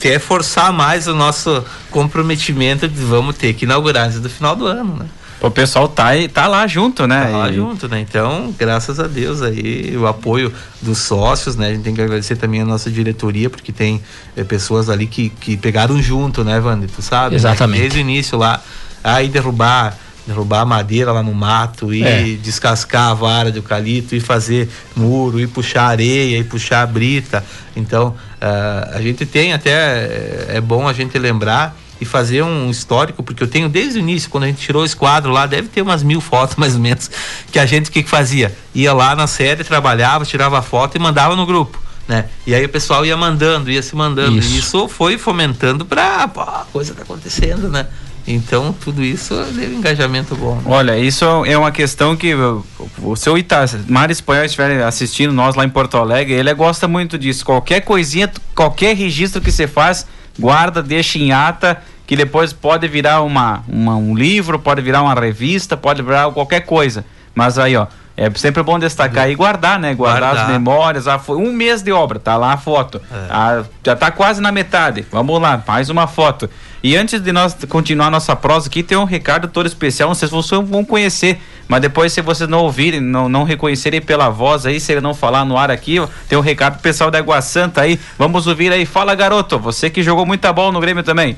quer 0.00 0.18
forçar 0.18 0.72
mais 0.72 1.06
o 1.06 1.14
nosso 1.14 1.64
comprometimento 1.90 2.88
de 2.88 3.02
vamos 3.02 3.36
ter 3.36 3.54
que 3.54 3.64
inaugurar 3.64 4.06
antes 4.06 4.20
do 4.20 4.28
final 4.28 4.54
do 4.54 4.66
ano, 4.66 4.96
né? 4.96 5.06
O 5.40 5.50
pessoal 5.50 5.86
tá, 5.86 6.12
tá 6.32 6.46
lá 6.46 6.66
junto, 6.66 7.06
né? 7.06 7.26
Tá 7.30 7.36
lá 7.36 7.50
e... 7.50 7.54
junto, 7.54 7.88
né? 7.88 8.00
Então, 8.00 8.54
graças 8.58 8.98
a 8.98 9.06
Deus 9.06 9.42
aí, 9.42 9.94
o 9.96 10.06
apoio 10.06 10.52
dos 10.80 10.98
sócios, 10.98 11.56
né? 11.56 11.68
A 11.68 11.72
gente 11.72 11.82
tem 11.82 11.94
que 11.94 12.00
agradecer 12.00 12.36
também 12.36 12.62
a 12.62 12.64
nossa 12.64 12.90
diretoria, 12.90 13.50
porque 13.50 13.70
tem 13.70 14.02
é, 14.34 14.42
pessoas 14.42 14.88
ali 14.88 15.06
que, 15.06 15.28
que 15.28 15.56
pegaram 15.56 16.00
junto, 16.00 16.42
né, 16.42 16.58
Wander? 16.58 16.88
Tu 16.88 17.02
sabe? 17.02 17.30
Né? 17.32 17.36
Exatamente. 17.36 17.76
Né? 17.76 17.82
Desde 17.82 17.98
o 17.98 18.00
início 18.00 18.38
lá, 18.38 18.62
aí 19.04 19.28
derrubar 19.28 19.96
derrubar 20.26 20.66
madeira 20.66 21.12
lá 21.12 21.22
no 21.22 21.34
mato 21.34 21.94
e 21.94 22.02
é. 22.02 22.22
descascar 22.42 23.10
a 23.10 23.14
vara 23.14 23.52
de 23.52 23.58
eucalipto 23.58 24.14
e 24.14 24.20
fazer 24.20 24.68
muro 24.94 25.40
e 25.40 25.46
puxar 25.46 25.84
areia 25.84 26.38
e 26.38 26.44
puxar 26.44 26.86
brita 26.86 27.44
então 27.74 28.08
uh, 28.08 28.96
a 28.96 29.00
gente 29.00 29.24
tem 29.24 29.52
até 29.52 30.46
é 30.48 30.60
bom 30.60 30.88
a 30.88 30.92
gente 30.92 31.18
lembrar 31.18 31.76
e 32.00 32.04
fazer 32.04 32.42
um 32.42 32.70
histórico, 32.70 33.22
porque 33.22 33.42
eu 33.42 33.48
tenho 33.48 33.68
desde 33.68 33.98
o 33.98 34.00
início, 34.00 34.28
quando 34.28 34.44
a 34.44 34.46
gente 34.46 34.58
tirou 34.58 34.84
esse 34.84 34.94
quadro 34.94 35.32
lá, 35.32 35.46
deve 35.46 35.68
ter 35.68 35.82
umas 35.82 36.02
mil 36.02 36.20
fotos 36.20 36.56
mais 36.60 36.74
ou 36.74 36.80
menos, 36.80 37.10
que 37.50 37.58
a 37.58 37.66
gente 37.66 37.88
o 37.88 37.92
que, 37.92 38.02
que 38.02 38.08
fazia? 38.08 38.54
Ia 38.74 38.92
lá 38.92 39.16
na 39.16 39.26
sede, 39.26 39.64
trabalhava, 39.64 40.24
tirava 40.24 40.60
foto 40.62 40.96
e 40.96 40.98
mandava 40.98 41.34
no 41.34 41.46
grupo. 41.46 41.80
Né? 42.06 42.26
E 42.46 42.54
aí 42.54 42.64
o 42.64 42.68
pessoal 42.68 43.04
ia 43.04 43.16
mandando, 43.16 43.68
ia 43.68 43.82
se 43.82 43.96
mandando. 43.96 44.38
Isso. 44.38 44.54
E 44.54 44.58
isso 44.58 44.88
foi 44.88 45.18
fomentando 45.18 45.84
para 45.84 46.24
a 46.24 46.64
coisa 46.72 46.94
tá 46.94 47.02
acontecendo, 47.02 47.68
né? 47.68 47.86
Então, 48.26 48.72
tudo 48.72 49.04
isso 49.04 49.34
deu 49.52 49.70
um 49.70 49.74
engajamento 49.74 50.34
bom. 50.34 50.56
Né? 50.56 50.62
Olha, 50.66 50.98
isso 50.98 51.24
é 51.44 51.56
uma 51.56 51.70
questão 51.70 52.16
que 52.16 52.34
o 52.34 53.14
seu 53.14 53.38
Itamar 53.38 54.10
Espanhol 54.10 54.44
estiver 54.44 54.82
assistindo 54.82 55.32
nós 55.32 55.54
lá 55.54 55.64
em 55.64 55.68
Porto 55.68 55.96
Alegre, 55.96 56.34
ele 56.34 56.52
gosta 56.52 56.88
muito 56.88 57.16
disso. 57.16 57.44
Qualquer 57.44 57.82
coisinha, 57.82 58.30
qualquer 58.54 58.96
registro 58.96 59.40
que 59.40 59.52
você 59.52 59.68
faz, 59.68 60.06
guarda, 60.38 60.82
deixa 60.82 61.18
em 61.18 61.30
ata, 61.30 61.80
que 62.04 62.16
depois 62.16 62.52
pode 62.52 62.88
virar 62.88 63.22
uma, 63.22 63.62
uma 63.68 63.96
um 63.96 64.14
livro, 64.14 64.58
pode 64.58 64.82
virar 64.82 65.02
uma 65.02 65.14
revista, 65.14 65.76
pode 65.76 66.02
virar 66.02 66.30
qualquer 66.32 66.60
coisa. 66.60 67.04
Mas 67.32 67.58
aí, 67.58 67.76
ó, 67.76 67.86
é 68.16 68.30
sempre 68.34 68.62
bom 68.62 68.78
destacar 68.78 69.28
e 69.28 69.34
guardar, 69.34 69.78
né? 69.78 69.94
Guardar, 69.94 70.20
guardar. 70.20 70.44
as 70.46 70.50
memórias. 70.50 71.06
Ah, 71.06 71.18
foi 71.18 71.36
um 71.36 71.52
mês 71.52 71.82
de 71.82 71.92
obra, 71.92 72.18
tá 72.18 72.36
lá 72.38 72.54
a 72.54 72.56
foto. 72.56 73.00
É. 73.12 73.26
Ah, 73.28 73.64
já 73.84 73.94
tá 73.94 74.10
quase 74.10 74.40
na 74.40 74.50
metade. 74.50 75.04
Vamos 75.12 75.38
lá, 75.38 75.62
mais 75.66 75.90
uma 75.90 76.06
foto. 76.06 76.48
E 76.82 76.96
antes 76.96 77.20
de 77.20 77.30
nós 77.30 77.54
continuar 77.68 78.10
nossa 78.10 78.34
prosa 78.34 78.68
aqui, 78.68 78.82
tem 78.82 78.96
um 78.96 79.04
recado 79.04 79.48
todo 79.48 79.66
especial. 79.66 80.08
Não 80.08 80.14
sei 80.14 80.28
se 80.28 80.34
vocês 80.34 80.66
vão 80.66 80.82
conhecer, 80.82 81.38
mas 81.68 81.82
depois, 81.82 82.10
se 82.12 82.22
vocês 82.22 82.48
não 82.48 82.60
ouvirem, 82.60 83.00
não, 83.00 83.28
não 83.28 83.44
reconhecerem 83.44 84.00
pela 84.00 84.30
voz 84.30 84.64
aí, 84.64 84.80
se 84.80 84.92
ele 84.92 85.02
não 85.02 85.12
falar 85.12 85.44
no 85.44 85.58
ar 85.58 85.70
aqui, 85.70 85.96
tem 86.26 86.38
um 86.38 86.42
recado 86.42 86.74
pro 86.74 86.82
pessoal 86.82 87.10
da 87.10 87.18
Água 87.18 87.42
Santa 87.42 87.82
aí. 87.82 88.00
Vamos 88.16 88.46
ouvir 88.46 88.72
aí. 88.72 88.86
Fala, 88.86 89.14
garoto. 89.14 89.58
Você 89.58 89.90
que 89.90 90.02
jogou 90.02 90.24
muita 90.24 90.52
bola 90.54 90.72
no 90.72 90.80
Grêmio 90.80 91.02
também. 91.02 91.36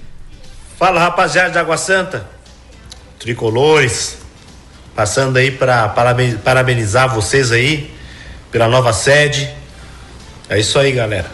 Fala, 0.78 1.00
rapaziada 1.00 1.50
da 1.50 1.60
Água 1.60 1.76
Santa. 1.76 2.28
Tricolores 3.18 4.27
Passando 4.98 5.36
aí 5.36 5.52
para 5.52 5.88
parabenizar 6.44 7.14
vocês 7.14 7.52
aí 7.52 7.88
pela 8.50 8.66
nova 8.66 8.92
sede. 8.92 9.48
É 10.48 10.58
isso 10.58 10.76
aí, 10.76 10.90
galera. 10.90 11.30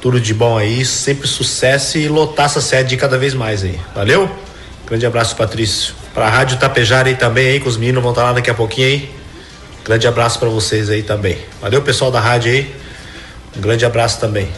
Tudo 0.00 0.20
de 0.20 0.32
bom 0.32 0.56
aí, 0.56 0.84
sempre 0.84 1.26
sucesso 1.26 1.98
e 1.98 2.06
lotar 2.06 2.46
essa 2.46 2.60
sede 2.60 2.96
cada 2.96 3.18
vez 3.18 3.34
mais 3.34 3.64
aí. 3.64 3.76
Valeu? 3.92 4.30
Grande 4.86 5.04
abraço, 5.04 5.34
Patrício. 5.34 5.96
Pra 6.14 6.28
Rádio 6.28 6.58
Tapejara 6.58 7.08
aí 7.08 7.16
também 7.16 7.48
aí, 7.48 7.58
com 7.58 7.68
os 7.68 7.76
meninos 7.76 8.00
vão 8.00 8.12
estar 8.12 8.22
lá 8.22 8.34
daqui 8.34 8.50
a 8.50 8.54
pouquinho 8.54 8.86
aí. 8.86 9.10
Grande 9.84 10.06
abraço 10.06 10.38
para 10.38 10.48
vocês 10.48 10.88
aí 10.88 11.02
também. 11.02 11.38
Valeu, 11.60 11.82
pessoal 11.82 12.12
da 12.12 12.20
rádio 12.20 12.52
aí. 12.52 12.72
Um 13.56 13.60
grande 13.60 13.84
abraço 13.84 14.20
também. 14.20 14.48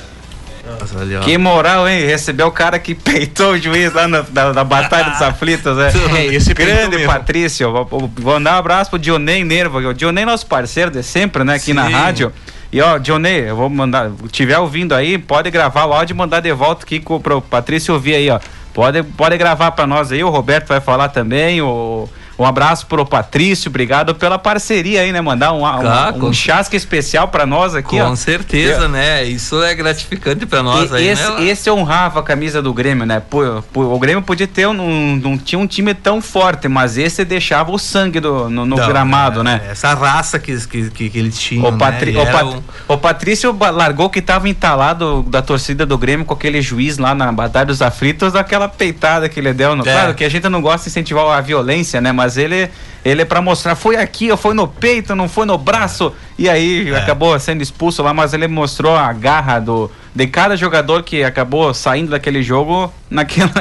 Nossa, 0.78 1.20
que 1.24 1.36
moral, 1.36 1.88
hein? 1.88 2.04
Recebeu 2.04 2.46
o 2.46 2.52
cara 2.52 2.78
que 2.78 2.94
peitou 2.96 3.52
o 3.52 3.58
juiz 3.58 3.92
lá 3.92 4.06
na, 4.06 4.24
na, 4.32 4.52
na 4.52 4.64
Batalha 4.64 5.10
dos 5.10 5.22
Aflitos, 5.22 5.76
né? 5.76 5.90
É, 6.16 6.26
esse 6.26 6.54
Grande 6.54 7.04
Patrício. 7.04 7.72
Vou, 7.72 7.86
vou 7.86 8.34
mandar 8.34 8.56
um 8.56 8.58
abraço 8.58 8.90
pro 8.90 8.98
Dionei 8.98 9.44
Nervo. 9.44 9.78
O 9.78 9.94
Dionei 9.94 10.22
é 10.22 10.26
nosso 10.26 10.46
parceiro 10.46 10.90
de 10.90 11.02
sempre, 11.02 11.44
né? 11.44 11.54
Aqui 11.54 11.66
Sim. 11.66 11.72
na 11.74 11.88
rádio. 11.88 12.32
E 12.72 12.80
ó, 12.80 12.98
Dionei, 12.98 13.50
eu 13.50 13.56
vou 13.56 13.68
mandar. 13.68 14.10
Tiver 14.30 14.58
ouvindo 14.58 14.94
aí, 14.94 15.18
pode 15.18 15.50
gravar 15.50 15.86
o 15.86 15.92
áudio 15.92 16.14
e 16.14 16.16
mandar 16.16 16.40
de 16.40 16.52
volta 16.52 16.84
aqui 16.84 17.00
pro 17.00 17.40
Patrício 17.40 17.92
ouvir 17.92 18.14
aí, 18.14 18.30
ó. 18.30 18.38
Pode, 18.72 19.02
pode 19.02 19.36
gravar 19.36 19.72
para 19.72 19.86
nós 19.86 20.12
aí, 20.12 20.22
o 20.22 20.30
Roberto 20.30 20.68
vai 20.68 20.80
falar 20.80 21.08
também, 21.08 21.60
o 21.60 22.08
um 22.40 22.46
abraço 22.46 22.86
pro 22.86 23.04
Patrício, 23.04 23.68
obrigado 23.68 24.14
pela 24.14 24.38
parceria 24.38 25.02
aí, 25.02 25.12
né? 25.12 25.20
Mandar 25.20 25.52
um, 25.52 25.62
um, 25.62 26.28
um 26.28 26.32
chasque 26.32 26.74
especial 26.74 27.28
para 27.28 27.44
nós 27.44 27.74
aqui, 27.74 27.98
Com 27.98 28.12
ó. 28.12 28.16
certeza, 28.16 28.88
né? 28.88 29.22
Isso 29.24 29.62
é 29.62 29.74
gratificante 29.74 30.46
para 30.46 30.62
nós 30.62 30.90
e, 30.90 30.96
aí, 30.96 31.08
esse, 31.08 31.30
né? 31.30 31.44
Esse 31.44 31.70
honrava 31.70 32.20
a 32.20 32.22
camisa 32.22 32.62
do 32.62 32.72
Grêmio, 32.72 33.04
né? 33.04 33.20
Pô, 33.20 33.62
pô, 33.70 33.82
o 33.94 33.98
Grêmio 33.98 34.22
podia 34.22 34.46
ter, 34.46 34.66
um, 34.66 35.16
não 35.22 35.36
tinha 35.36 35.58
um 35.58 35.66
time 35.66 35.92
tão 35.92 36.22
forte, 36.22 36.66
mas 36.66 36.96
esse 36.96 37.26
deixava 37.26 37.70
o 37.72 37.78
sangue 37.78 38.20
do, 38.20 38.48
no, 38.48 38.64
no 38.64 38.76
não, 38.76 38.88
gramado, 38.88 39.40
é, 39.40 39.42
né? 39.42 39.60
Essa 39.70 39.92
raça 39.92 40.38
que, 40.38 40.56
que, 40.66 40.88
que, 40.88 41.10
que 41.10 41.18
eles 41.18 41.38
tinham, 41.38 41.68
o, 41.68 41.76
Patri 41.76 42.12
né? 42.12 42.22
o, 42.22 42.26
Pat 42.26 42.46
um... 42.46 42.62
o 42.88 42.96
Patrício 42.96 43.54
largou 43.72 44.08
que 44.08 44.22
tava 44.22 44.48
entalado 44.48 45.22
da 45.24 45.42
torcida 45.42 45.84
do 45.84 45.98
Grêmio 45.98 46.24
com 46.24 46.32
aquele 46.32 46.62
juiz 46.62 46.96
lá 46.96 47.14
na 47.14 47.30
Batalha 47.30 47.66
dos 47.66 47.82
Aflitos, 47.82 48.32
daquela 48.32 48.66
peitada 48.66 49.28
que 49.28 49.38
ele 49.38 49.52
deu. 49.52 49.76
No... 49.76 49.82
É. 49.82 49.92
Claro 49.92 50.14
que 50.14 50.24
a 50.24 50.28
gente 50.30 50.48
não 50.48 50.62
gosta 50.62 50.84
de 50.84 50.90
incentivar 50.90 51.26
a 51.36 51.40
violência, 51.42 52.00
né? 52.00 52.12
Mas 52.12 52.29
ele 52.36 52.70
ele 53.04 53.22
é 53.22 53.24
para 53.24 53.40
mostrar, 53.40 53.74
foi 53.74 53.96
aqui, 53.96 54.34
foi 54.36 54.52
no 54.52 54.68
peito, 54.68 55.14
não 55.14 55.28
foi 55.28 55.46
no 55.46 55.56
braço. 55.56 56.12
E 56.38 56.48
aí 56.48 56.90
é. 56.90 56.96
acabou 56.96 57.38
sendo 57.40 57.62
expulso 57.62 58.02
lá, 58.02 58.12
mas 58.12 58.34
ele 58.34 58.46
mostrou 58.46 58.94
a 58.94 59.10
garra 59.12 59.58
do, 59.58 59.90
de 60.14 60.26
cada 60.26 60.54
jogador 60.56 61.02
que 61.02 61.24
acabou 61.24 61.72
saindo 61.72 62.10
daquele 62.10 62.42
jogo 62.42 62.92
naquela 63.08 63.52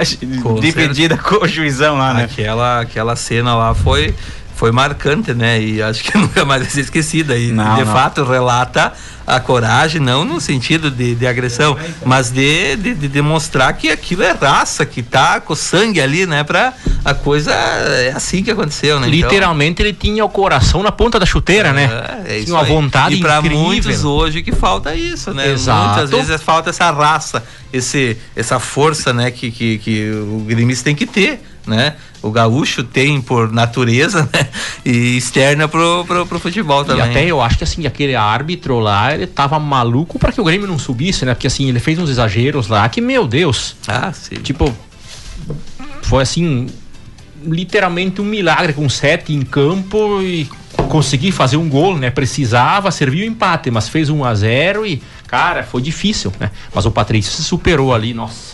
com 0.43 0.55
dividida 0.60 1.15
certo. 1.15 1.39
com 1.39 1.45
o 1.45 1.47
juizão 1.47 1.97
lá, 1.97 2.13
né? 2.13 2.23
Aquela, 2.25 2.82
aquela 2.82 3.15
cena 3.15 3.55
lá 3.55 3.73
foi 3.73 4.13
foi 4.60 4.74
marcante, 4.74 5.34
né? 5.34 5.62
E 5.62 5.82
acho 5.82 6.04
que 6.04 6.15
nunca 6.19 6.43
mais 6.43 6.63
vai 6.63 6.69
ser 6.69 6.82
esquecida. 6.82 7.38
E 7.38 7.50
não, 7.50 7.76
de 7.76 7.86
não. 7.86 7.93
fato 7.93 8.26
relata 8.26 8.91
a 9.26 9.39
coragem, 9.39 10.02
não 10.02 10.26
no 10.26 10.41
sentido 10.41 10.91
de, 10.91 11.15
de 11.15 11.26
agressão, 11.26 11.78
mas 12.04 12.30
de, 12.30 12.76
de, 12.76 12.93
de, 12.95 13.08
demonstrar 13.08 13.72
que 13.74 13.89
aquilo 13.89 14.24
é 14.24 14.32
raça, 14.32 14.86
que 14.86 15.02
tá 15.02 15.39
com 15.39 15.56
sangue 15.56 16.02
ali, 16.02 16.26
né? 16.26 16.43
Pra 16.43 16.74
a 17.06 17.13
coisa 17.13 17.54
é 17.54 18.12
assim 18.13 18.43
que 18.43 18.52
aconteceu, 18.52 19.00
né? 19.00 19.08
Então 19.08 19.30
Literalmente 19.30 19.72
então, 19.82 19.86
ele 19.86 19.95
tinha 19.95 20.26
o 20.26 20.30
coração 20.30 20.84
na 20.84 20.91
ponta 20.91 21.19
da 21.19 21.26
chuteira, 21.26 21.72
né? 21.72 21.84
é, 21.84 21.88
né? 21.88 22.24
É 22.28 22.36
isso 22.38 22.45
tinha 22.48 22.58
uma 22.58 22.63
aí. 22.63 22.69
vontade 22.69 23.15
e 23.15 23.19
pra 23.22 23.41
muitos 23.41 24.04
hoje 24.04 24.41
que 24.41 24.52
falta 24.52 24.93
isso, 24.93 25.34
né? 25.34 25.52
Exato. 25.52 26.00
Muitas 26.00 26.10
vezes 26.10 26.41
falta 26.41 26.72
essa 26.72 26.91
raça, 26.91 27.43
esse, 27.72 28.17
essa 28.36 28.60
força, 28.60 29.13
né? 29.13 29.32
Que, 29.32 29.52
que, 29.52 29.78
que 29.78 30.12
o 30.12 30.43
gremista 30.45 30.86
tem 30.86 30.95
que 30.95 31.06
ter 31.06 31.39
né? 31.65 31.95
O 32.22 32.32
gaúcho 32.32 32.84
tem 32.84 33.22
por 33.22 33.52
natureza, 33.52 34.28
né? 34.34 34.48
E 34.86 35.17
externa 35.17 35.67
pro, 35.67 36.04
pro, 36.06 36.26
pro 36.26 36.39
futebol 36.39 36.84
também. 36.84 37.06
E 37.06 37.10
até 37.10 37.26
eu 37.26 37.41
acho 37.41 37.58
que 37.58 37.63
assim, 37.63 37.86
aquele 37.86 38.15
árbitro 38.15 38.80
lá, 38.80 39.13
ele 39.13 39.28
tava 39.28 39.60
maluco 39.60 40.19
para 40.19 40.32
que 40.32 40.41
o 40.41 40.43
Grêmio 40.43 40.67
não 40.67 40.80
subisse, 40.80 41.26
né? 41.26 41.34
Porque 41.34 41.48
assim, 41.48 41.69
ele 41.69 41.80
fez 41.80 41.98
uns 42.00 42.10
exageros 42.10 42.67
lá 42.67 42.88
que, 42.89 43.02
meu 43.02 43.28
Deus. 43.28 43.76
Ah, 43.88 44.12
sim. 44.12 44.36
Tipo, 44.36 44.74
foi 46.04 46.24
assim, 46.24 46.67
literalmente 47.43 48.22
um 48.22 48.26
milagre 48.26 48.74
com 48.74 48.88
sete 48.89 49.34
em 49.34 49.41
campo 49.41 50.22
e 50.22 50.50
conseguir 50.89 51.32
fazer 51.32 51.58
um 51.58 51.69
gol, 51.69 51.98
né? 51.98 52.10
Precisava, 52.10 52.91
serviu 52.91 53.26
o 53.26 53.30
empate, 53.30 53.69
mas 53.72 53.88
fez 53.88 54.10
um 54.10 54.24
a 54.24 54.34
zero 54.34 54.86
e, 54.86 55.02
cara, 55.28 55.63
foi 55.63 55.82
difícil, 55.82 56.34
né? 56.39 56.52
Mas 56.74 56.86
o 56.86 56.91
Patrício 56.91 57.32
se 57.32 57.43
superou 57.43 57.93
ali, 57.93 58.13
nossa. 58.13 58.48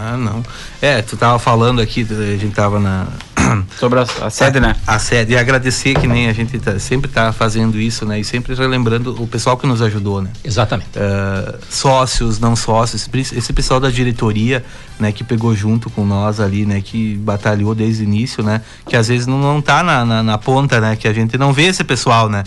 Ah, 0.00 0.16
não. 0.16 0.44
É, 0.80 1.02
tu 1.02 1.16
tava 1.16 1.38
falando 1.40 1.80
aqui, 1.80 2.06
a 2.08 2.36
gente 2.36 2.54
tava 2.54 2.78
na. 2.78 3.06
Sobre 3.78 3.98
a, 3.98 4.06
a 4.22 4.30
sede, 4.30 4.60
né? 4.60 4.76
A 4.86 4.98
sede. 4.98 5.32
E 5.32 5.36
agradecer 5.36 5.94
que 5.94 6.06
nem 6.06 6.28
a 6.28 6.32
gente 6.32 6.56
tá, 6.58 6.78
sempre 6.78 7.10
tá 7.10 7.32
fazendo 7.32 7.78
isso, 7.80 8.06
né? 8.06 8.20
E 8.20 8.24
sempre 8.24 8.54
relembrando 8.54 9.20
o 9.20 9.26
pessoal 9.26 9.56
que 9.56 9.66
nos 9.66 9.82
ajudou, 9.82 10.22
né? 10.22 10.30
Exatamente. 10.44 10.90
Uh, 10.96 11.58
sócios, 11.68 12.38
não 12.38 12.54
sócios, 12.54 13.08
esse 13.32 13.52
pessoal 13.52 13.80
da 13.80 13.90
diretoria, 13.90 14.64
né? 15.00 15.10
Que 15.10 15.24
pegou 15.24 15.54
junto 15.54 15.90
com 15.90 16.04
nós 16.04 16.38
ali, 16.38 16.64
né? 16.64 16.80
Que 16.80 17.16
batalhou 17.16 17.74
desde 17.74 18.02
o 18.02 18.04
início, 18.04 18.42
né? 18.42 18.60
Que 18.86 18.96
às 18.96 19.08
vezes 19.08 19.26
não, 19.26 19.38
não 19.38 19.60
tá 19.60 19.82
na, 19.82 20.04
na, 20.04 20.22
na 20.22 20.38
ponta, 20.38 20.80
né? 20.80 20.94
Que 20.94 21.08
a 21.08 21.12
gente 21.12 21.36
não 21.36 21.52
vê 21.52 21.64
esse 21.64 21.82
pessoal, 21.82 22.28
né? 22.28 22.44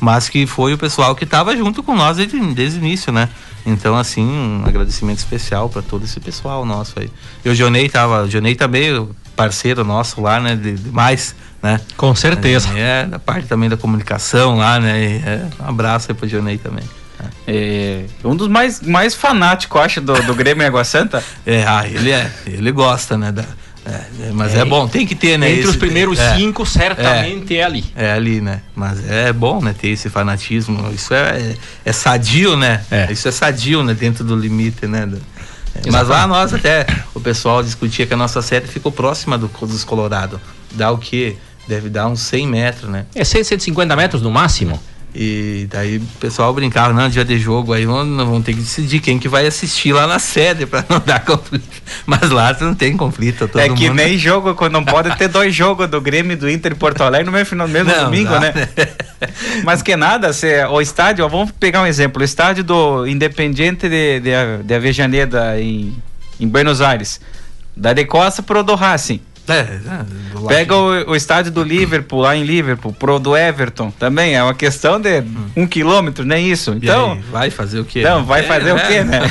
Mas 0.00 0.28
que 0.28 0.46
foi 0.46 0.72
o 0.72 0.78
pessoal 0.78 1.14
que 1.14 1.24
estava 1.24 1.54
junto 1.56 1.82
com 1.82 1.94
nós 1.94 2.16
desde, 2.16 2.40
desde 2.54 2.78
o 2.78 2.82
início, 2.82 3.12
né? 3.12 3.28
Então, 3.66 3.96
assim, 3.96 4.24
um 4.24 4.64
agradecimento 4.66 5.18
especial 5.18 5.68
para 5.68 5.82
todo 5.82 6.04
esse 6.04 6.18
pessoal 6.18 6.64
nosso 6.64 6.98
aí. 6.98 7.10
E 7.44 7.48
o 7.50 7.54
Jonei 7.54 7.88
tava, 7.88 8.22
o 8.22 8.28
Jonei 8.28 8.54
também, 8.54 9.06
parceiro 9.36 9.84
nosso 9.84 10.20
lá, 10.20 10.40
né? 10.40 10.56
De, 10.56 10.72
demais, 10.72 11.34
né? 11.62 11.80
Com 11.96 12.14
certeza. 12.14 12.68
É, 12.76 13.04
da 13.04 13.18
parte 13.18 13.46
também 13.46 13.68
da 13.68 13.76
comunicação 13.76 14.56
lá, 14.56 14.80
né? 14.80 14.98
E, 14.98 15.16
é, 15.18 15.46
um 15.60 15.68
abraço 15.68 16.10
aí 16.10 16.14
pro 16.14 16.26
Jonei 16.26 16.56
também. 16.56 16.84
É, 17.46 18.04
um 18.24 18.34
dos 18.34 18.48
mais, 18.48 18.80
mais 18.80 19.14
fanáticos, 19.14 19.80
acho, 19.80 20.00
do, 20.00 20.14
do 20.22 20.34
Grêmio 20.34 20.66
Água 20.66 20.84
Santa. 20.84 21.22
É, 21.46 21.64
ah, 21.66 21.84
ele 21.86 22.10
é, 22.10 22.30
ele 22.46 22.70
gosta, 22.70 23.16
né? 23.16 23.32
Da, 23.32 23.44
é, 23.84 24.28
é, 24.28 24.32
mas 24.32 24.54
é, 24.54 24.60
é, 24.60 24.64
bom, 24.64 24.86
tem 24.86 25.06
que 25.06 25.14
ter, 25.14 25.38
né? 25.38 25.48
Entre 25.48 25.60
esse, 25.60 25.70
os 25.70 25.76
primeiros 25.76 26.18
é, 26.18 26.36
cinco, 26.36 26.66
certamente 26.66 27.56
é, 27.56 27.64
ali. 27.64 27.84
É 27.96 28.12
ali, 28.12 28.40
né? 28.40 28.60
Mas 28.74 29.08
é 29.08 29.32
bom, 29.32 29.60
né? 29.60 29.74
Ter 29.78 29.88
esse 29.88 30.10
fanatismo. 30.10 30.90
Isso 30.92 31.14
é, 31.14 31.56
é, 31.84 31.92
sadio, 31.92 32.56
né? 32.56 32.84
Isso 33.10 33.26
é 33.26 33.30
sadio, 33.30 33.82
né? 33.82 33.94
Dentro 33.94 34.22
do 34.22 34.36
limite, 34.36 34.86
né? 34.86 35.08
mas 35.90 36.08
lá 36.08 36.26
nós 36.26 36.52
até, 36.52 36.84
o 37.14 37.20
pessoal 37.20 37.62
discutia 37.62 38.06
que 38.06 38.12
a 38.12 38.16
nossa 38.16 38.42
sede 38.42 38.66
ficou 38.66 38.92
próxima 38.92 39.38
do, 39.38 39.48
dos 39.48 39.84
Colorado. 39.84 40.40
Dá 40.72 40.90
o 40.90 40.98
quê? 40.98 41.36
Deve 41.66 41.88
dar 41.88 42.08
uns 42.08 42.20
100 42.20 42.46
metros, 42.46 42.90
né? 42.90 43.06
É 43.14 43.24
100, 43.24 43.44
150 43.44 43.96
metros 43.96 44.20
no 44.20 44.30
máximo? 44.30 44.80
E 45.14 45.66
daí 45.68 45.96
o 45.96 46.00
pessoal 46.20 46.54
brincava, 46.54 46.92
não, 46.92 47.08
dia 47.08 47.24
de 47.24 47.36
jogo, 47.36 47.72
aí 47.72 47.84
vamos, 47.84 48.16
vamos 48.16 48.44
ter 48.44 48.54
que 48.54 48.60
decidir 48.60 49.00
quem 49.00 49.18
que 49.18 49.28
vai 49.28 49.44
assistir 49.44 49.92
lá 49.92 50.06
na 50.06 50.20
sede 50.20 50.66
para 50.66 50.84
não 50.88 51.00
dar 51.04 51.24
conflito. 51.24 51.82
Mas 52.06 52.30
lá 52.30 52.56
não 52.60 52.74
tem 52.74 52.96
conflito. 52.96 53.50
é 53.56 53.68
que 53.68 53.88
mundo... 53.88 53.96
nem 53.96 54.16
jogo, 54.16 54.54
quando 54.54 54.74
não 54.74 54.84
pode 54.84 55.14
ter 55.16 55.26
dois 55.26 55.52
jogos 55.54 55.88
do 55.88 56.00
Grêmio 56.00 56.36
do 56.36 56.48
Inter 56.48 56.72
e 56.72 56.74
Porto 56.76 57.02
Alegre 57.02 57.26
no 57.26 57.32
mesmo, 57.32 57.56
no 57.56 57.66
mesmo 57.66 57.90
não, 57.90 58.04
domingo, 58.04 58.30
não. 58.30 58.40
né? 58.40 58.52
Mas 59.64 59.82
que 59.82 59.96
nada, 59.96 60.32
se, 60.32 60.64
o 60.66 60.80
estádio, 60.80 61.24
ó, 61.24 61.28
vamos 61.28 61.50
pegar 61.50 61.82
um 61.82 61.86
exemplo, 61.86 62.22
o 62.22 62.24
estádio 62.24 62.62
do 62.62 63.04
Independiente 63.06 63.88
de, 63.88 64.20
de, 64.20 64.62
de 64.64 64.74
Avejaneda 64.74 65.60
em, 65.60 65.96
em 66.38 66.46
Buenos 66.46 66.80
Aires 66.80 67.20
Da 67.76 67.92
de 67.92 68.04
Costa 68.04 68.42
pro 68.42 68.62
do 68.62 68.76
Racing. 68.76 69.20
É, 69.48 69.52
é 69.54 69.80
Pega 70.46 70.76
o, 70.76 71.10
o, 71.10 71.16
estádio 71.16 71.50
do 71.50 71.62
Liverpool, 71.62 72.20
lá 72.20 72.36
em 72.36 72.44
Liverpool, 72.44 72.92
pro 72.92 73.18
do 73.18 73.36
Everton, 73.36 73.90
também 73.90 74.34
é 74.34 74.42
uma 74.42 74.54
questão 74.54 75.00
de 75.00 75.22
um 75.56 75.66
quilômetro, 75.66 76.24
nem 76.24 76.50
isso. 76.50 76.72
Então, 76.72 77.12
aí, 77.12 77.20
vai 77.30 77.50
fazer 77.50 77.80
o 77.80 77.84
quê? 77.84 78.00
Então, 78.00 78.24
vai 78.24 78.44
fazer 78.44 78.70
é, 78.70 78.74
o 78.74 78.86
quê, 78.86 79.04
né? 79.04 79.30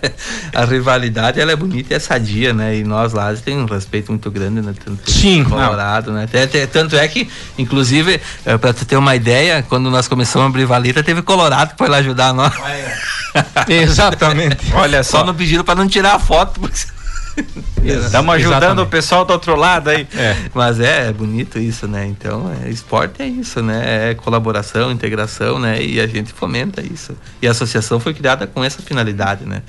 a 0.52 0.64
rivalidade, 0.64 1.40
ela 1.40 1.52
é 1.52 1.56
bonita 1.56 1.94
e 1.94 1.96
é 1.96 1.98
sadia, 1.98 2.52
né? 2.52 2.76
E 2.76 2.84
nós 2.84 3.12
lá 3.12 3.32
tem 3.34 3.58
um 3.58 3.64
respeito 3.64 4.10
muito 4.10 4.30
grande, 4.30 4.60
né? 4.60 4.74
Tanto 4.84 5.10
Sim. 5.10 5.44
Colorado, 5.44 6.12
né? 6.12 6.24
Até, 6.24 6.42
até, 6.42 6.66
tanto 6.66 6.96
é 6.96 7.06
que, 7.06 7.28
inclusive, 7.56 8.20
é, 8.44 8.58
pra 8.58 8.72
tu 8.72 8.84
ter 8.84 8.96
uma 8.96 9.14
ideia, 9.14 9.64
quando 9.68 9.90
nós 9.90 10.08
começamos 10.08 10.46
a 10.46 10.48
abrir 10.48 10.64
valita, 10.64 11.02
teve 11.02 11.22
Colorado 11.22 11.72
que 11.72 11.78
foi 11.78 11.88
lá 11.88 11.98
ajudar 11.98 12.32
nós. 12.34 12.52
Exatamente. 13.68 14.58
Olha 14.74 15.02
só. 15.02 15.18
Só 15.18 15.24
não 15.24 15.34
pediram 15.34 15.64
pra 15.64 15.74
não 15.74 15.86
tirar 15.86 16.14
a 16.14 16.18
foto, 16.18 16.60
porque 16.60 16.78
Estamos 17.84 18.34
ajudando 18.34 18.62
Exatamente. 18.62 18.86
o 18.86 18.86
pessoal 18.86 19.24
do 19.24 19.32
outro 19.32 19.56
lado 19.56 19.88
aí. 19.88 20.06
É. 20.14 20.36
Mas 20.54 20.80
é, 20.80 21.08
é, 21.08 21.12
bonito 21.12 21.58
isso, 21.58 21.86
né? 21.88 22.06
Então, 22.06 22.50
é, 22.64 22.68
esporte 22.68 23.22
é 23.22 23.26
isso, 23.26 23.62
né? 23.62 24.10
É 24.10 24.14
colaboração, 24.14 24.90
integração, 24.90 25.58
né? 25.58 25.82
E 25.82 26.00
a 26.00 26.06
gente 26.06 26.32
fomenta 26.32 26.82
isso. 26.82 27.16
E 27.40 27.48
a 27.48 27.50
associação 27.50 27.98
foi 27.98 28.14
criada 28.14 28.46
com 28.46 28.62
essa 28.62 28.82
finalidade, 28.82 29.44
né? 29.44 29.62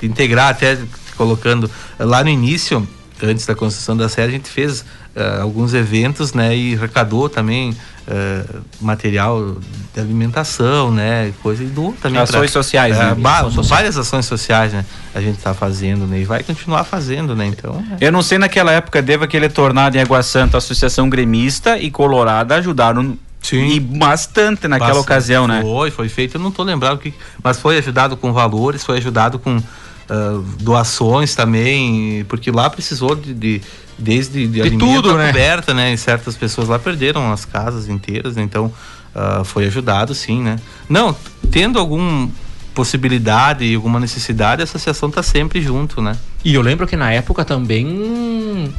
De 0.00 0.06
integrar, 0.06 0.50
até 0.50 0.78
colocando 1.16 1.70
lá 1.98 2.22
no 2.22 2.30
início, 2.30 2.86
antes 3.22 3.46
da 3.46 3.54
construção 3.54 3.96
da 3.96 4.08
série, 4.08 4.28
a 4.28 4.32
gente 4.32 4.50
fez 4.50 4.84
uh, 5.16 5.42
alguns 5.42 5.74
eventos, 5.74 6.32
né? 6.32 6.54
E 6.54 6.74
arrecadou 6.74 7.28
também 7.28 7.70
uh, 7.70 8.60
material 8.80 9.56
de 9.94 10.00
alimentação, 10.00 10.92
né? 10.92 11.32
Coisa 11.42 11.64
e 11.64 11.66
doou 11.66 11.94
também. 12.00 12.20
Ações 12.20 12.50
pra, 12.52 12.62
sociais, 12.62 12.96
uh, 12.96 13.00
né? 13.00 13.16
Várias 13.64 13.96
ações 13.96 14.26
sociais, 14.26 14.72
né? 14.72 14.84
A 15.14 15.20
gente 15.20 15.38
está 15.38 15.54
fazendo, 15.54 16.06
né? 16.06 16.20
E 16.20 16.24
vai 16.24 16.42
continuar 16.42 16.84
fazendo, 16.84 17.34
né? 17.34 17.46
Então. 17.46 17.82
É. 17.98 18.06
Eu 18.06 18.12
não 18.12 18.22
sei 18.22 18.38
naquela 18.38 18.70
época, 18.72 19.00
deva 19.00 19.24
aquele 19.24 19.48
tornado 19.48 19.96
em 19.96 20.00
Água 20.00 20.22
Santa, 20.22 20.56
a 20.56 20.58
Associação 20.58 21.08
Gremista 21.08 21.78
e 21.78 21.90
Colorada 21.90 22.54
ajudaram 22.56 23.16
Sim. 23.42 23.68
E 23.68 23.78
bastante 23.78 24.66
naquela 24.66 24.88
bastante. 24.88 25.04
ocasião, 25.04 25.46
né? 25.46 25.62
Foi, 25.62 25.90
foi 25.92 26.08
feito, 26.08 26.36
eu 26.36 26.40
não 26.40 26.50
tô 26.50 26.64
lembrado 26.64 26.98
que. 26.98 27.14
Mas 27.42 27.60
foi 27.60 27.78
ajudado 27.78 28.16
com 28.16 28.32
valores, 28.32 28.84
foi 28.84 28.96
ajudado 28.98 29.38
com 29.38 29.62
uh, 30.10 30.40
doações 30.60 31.34
também, 31.34 32.24
porque 32.28 32.50
lá 32.50 32.68
precisou 32.70 33.14
de, 33.14 33.34
de 33.34 33.62
desde 33.98 34.46
de, 34.46 34.62
de 34.62 34.78
tudo, 34.78 35.16
né? 35.16 35.28
coberta, 35.28 35.72
né? 35.72 35.92
E 35.92 35.98
certas 35.98 36.36
pessoas 36.36 36.68
lá 36.68 36.78
perderam 36.78 37.32
as 37.32 37.44
casas 37.44 37.88
inteiras, 37.88 38.36
né? 38.36 38.42
então 38.42 38.72
uh, 39.14 39.44
foi 39.44 39.66
ajudado, 39.66 40.14
sim, 40.14 40.42
né? 40.42 40.58
Não, 40.88 41.16
tendo 41.50 41.78
algum 41.78 42.28
possibilidade 42.74 43.64
e 43.64 43.74
alguma 43.74 43.98
necessidade, 43.98 44.60
a 44.60 44.64
associação 44.64 45.08
está 45.08 45.22
sempre 45.22 45.62
junto, 45.62 46.02
né? 46.02 46.14
E 46.44 46.54
eu 46.54 46.60
lembro 46.60 46.86
que 46.86 46.94
na 46.94 47.10
época 47.10 47.42
também 47.42 48.72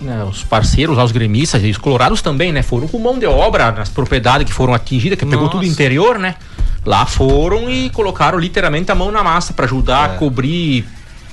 né, 0.00 0.24
os 0.24 0.44
parceiros, 0.44 0.98
os 0.98 1.12
gremistas 1.12 1.62
e 1.62 1.70
os 1.70 1.78
colorados 1.78 2.22
também, 2.22 2.52
né? 2.52 2.62
Foram 2.62 2.86
com 2.88 2.98
mão 2.98 3.18
de 3.18 3.26
obra 3.26 3.72
nas 3.72 3.88
propriedades 3.88 4.46
que 4.46 4.52
foram 4.52 4.74
atingidas, 4.74 5.18
que 5.18 5.24
Nossa. 5.24 5.36
pegou 5.36 5.50
tudo 5.50 5.64
interior, 5.64 6.18
né? 6.18 6.34
Lá 6.84 7.06
foram 7.06 7.68
e 7.70 7.90
colocaram 7.90 8.38
literalmente 8.38 8.90
a 8.92 8.94
mão 8.94 9.10
na 9.10 9.22
massa 9.22 9.52
para 9.52 9.66
ajudar 9.66 10.10
é. 10.10 10.14
a 10.14 10.18
cobrir, 10.18 10.86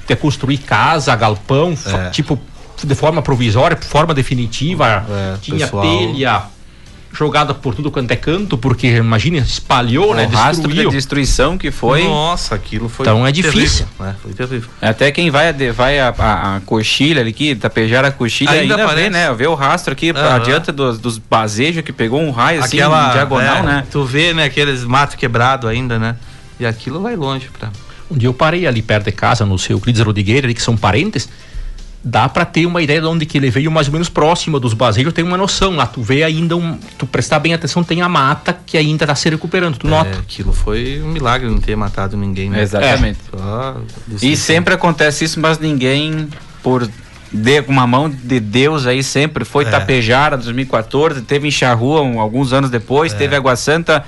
a 0.09 0.15
construir 0.15 0.57
casa, 0.59 1.15
galpão, 1.15 1.77
é. 1.85 2.09
tipo 2.09 2.39
de 2.83 2.95
forma 2.95 3.21
provisória, 3.21 3.77
forma 3.77 4.13
definitiva, 4.13 5.05
é, 5.09 5.37
tinha 5.41 5.59
pessoal... 5.59 5.83
telha 5.83 6.43
jogada 7.13 7.53
por 7.53 7.75
tudo 7.75 7.91
quanto 7.91 8.09
é 8.11 8.15
canto, 8.15 8.57
porque 8.57 8.87
imagina, 8.87 9.37
espalhou, 9.37 10.11
o 10.11 10.15
né? 10.15 10.25
Rastro 10.25 10.67
destruiu. 10.67 10.89
de 10.89 10.95
destruição 10.95 11.57
que 11.57 11.69
foi. 11.69 12.03
Nossa, 12.03 12.55
aquilo 12.55 12.89
foi. 12.89 13.05
Então 13.05 13.25
é 13.25 13.31
difícil. 13.31 13.85
Né? 13.99 14.15
Foi 14.21 14.33
terrível. 14.33 14.69
Até 14.81 15.11
quem 15.11 15.29
vai, 15.29 15.53
vai 15.71 15.99
a, 15.99 16.13
a, 16.17 16.55
a 16.55 16.59
coxilha 16.61 17.21
ali 17.21 17.29
aqui, 17.29 17.55
tapejar 17.55 18.03
a 18.03 18.11
coxilha, 18.11 18.51
ainda, 18.51 18.75
ainda 18.75 18.95
vê, 18.95 19.09
né? 19.09 19.31
Vê 19.33 19.45
o 19.45 19.53
rastro 19.53 19.93
aqui 19.93 20.11
uhum. 20.11 20.17
adiante 20.17 20.71
dos, 20.71 20.97
dos 20.97 21.17
basejos 21.19 21.83
que 21.83 21.93
pegou 21.93 22.19
um 22.19 22.31
raio 22.31 22.63
assim, 22.63 22.77
Aquela, 22.77 23.11
diagonal, 23.13 23.57
é, 23.57 23.61
né? 23.61 23.83
Tu 23.91 24.03
vê, 24.03 24.33
né, 24.33 24.45
aqueles 24.45 24.83
matos 24.83 25.15
quebrados 25.15 25.69
ainda, 25.69 25.99
né? 25.99 26.15
E 26.59 26.65
aquilo 26.65 26.99
vai 26.99 27.15
longe 27.15 27.47
pra. 27.57 27.69
Um 28.09 28.17
dia 28.17 28.27
eu 28.27 28.33
parei 28.33 28.65
ali 28.65 28.81
perto 28.81 29.05
de 29.05 29.11
casa, 29.11 29.45
no 29.45 29.57
seu 29.57 29.77
Euclides 29.77 30.01
Rodrigueira, 30.01 30.47
ali, 30.47 30.53
que 30.53 30.61
são 30.61 30.75
parentes 30.75 31.29
dá 32.03 32.27
para 32.27 32.43
ter 32.43 32.65
uma 32.65 32.81
ideia 32.81 32.99
de 32.99 33.07
onde 33.07 33.25
que 33.25 33.37
ele 33.37 33.49
veio 33.49 33.71
mais 33.71 33.87
ou 33.87 33.93
menos 33.93 34.09
próximo 34.09 34.59
dos 34.59 34.73
baseiros, 34.73 35.13
tem 35.13 35.23
uma 35.23 35.37
noção 35.37 35.75
lá, 35.75 35.85
tu 35.85 36.01
vê 36.01 36.23
ainda 36.23 36.57
um, 36.57 36.77
tu 36.97 37.07
prestar 37.07 37.39
bem 37.39 37.53
atenção, 37.53 37.83
tem 37.83 38.01
a 38.01 38.09
mata 38.09 38.57
que 38.65 38.77
ainda 38.77 39.05
está 39.05 39.15
se 39.15 39.29
recuperando, 39.29 39.77
tu 39.77 39.87
é, 39.87 39.89
nota. 39.89 40.19
Aquilo 40.19 40.51
foi 40.51 41.01
um 41.01 41.07
milagre 41.07 41.49
não 41.49 41.59
ter 41.59 41.75
matado 41.75 42.17
ninguém, 42.17 42.49
né? 42.49 42.61
Exatamente. 42.61 43.19
É. 43.33 44.25
e 44.25 44.35
sempre 44.35 44.73
acontece 44.73 45.23
isso, 45.23 45.39
mas 45.39 45.57
ninguém 45.57 46.27
por 46.61 46.89
de 47.31 47.61
uma 47.67 47.87
mão 47.87 48.07
de 48.07 48.39
Deus 48.39 48.85
aí 48.85 49.01
sempre 49.01 49.43
foi 49.43 49.65
é. 49.65 49.69
Tapejara 49.69 50.37
2014, 50.37 51.23
teve 51.23 51.47
em 51.47 51.51
Charrua 51.51 52.01
um, 52.01 52.19
alguns 52.19 52.53
anos 52.53 52.69
depois, 52.69 53.11
é. 53.11 53.17
teve 53.17 53.35
Água 53.35 53.55
Santa 53.55 54.05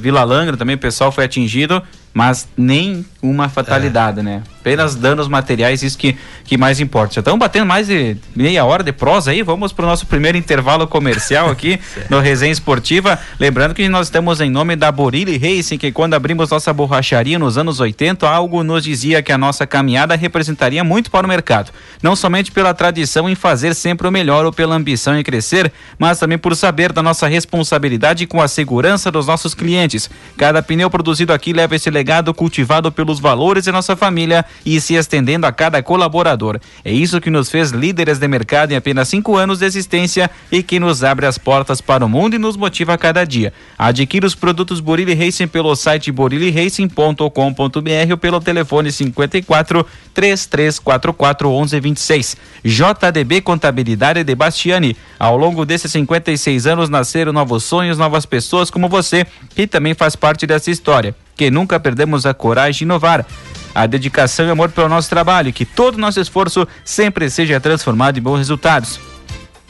Vila 0.00 0.24
Langra 0.24 0.56
também 0.56 0.76
o 0.76 0.78
pessoal 0.78 1.10
foi 1.10 1.24
atingido 1.24 1.82
mas 2.18 2.48
nem 2.56 3.06
uma 3.22 3.48
fatalidade, 3.48 4.20
é. 4.20 4.22
né? 4.24 4.42
Apenas 4.60 4.96
danos 4.96 5.28
materiais, 5.28 5.82
isso 5.82 5.96
que, 5.96 6.16
que 6.44 6.58
mais 6.58 6.80
importa. 6.80 7.14
Já 7.14 7.20
estamos 7.20 7.38
batendo 7.38 7.64
mais 7.64 7.86
de 7.86 8.16
meia 8.34 8.64
hora 8.64 8.82
de 8.82 8.92
prosa 8.92 9.30
aí, 9.30 9.42
vamos 9.42 9.72
para 9.72 9.84
o 9.84 9.88
nosso 9.88 10.04
primeiro 10.04 10.36
intervalo 10.36 10.86
comercial 10.86 11.48
aqui 11.50 11.78
no 12.10 12.18
Resenha 12.18 12.52
Esportiva. 12.52 13.18
Lembrando 13.38 13.72
que 13.72 13.88
nós 13.88 14.08
estamos 14.08 14.40
em 14.40 14.50
nome 14.50 14.74
da 14.76 14.90
Borilli 14.90 15.38
Racing, 15.38 15.78
que 15.78 15.92
quando 15.92 16.14
abrimos 16.14 16.50
nossa 16.50 16.72
borracharia 16.72 17.38
nos 17.38 17.56
anos 17.56 17.80
80, 17.80 18.28
algo 18.28 18.64
nos 18.64 18.82
dizia 18.82 19.22
que 19.22 19.32
a 19.32 19.38
nossa 19.38 19.66
caminhada 19.66 20.16
representaria 20.16 20.82
muito 20.82 21.10
para 21.10 21.24
o 21.24 21.28
mercado. 21.28 21.70
Não 22.02 22.16
somente 22.16 22.50
pela 22.50 22.74
tradição 22.74 23.28
em 23.28 23.36
fazer 23.36 23.74
sempre 23.74 24.06
o 24.06 24.10
melhor 24.10 24.44
ou 24.44 24.52
pela 24.52 24.74
ambição 24.74 25.18
em 25.18 25.22
crescer, 25.22 25.72
mas 25.98 26.18
também 26.18 26.36
por 26.36 26.54
saber 26.54 26.92
da 26.92 27.02
nossa 27.02 27.26
responsabilidade 27.26 28.26
com 28.26 28.42
a 28.42 28.48
segurança 28.48 29.10
dos 29.10 29.26
nossos 29.26 29.47
clientes. 29.54 30.10
Cada 30.36 30.62
pneu 30.62 30.90
produzido 30.90 31.32
aqui 31.32 31.52
leva 31.52 31.76
esse 31.76 31.90
legado 31.90 32.32
cultivado 32.32 32.90
pelos 32.92 33.20
valores 33.20 33.64
de 33.64 33.72
nossa 33.72 33.96
família 33.96 34.44
e 34.64 34.80
se 34.80 34.94
estendendo 34.94 35.46
a 35.46 35.52
cada 35.52 35.82
colaborador. 35.82 36.60
É 36.84 36.92
isso 36.92 37.20
que 37.20 37.30
nos 37.30 37.50
fez 37.50 37.70
líderes 37.70 38.18
de 38.18 38.28
mercado 38.28 38.72
em 38.72 38.76
apenas 38.76 39.08
cinco 39.08 39.36
anos 39.36 39.58
de 39.58 39.66
existência 39.66 40.30
e 40.50 40.62
que 40.62 40.78
nos 40.78 41.02
abre 41.02 41.26
as 41.26 41.38
portas 41.38 41.80
para 41.80 42.04
o 42.04 42.08
mundo 42.08 42.34
e 42.34 42.38
nos 42.38 42.56
motiva 42.56 42.94
a 42.94 42.98
cada 42.98 43.24
dia. 43.24 43.52
Adquira 43.78 44.26
os 44.26 44.34
produtos 44.34 44.80
Borilli 44.80 45.14
Racing 45.14 45.48
pelo 45.48 45.74
site 45.74 46.10
boriliracing.com.br 46.12 48.10
ou 48.10 48.18
pelo 48.18 48.40
telefone 48.40 48.92
54 48.92 49.86
3344 50.14 51.48
1126. 51.48 52.36
JDB 52.64 53.40
Contabilidade 53.40 54.24
de 54.24 54.34
Bastiani. 54.34 54.96
Ao 55.18 55.36
longo 55.36 55.64
desses 55.64 55.90
56 55.92 56.66
anos 56.66 56.88
nasceram 56.88 57.32
novos 57.32 57.64
sonhos, 57.64 57.98
novas 57.98 58.26
pessoas 58.26 58.70
como 58.70 58.88
você, 58.88 59.26
que 59.54 59.66
também 59.66 59.94
faz 59.94 60.16
parte 60.16 60.46
dessa 60.46 60.70
história 60.70 61.14
que 61.38 61.52
nunca 61.52 61.78
perdemos 61.78 62.26
a 62.26 62.34
coragem 62.34 62.78
de 62.78 62.84
inovar. 62.84 63.24
A 63.74 63.86
dedicação 63.86 64.46
e 64.46 64.50
amor 64.50 64.70
pelo 64.70 64.88
nosso 64.88 65.08
trabalho, 65.08 65.52
que 65.52 65.64
todo 65.64 65.96
nosso 65.96 66.20
esforço 66.20 66.66
sempre 66.84 67.30
seja 67.30 67.60
transformado 67.60 68.18
em 68.18 68.22
bons 68.22 68.38
resultados. 68.38 68.98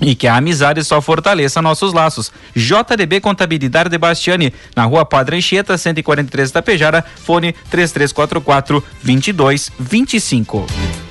E 0.00 0.14
que 0.14 0.26
a 0.26 0.36
amizade 0.36 0.82
só 0.82 1.02
fortaleça 1.02 1.60
nossos 1.60 1.92
laços. 1.92 2.32
JDB 2.56 3.20
Contabilidade 3.20 3.90
de 3.90 3.98
Bastiani, 3.98 4.54
na 4.74 4.84
rua 4.84 5.04
Padre 5.04 5.36
Anchieta, 5.36 5.76
143 5.76 6.50
Tapejara, 6.50 7.04
fone 7.16 7.52
3344 7.70 8.82
2225. 9.02 11.07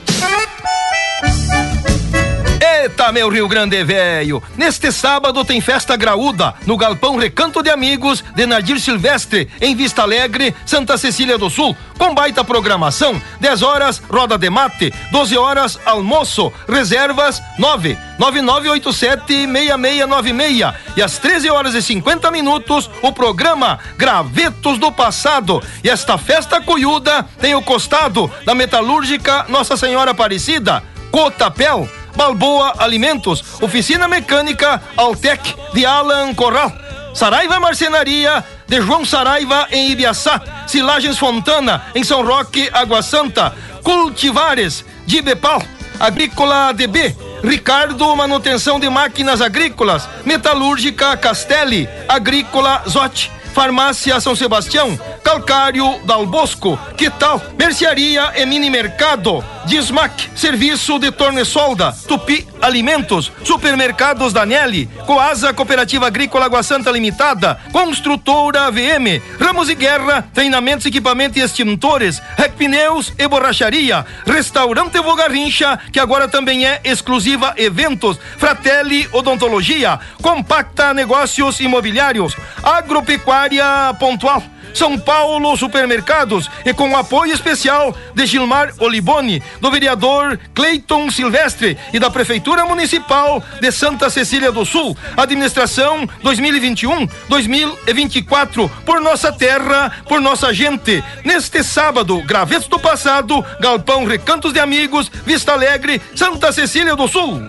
Eita, 2.97 3.11
meu 3.11 3.29
Rio 3.29 3.47
Grande 3.47 3.83
velho! 3.83 4.41
Neste 4.57 4.91
sábado 4.91 5.45
tem 5.45 5.61
festa 5.61 5.95
graúda 5.95 6.55
no 6.65 6.75
Galpão 6.75 7.15
Recanto 7.15 7.61
de 7.61 7.69
Amigos 7.69 8.23
de 8.33 8.47
Nadir 8.47 8.79
Silvestre, 8.79 9.47
em 9.61 9.75
Vista 9.75 10.01
Alegre, 10.01 10.55
Santa 10.65 10.97
Cecília 10.97 11.37
do 11.37 11.47
Sul, 11.47 11.77
com 11.95 12.15
baita 12.15 12.43
programação. 12.43 13.21
10 13.39 13.61
horas, 13.61 14.01
roda 14.09 14.35
de 14.35 14.49
mate, 14.49 14.91
12 15.11 15.37
horas, 15.37 15.79
almoço, 15.85 16.51
reservas 16.67 17.39
9 17.59 17.95
9987-6696 18.17 20.73
e 20.97 21.03
às 21.03 21.19
13 21.19 21.51
horas 21.51 21.75
e 21.75 21.83
50 21.83 22.31
minutos 22.31 22.89
o 23.03 23.11
programa 23.11 23.77
Gravetos 23.95 24.79
do 24.79 24.91
Passado. 24.91 25.61
E 25.83 25.89
esta 25.89 26.17
festa 26.17 26.59
cuiuda 26.59 27.27
tem 27.39 27.53
o 27.53 27.61
costado 27.61 28.27
da 28.43 28.55
metalúrgica 28.55 29.45
Nossa 29.49 29.77
Senhora 29.77 30.09
Aparecida, 30.09 30.81
Cotapel 31.11 31.87
Balboa 32.17 32.73
Alimentos, 32.79 33.43
Oficina 33.61 34.07
Mecânica 34.07 34.81
Altec 34.97 35.55
de 35.71 35.85
Alan 35.85 36.33
Corral, 36.33 36.73
Saraiva 37.13 37.59
Marcenaria 37.59 38.43
de 38.67 38.81
João 38.81 39.05
Saraiva 39.05 39.67
em 39.71 39.91
Ibiaçá, 39.91 40.41
Silagens 40.65 41.19
Fontana 41.19 41.85
em 41.93 42.03
São 42.03 42.25
Roque, 42.25 42.69
Água 42.73 43.03
Santa, 43.03 43.55
Cultivares 43.83 44.83
de 45.05 45.21
Bepal, 45.21 45.61
Agrícola 45.99 46.73
DB, 46.73 47.15
Ricardo 47.43 48.15
Manutenção 48.15 48.79
de 48.79 48.89
Máquinas 48.89 49.39
Agrícolas, 49.39 50.09
Metalúrgica 50.25 51.15
Castelli, 51.15 51.87
Agrícola 52.09 52.81
Zote. 52.89 53.37
Farmácia 53.57 54.19
São 54.19 54.35
Sebastião, 54.35 54.99
Calcário 55.27 55.99
Dal 56.05 56.25
Bosco, 56.25 56.79
que 56.95 57.09
tal? 57.09 57.41
Mercearia 57.59 58.31
e 58.37 58.45
Mini 58.45 58.69
Mercado, 58.69 59.43
Dismac, 59.65 60.29
serviço 60.33 60.97
de 60.97 61.11
torno 61.11 61.41
e 61.41 61.43
solda, 61.43 61.91
Tupi 62.07 62.47
Alimentos, 62.61 63.29
Supermercados 63.43 64.31
Daniele, 64.31 64.89
Coasa 65.05 65.53
Cooperativa 65.53 66.07
Agrícola 66.07 66.45
Água 66.45 66.63
Santa 66.63 66.91
Limitada, 66.91 67.59
Construtora 67.73 68.67
AVM, 68.67 69.21
Ramos 69.37 69.67
e 69.67 69.75
Guerra, 69.75 70.25
treinamentos, 70.33 70.85
equipamento 70.85 71.37
e 71.37 71.41
extintores, 71.41 72.21
Rec 72.37 72.53
Pneus 72.53 73.11
e 73.19 73.27
Borracharia, 73.27 74.05
Restaurante 74.25 74.97
Vogarrincha, 75.01 75.77
que 75.91 75.99
agora 75.99 76.29
também 76.29 76.65
é 76.65 76.79
exclusiva 76.85 77.53
eventos, 77.57 78.17
Fratelli 78.37 79.05
Odontologia, 79.11 79.99
Compacta 80.21 80.93
Negócios 80.93 81.59
Imobiliários, 81.59 82.33
Agropecuária 82.63 83.93
Pontual. 83.99 84.41
São 84.77 84.97
Paulo 84.97 85.57
Supermercados 85.57 86.49
e 86.63 86.71
com 86.71 86.95
apoio 86.95 87.33
especial 87.33 87.97
de 88.13 88.27
Gilmar 88.27 88.71
Oliboni, 88.77 89.41
do 89.59 89.71
vereador 89.71 90.39
Cleiton 90.53 91.09
Silvestre 91.09 91.75
e 91.91 91.97
da 91.97 92.11
Prefeitura 92.11 92.63
Municipal 92.63 93.43
de 93.59 93.71
Santa 93.71 94.07
Cecília 94.07 94.51
do 94.51 94.63
Sul. 94.63 94.95
Administração 95.17 96.07
2021-2024 96.23 98.69
por 98.85 99.01
nossa 99.01 99.31
terra, 99.31 99.91
por 100.07 100.21
nossa 100.21 100.53
gente. 100.53 101.03
Neste 101.25 101.63
sábado, 101.63 102.21
Gravetos 102.21 102.67
do 102.67 102.77
Passado, 102.77 103.43
Galpão 103.59 104.05
Recantos 104.05 104.53
de 104.53 104.59
Amigos, 104.59 105.09
Vista 105.25 105.53
Alegre, 105.53 105.99
Santa 106.15 106.51
Cecília 106.51 106.95
do 106.95 107.07
Sul. 107.07 107.41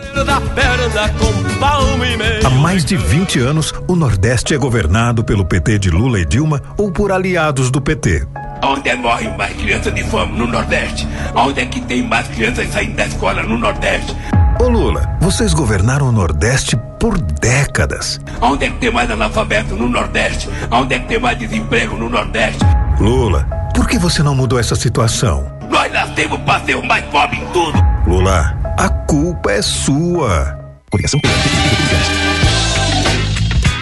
Há 2.45 2.51
mais 2.51 2.87
de 2.87 2.97
20 2.97 3.39
anos, 3.41 3.75
o 3.87 3.95
Nordeste 3.95 4.55
é 4.55 4.57
governado 4.57 5.23
pelo 5.23 5.45
PT 5.45 5.79
de 5.79 5.91
Lula 5.91 6.21
e 6.21 6.25
Dilma 6.25 6.63
ou 6.79 6.91
por 6.91 7.13
aliados 7.19 7.71
do 7.71 7.81
PT. 7.81 8.27
Onde 8.63 8.95
morrem 8.95 9.37
mais 9.37 9.53
crianças 9.57 9.93
de 9.93 10.05
fome 10.05 10.39
no 10.39 10.47
Nordeste? 10.47 11.07
Onde 11.35 11.61
é 11.61 11.67
que 11.67 11.81
tem 11.81 12.03
mais 12.03 12.29
crianças 12.29 12.69
saindo 12.71 12.95
da 12.95 13.07
escola 13.07 13.43
no 13.43 13.59
Nordeste? 13.59 14.17
Ô 14.61 14.69
Lula, 14.69 15.17
vocês 15.21 15.53
governaram 15.53 16.09
o 16.09 16.13
Nordeste 16.13 16.77
por 17.01 17.19
décadas. 17.19 18.21
Onde 18.41 18.67
é 18.67 18.71
que 18.71 18.79
tem 18.79 18.93
mais 18.93 19.11
analfabeto 19.11 19.75
no 19.75 19.89
Nordeste? 19.89 20.49
Onde 20.71 20.95
é 20.95 20.99
que 21.01 21.09
tem 21.09 21.19
mais 21.19 21.37
desemprego 21.39 21.97
no 21.97 22.09
Nordeste? 22.09 22.65
Lula, 23.01 23.45
por 23.75 23.89
que 23.89 23.99
você 23.99 24.23
não 24.23 24.35
mudou 24.35 24.59
essa 24.59 24.77
situação? 24.77 25.53
Nós 25.69 25.93
nascemos 25.93 26.39
para 26.41 26.65
ser 26.65 26.77
o 26.77 26.87
mais 26.87 27.05
pobre 27.07 27.37
em 27.37 27.47
tudo. 27.47 27.79
Lula, 28.07 28.57
a 28.79 28.89
culpa 28.89 29.51
é 29.51 29.63
sua. 29.63 30.57
Coligação 30.91 31.21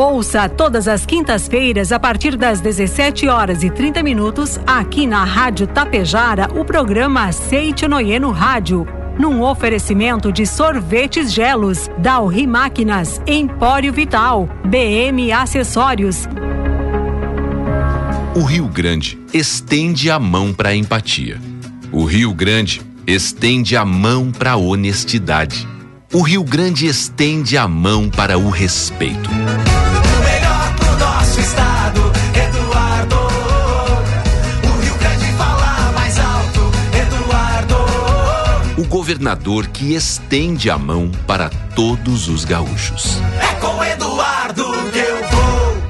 Ouça 0.00 0.48
todas 0.48 0.88
as 0.88 1.04
quintas-feiras, 1.04 1.92
a 1.92 2.00
partir 2.00 2.34
das 2.34 2.58
17 2.58 3.28
horas 3.28 3.62
e 3.62 3.68
30 3.68 4.02
minutos, 4.02 4.58
aqui 4.66 5.06
na 5.06 5.24
Rádio 5.24 5.66
Tapejara, 5.66 6.48
o 6.58 6.64
programa 6.64 7.26
Aceite 7.26 7.86
Noieno 7.86 8.30
Rádio. 8.30 8.88
Num 9.18 9.42
oferecimento 9.42 10.32
de 10.32 10.46
sorvetes 10.46 11.30
gelos, 11.30 11.90
Dalri 11.98 12.46
Máquinas, 12.46 13.20
Empório 13.26 13.92
Vital, 13.92 14.48
BM 14.64 15.30
Acessórios. 15.32 16.26
O 18.34 18.42
Rio 18.42 18.68
Grande 18.68 19.18
estende 19.34 20.10
a 20.10 20.18
mão 20.18 20.54
para 20.54 20.70
a 20.70 20.74
empatia. 20.74 21.38
O 21.92 22.04
Rio 22.04 22.32
Grande 22.32 22.80
estende 23.06 23.76
a 23.76 23.84
mão 23.84 24.32
para 24.32 24.52
a 24.52 24.56
honestidade. 24.56 25.68
O 26.10 26.22
Rio 26.22 26.42
Grande 26.42 26.86
estende 26.86 27.58
a 27.58 27.68
mão 27.68 28.08
para 28.08 28.38
o 28.38 28.48
respeito. 28.48 29.28
Governador 39.10 39.66
que 39.66 39.92
estende 39.92 40.70
a 40.70 40.78
mão 40.78 41.10
para 41.26 41.50
todos 41.74 42.28
os 42.28 42.44
gaúchos. 42.44 43.18
É 43.40 43.54
com 43.56 43.82
Eduardo 43.82 44.64
que 44.92 44.98
eu 45.00 45.16
vou. 45.30 45.80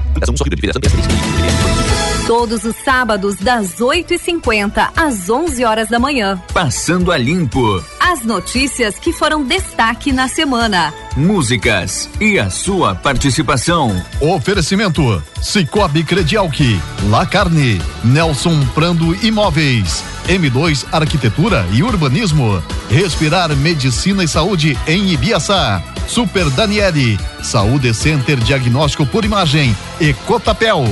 Todos 2.25 2.63
os 2.63 2.75
sábados, 2.77 3.35
das 3.35 3.75
8h50 3.75 4.89
às 4.95 5.29
11 5.29 5.63
horas 5.63 5.87
da 5.87 5.99
manhã. 5.99 6.41
Passando 6.51 7.11
a 7.11 7.17
limpo. 7.17 7.83
As 8.11 8.25
notícias 8.25 8.99
que 8.99 9.13
foram 9.13 9.41
destaque 9.41 10.11
na 10.11 10.27
semana. 10.27 10.93
Músicas 11.15 12.09
e 12.19 12.37
a 12.37 12.49
sua 12.49 12.93
participação. 12.93 14.03
Oferecimento: 14.19 15.23
Cicobi 15.41 16.03
Credialc, 16.03 16.59
La 17.09 17.25
Carne, 17.25 17.81
Nelson 18.03 18.65
Prando 18.75 19.15
Imóveis, 19.25 20.03
M2 20.27 20.85
Arquitetura 20.91 21.65
e 21.71 21.83
Urbanismo, 21.83 22.61
Respirar 22.89 23.55
Medicina 23.55 24.25
e 24.25 24.27
Saúde 24.27 24.77
em 24.85 25.13
Ibiaçá, 25.13 25.81
Super 26.05 26.49
Daniele, 26.49 27.17
Saúde 27.41 27.93
Center 27.93 28.35
Diagnóstico 28.35 29.05
por 29.05 29.23
Imagem 29.23 29.73
e 30.01 30.13
Cotapel. 30.13 30.83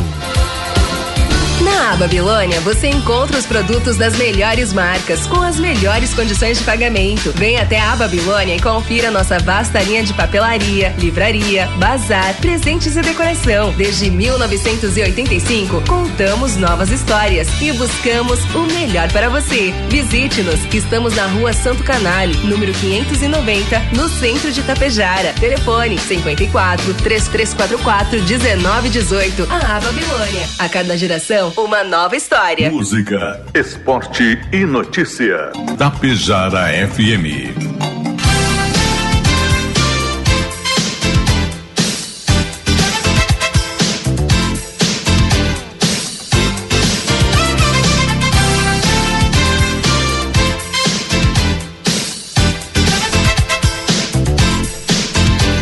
Na 1.62 1.94
Babilônia 1.98 2.62
você 2.62 2.88
encontra 2.88 3.38
os 3.38 3.46
produtos 3.46 3.98
das 3.98 4.16
melhores 4.16 4.72
marcas 4.72 5.28
com 5.28 5.42
as 5.42 5.60
melhores 5.60 6.14
condições 6.14 6.58
de 6.58 6.64
pagamento. 6.64 7.34
Venha 7.36 7.64
até 7.64 7.82
a 7.82 7.98
Babilônia 7.98 8.56
e 8.56 8.62
confira 8.62 9.12
nossa 9.12 9.38
vasta 9.40 9.82
linha 9.82 10.04
de 10.04 10.14
papelaria, 10.14 10.96
livraria, 10.98 11.68
bazar, 11.78 12.34
presentes 12.36 12.96
e 12.96 13.02
decoração. 13.02 13.74
Desde 13.74 14.10
1985 14.10 15.84
contamos 15.86 16.56
novas 16.56 16.92
histórias 16.92 17.50
e 17.62 17.74
buscamos 17.74 18.40
o 18.56 18.62
melhor 18.74 19.12
para 19.12 19.30
você. 19.30 19.74
Visite-nos. 19.90 20.60
Estamos 20.74 21.14
na 21.16 21.26
Rua 21.28 21.52
Santo 21.52 21.84
Canale, 21.84 22.38
número 22.38 22.72
590, 22.72 23.80
no 23.98 24.08
centro 24.08 24.52
de 24.52 24.64
Tapejara. 24.64 25.34
Telefone 25.34 25.98
54 25.98 26.94
3344 26.94 28.22
1918. 28.22 29.48
A 29.52 29.80
Babilônia. 29.82 30.48
A 30.58 30.70
cada 30.70 30.98
geração 30.98 31.49
uma 31.58 31.84
nova 31.84 32.16
história. 32.16 32.70
Música, 32.70 33.46
esporte 33.54 34.40
e 34.52 34.66
notícia. 34.66 35.52
Tapejara 35.78 36.68
FM. 36.88 37.69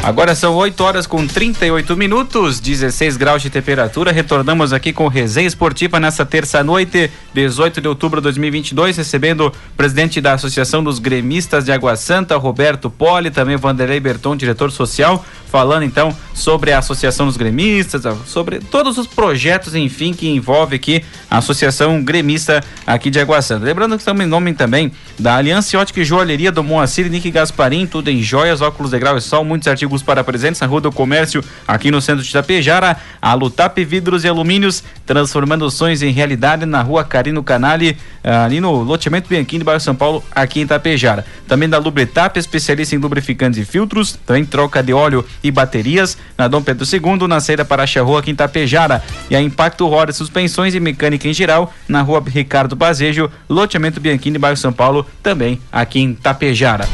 Agora 0.07 0.33
são 0.35 0.55
8 0.55 0.81
horas 0.81 1.05
com 1.05 1.27
38 1.27 1.97
minutos, 1.97 2.61
16 2.61 3.17
graus 3.17 3.41
de 3.41 3.49
temperatura. 3.49 4.09
Retornamos 4.09 4.71
aqui 4.71 4.93
com 4.93 5.05
Resenha 5.09 5.45
Esportiva 5.45 5.99
nessa 5.99 6.25
terça-noite, 6.25 7.11
18 7.33 7.81
de 7.81 7.89
outubro 7.89 8.21
de 8.21 8.23
2022, 8.23 8.95
recebendo 8.95 9.47
o 9.47 9.51
presidente 9.75 10.21
da 10.21 10.31
Associação 10.31 10.81
dos 10.81 10.97
Gremistas 10.97 11.65
de 11.65 11.73
Água 11.73 11.97
Santa, 11.97 12.37
Roberto 12.37 12.89
Poli, 12.89 13.29
também 13.29 13.57
Vanderlei 13.57 13.99
Berton, 13.99 14.37
diretor 14.37 14.71
social, 14.71 15.25
falando 15.49 15.83
então 15.83 16.15
sobre 16.33 16.71
a 16.71 16.79
Associação 16.79 17.25
dos 17.25 17.35
Gremistas, 17.35 18.03
sobre 18.25 18.59
todos 18.59 18.97
os 18.97 19.07
projetos, 19.07 19.75
enfim, 19.75 20.13
que 20.13 20.29
envolve 20.29 20.77
aqui 20.77 21.03
a 21.29 21.39
Associação 21.39 22.01
Gremista 22.01 22.63
aqui 22.85 23.09
de 23.09 23.19
Água 23.19 23.41
Santa. 23.41 23.65
Lembrando 23.65 23.97
que 23.97 24.01
estamos 24.01 24.23
em 24.23 24.27
nome 24.27 24.53
também 24.53 24.89
da 25.19 25.35
Aliança 25.35 25.77
Ótica 25.77 25.99
e 25.99 26.05
Joalheria 26.05 26.51
do 26.51 26.63
Moacir 26.63 27.09
Nick 27.09 27.29
Gasparim, 27.29 27.85
tudo 27.85 28.09
em 28.09 28.21
joias, 28.21 28.61
óculos 28.61 28.91
de 28.91 28.99
grau 28.99 29.17
e 29.17 29.21
sol, 29.21 29.43
muitos 29.43 29.67
artigos 29.67 29.96
adesivos 29.97 30.03
para 30.03 30.23
presentes 30.23 30.61
na 30.61 30.67
Rua 30.67 30.81
do 30.81 30.91
Comércio, 30.91 31.43
aqui 31.67 31.91
no 31.91 32.01
centro 32.01 32.23
de 32.23 32.29
Itapejara. 32.29 32.97
A 33.21 33.33
Lutap 33.33 33.83
Vidros 33.83 34.23
e 34.23 34.27
Alumínios, 34.27 34.83
transformando 35.05 35.69
sonhos 35.69 36.01
em 36.01 36.11
realidade 36.11 36.65
na 36.65 36.81
Rua 36.81 37.03
Carino 37.03 37.43
Canali, 37.43 37.97
ah, 38.23 38.45
ali 38.45 38.59
no 38.59 38.83
loteamento 38.83 39.27
Bianchini, 39.27 39.63
bairro 39.63 39.81
São 39.81 39.95
Paulo, 39.95 40.23
aqui 40.33 40.59
em 40.59 40.63
Itapejara. 40.63 41.25
Também 41.47 41.67
da 41.67 41.77
Lubretap, 41.77 42.37
especialista 42.37 42.95
em 42.95 42.99
lubrificantes 42.99 43.59
e 43.59 43.65
filtros, 43.65 44.17
também 44.25 44.45
troca 44.45 44.81
de 44.81 44.93
óleo 44.93 45.25
e 45.43 45.51
baterias, 45.51 46.17
na 46.37 46.47
Dom 46.47 46.61
Pedro 46.61 46.85
II, 46.85 47.27
na 47.27 47.39
saída 47.39 47.65
para 47.65 47.83
a 47.83 47.87
Charrua, 47.87 48.19
aqui 48.19 48.31
em 48.31 48.33
Itapejara. 48.33 49.03
E 49.29 49.35
a 49.35 49.41
Impacto 49.41 49.87
Roda 49.87 50.13
Suspensões 50.13 50.75
e 50.75 50.79
Mecânica 50.79 51.27
em 51.27 51.33
geral, 51.33 51.73
na 51.87 52.01
Rua 52.01 52.23
Ricardo 52.25 52.75
Bazejo, 52.75 53.29
loteamento 53.49 53.99
Bianchini, 53.99 54.37
bairro 54.37 54.57
São 54.57 54.71
Paulo, 54.71 55.05
também 55.21 55.59
aqui 55.71 55.99
em 55.99 56.11
Itapejara. 56.11 56.87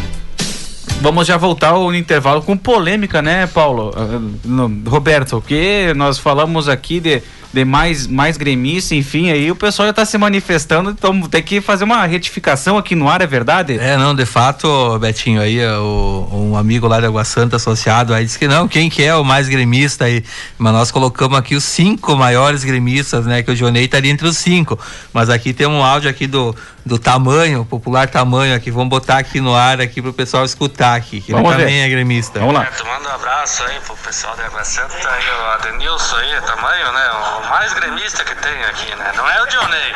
Vamos 1.03 1.27
já 1.27 1.35
voltar 1.35 1.71
ao 1.71 1.93
intervalo 1.93 2.41
com 2.41 2.55
polêmica, 2.55 3.21
né, 3.21 3.45
Paulo? 3.45 3.93
No- 4.45 4.89
Roberto, 4.89 5.43
que 5.45 5.93
nós 5.97 6.17
falamos 6.17 6.69
aqui 6.69 7.01
de, 7.01 7.21
de 7.53 7.63
mais, 7.63 8.07
mais 8.07 8.35
gremista, 8.35 8.95
enfim, 8.95 9.29
aí 9.29 9.51
o 9.51 9.55
pessoal 9.55 9.85
já 9.85 9.91
está 9.91 10.05
se 10.05 10.17
manifestando, 10.17 10.89
então 10.89 11.21
tem 11.21 11.43
que 11.43 11.61
fazer 11.61 11.83
uma 11.83 12.03
retificação 12.05 12.77
aqui 12.79 12.95
no 12.95 13.07
ar, 13.07 13.21
é 13.21 13.27
verdade? 13.27 13.77
É, 13.79 13.95
não, 13.95 14.15
de 14.15 14.25
fato, 14.25 14.97
Betinho, 14.97 15.39
aí 15.39 15.59
é 15.59 15.77
o, 15.77 16.27
um 16.31 16.57
amigo 16.57 16.87
lá 16.87 16.99
de 16.99 17.05
Água 17.05 17.23
Santa 17.23 17.57
associado 17.57 18.13
aí 18.13 18.25
disse 18.25 18.39
que 18.39 18.47
não, 18.47 18.67
quem 18.67 18.89
que 18.89 19.03
é 19.03 19.15
o 19.15 19.23
mais 19.23 19.47
gremista 19.47 20.05
aí? 20.05 20.23
Mas 20.57 20.73
nós 20.73 20.91
colocamos 20.91 21.37
aqui 21.37 21.55
os 21.55 21.63
cinco 21.63 22.15
maiores 22.15 22.63
gremistas, 22.63 23.25
né? 23.25 23.43
Que 23.43 23.51
o 23.51 23.55
Jonei 23.55 23.87
tá 23.87 23.97
ali 23.97 24.09
entre 24.09 24.27
os 24.27 24.37
cinco. 24.37 24.79
Mas 25.13 25.29
aqui 25.29 25.53
tem 25.53 25.67
um 25.67 25.83
áudio 25.83 26.09
aqui 26.09 26.25
do, 26.25 26.55
do 26.85 26.97
tamanho, 26.97 27.65
popular 27.65 28.07
tamanho 28.07 28.55
aqui, 28.55 28.71
vamos 28.71 28.89
botar 28.89 29.17
aqui 29.17 29.39
no 29.39 29.53
ar 29.53 29.79
aqui 29.79 30.01
pro 30.01 30.13
pessoal 30.13 30.43
escutar 30.43 30.95
aqui, 30.95 31.21
que 31.21 31.31
Vamos 31.31 31.49
ele 31.49 31.57
ver. 31.57 31.63
também 31.63 31.81
é 31.81 31.89
gremista. 31.89 32.39
Vamos 32.39 32.55
lá. 32.55 32.65
Tu 32.65 32.85
manda 32.85 33.09
um 33.09 33.13
abraço 33.13 33.63
aí 33.63 33.79
pro 33.85 33.95
pessoal 33.97 34.35
da 34.35 34.45
Água 34.45 34.63
Santa 34.63 34.95
e 34.95 35.41
o 35.41 35.51
Adenilson 35.53 36.15
aí, 36.15 36.41
tamanho, 36.41 36.91
né? 36.91 37.11
O 37.39 37.42
mais 37.49 37.73
gremista 37.73 38.23
que 38.23 38.35
tem 38.35 38.63
aqui, 38.63 38.95
né? 38.95 39.11
Não 39.15 39.29
é 39.29 39.41
o 39.41 39.45
Dionei. 39.47 39.93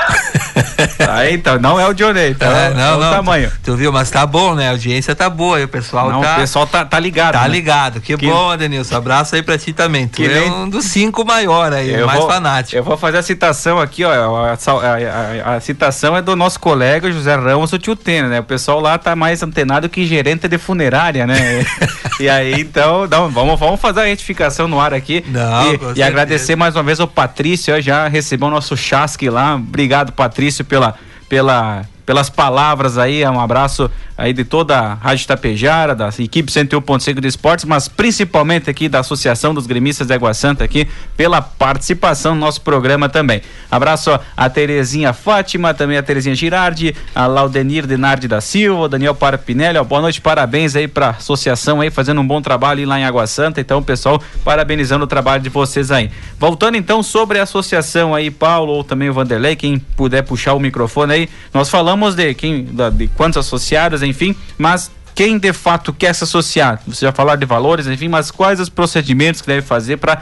Aí, 1.10 1.34
então, 1.34 1.60
não 1.60 1.80
é 1.80 1.88
o 1.88 1.94
Johnny, 1.94 2.34
tá? 2.36 2.46
É, 2.48 2.66
é 2.68 2.74
não, 2.74 2.98
o 2.98 3.00
não. 3.02 3.12
tamanho. 3.12 3.50
Tu, 3.64 3.72
tu 3.72 3.76
viu, 3.76 3.92
mas 3.92 4.10
tá 4.12 4.26
bom, 4.26 4.54
né? 4.56 4.68
A 4.68 4.72
audiência 4.72 5.16
tá 5.16 5.30
boa 5.30 5.58
aí, 5.58 5.64
o 5.64 5.68
pessoal 5.68 6.12
Não, 6.12 6.22
tá. 6.22 6.34
o 6.34 6.40
pessoal 6.42 6.68
tá, 6.68 6.84
tá 6.86 7.00
ligado. 7.00 7.34
Tá 7.34 7.42
né? 7.44 7.48
ligado, 7.48 8.00
que, 8.02 8.16
Que- 8.18 8.28
bom, 8.28 8.50
Adenilson. 8.52 8.96
Abraço 8.96 9.36
aí 9.36 9.42
pra 9.44 9.58
ti 9.58 9.74
também. 9.74 10.08
Tu 10.08 10.18
Que 10.18 10.26
é 10.26 10.40
nem- 10.42 10.52
um 10.52 10.70
dos 10.70 10.86
cinco 10.86 11.24
maior 11.26 11.72
aí, 11.74 11.94
Eu 11.94 12.06
mais 12.08 12.20
vou- 12.20 12.28
fanático. 12.30 12.76
Eu 12.76 12.84
vou 12.84 12.98
fazer 12.98 13.18
a 13.20 13.24
citação 13.24 13.80
aqui, 13.80 14.04
ó. 14.04 14.12
A, 14.12 14.54
a- 14.54 15.52
a- 15.54 15.56
a 15.56 15.60
citação 15.60 16.16
é 16.18 16.22
do 16.22 16.36
nosso 16.36 16.60
colega 16.60 17.12
José 17.12 17.36
Ramos, 17.36 17.72
o 17.74 17.80
tio 17.80 17.96
Tênis, 17.96 18.30
né? 18.30 18.40
O 18.40 18.44
pessoal 18.44 18.80
lá 18.80 18.98
tá 18.98 19.16
mais 19.16 19.42
antenado 19.42 19.88
que 19.90 20.06
gerente 20.06 20.48
de 20.48 20.58
funerária, 20.58 21.26
né? 21.26 21.66
e 22.20 22.28
aí, 22.30 22.54
então, 22.62 23.08
não, 23.08 23.30
vamos, 23.30 23.60
vamos 23.60 23.80
fazer 23.80 24.02
a 24.02 24.06
retificação 24.06 24.68
no 24.68 24.80
ar 24.80 24.94
aqui. 24.94 25.24
Não, 25.28 25.74
e, 25.74 25.80
e 26.00 26.04
agradecer 26.04 26.56
mais 26.56 26.76
uma 26.76 26.84
vez 26.84 27.00
ao 27.00 27.08
Patrício, 27.08 27.37
ó, 27.72 27.80
já 27.80 28.08
recebeu 28.08 28.48
o 28.48 28.52
nosso 28.52 28.76
chasque 28.76 29.30
lá. 29.30 29.56
Obrigado, 29.56 30.12
Patrício, 30.12 30.66
pela. 30.66 30.96
pela 31.30 31.86
pelas 32.08 32.30
palavras 32.30 32.98
aí, 32.98 33.28
um 33.28 33.38
abraço 33.38 33.92
aí 34.18 34.32
de 34.32 34.46
toda 34.46 34.80
a 34.80 34.94
Rádio 34.94 35.28
Tapejara, 35.28 35.94
da 35.94 36.08
equipe 36.18 36.50
101.5 36.50 37.20
de 37.20 37.28
esportes, 37.28 37.66
mas 37.66 37.90
principalmente 37.90 38.70
aqui 38.70 38.88
da 38.88 39.02
Associação 39.02 39.54
dos 39.54 39.68
Gremistas 39.68 40.08
de 40.08 40.14
Água 40.14 40.34
Santa 40.34 40.64
aqui, 40.64 40.88
pela 41.18 41.42
participação 41.42 42.34
no 42.34 42.40
nosso 42.40 42.62
programa 42.62 43.10
também. 43.10 43.42
Abraço 43.70 44.18
a 44.38 44.50
Terezinha 44.50 45.12
Fátima, 45.12 45.74
também 45.74 45.98
a 45.98 46.02
Terezinha 46.02 46.34
Girardi, 46.34 46.96
a 47.14 47.28
Laudenir 47.28 47.86
Denardi 47.86 48.26
da 48.26 48.40
Silva, 48.40 48.88
Daniel 48.88 49.14
Parapinelli, 49.14 49.78
ó, 49.78 49.84
boa 49.84 50.02
noite, 50.02 50.22
parabéns 50.22 50.78
aí 50.78 50.88
pra 50.88 51.10
associação 51.10 51.82
aí, 51.82 51.92
fazendo 51.92 52.22
um 52.22 52.26
bom 52.26 52.42
trabalho 52.42 52.88
lá 52.88 52.98
em 52.98 53.04
Água 53.04 53.28
Santa, 53.28 53.60
então 53.60 53.84
pessoal, 53.84 54.24
parabenizando 54.46 55.04
o 55.04 55.08
trabalho 55.08 55.44
de 55.44 55.50
vocês 55.50 55.92
aí. 55.92 56.10
Voltando 56.40 56.78
então 56.78 57.04
sobre 57.04 57.38
a 57.38 57.44
associação 57.44 58.16
aí, 58.16 58.32
Paulo, 58.32 58.72
ou 58.72 58.84
também 58.86 59.10
o 59.10 59.14
Vanderlei, 59.14 59.58
quem 59.58 59.78
puder 59.78 60.24
puxar 60.24 60.54
o 60.54 60.60
microfone 60.60 61.14
aí, 61.14 61.30
nós 61.54 61.70
falamos 61.70 61.97
de 62.16 62.34
quem, 62.34 62.66
de 62.94 63.08
quantos 63.10 63.38
associados, 63.38 64.02
enfim, 64.04 64.36
mas 64.58 64.90
quem 65.16 65.38
de 65.40 65.52
fato 65.52 65.92
quer 65.92 66.14
se 66.14 66.24
associar, 66.24 66.80
você 66.86 67.06
já 67.06 67.12
falar 67.12 67.36
de 67.38 67.46
valores, 67.46 67.88
enfim, 67.88 68.08
mas 68.08 68.30
quais 68.30 68.60
os 68.60 68.70
procedimentos 68.70 69.42
que 69.42 69.48
deve 69.48 69.64
fazer 69.66 69.98
para 69.98 70.22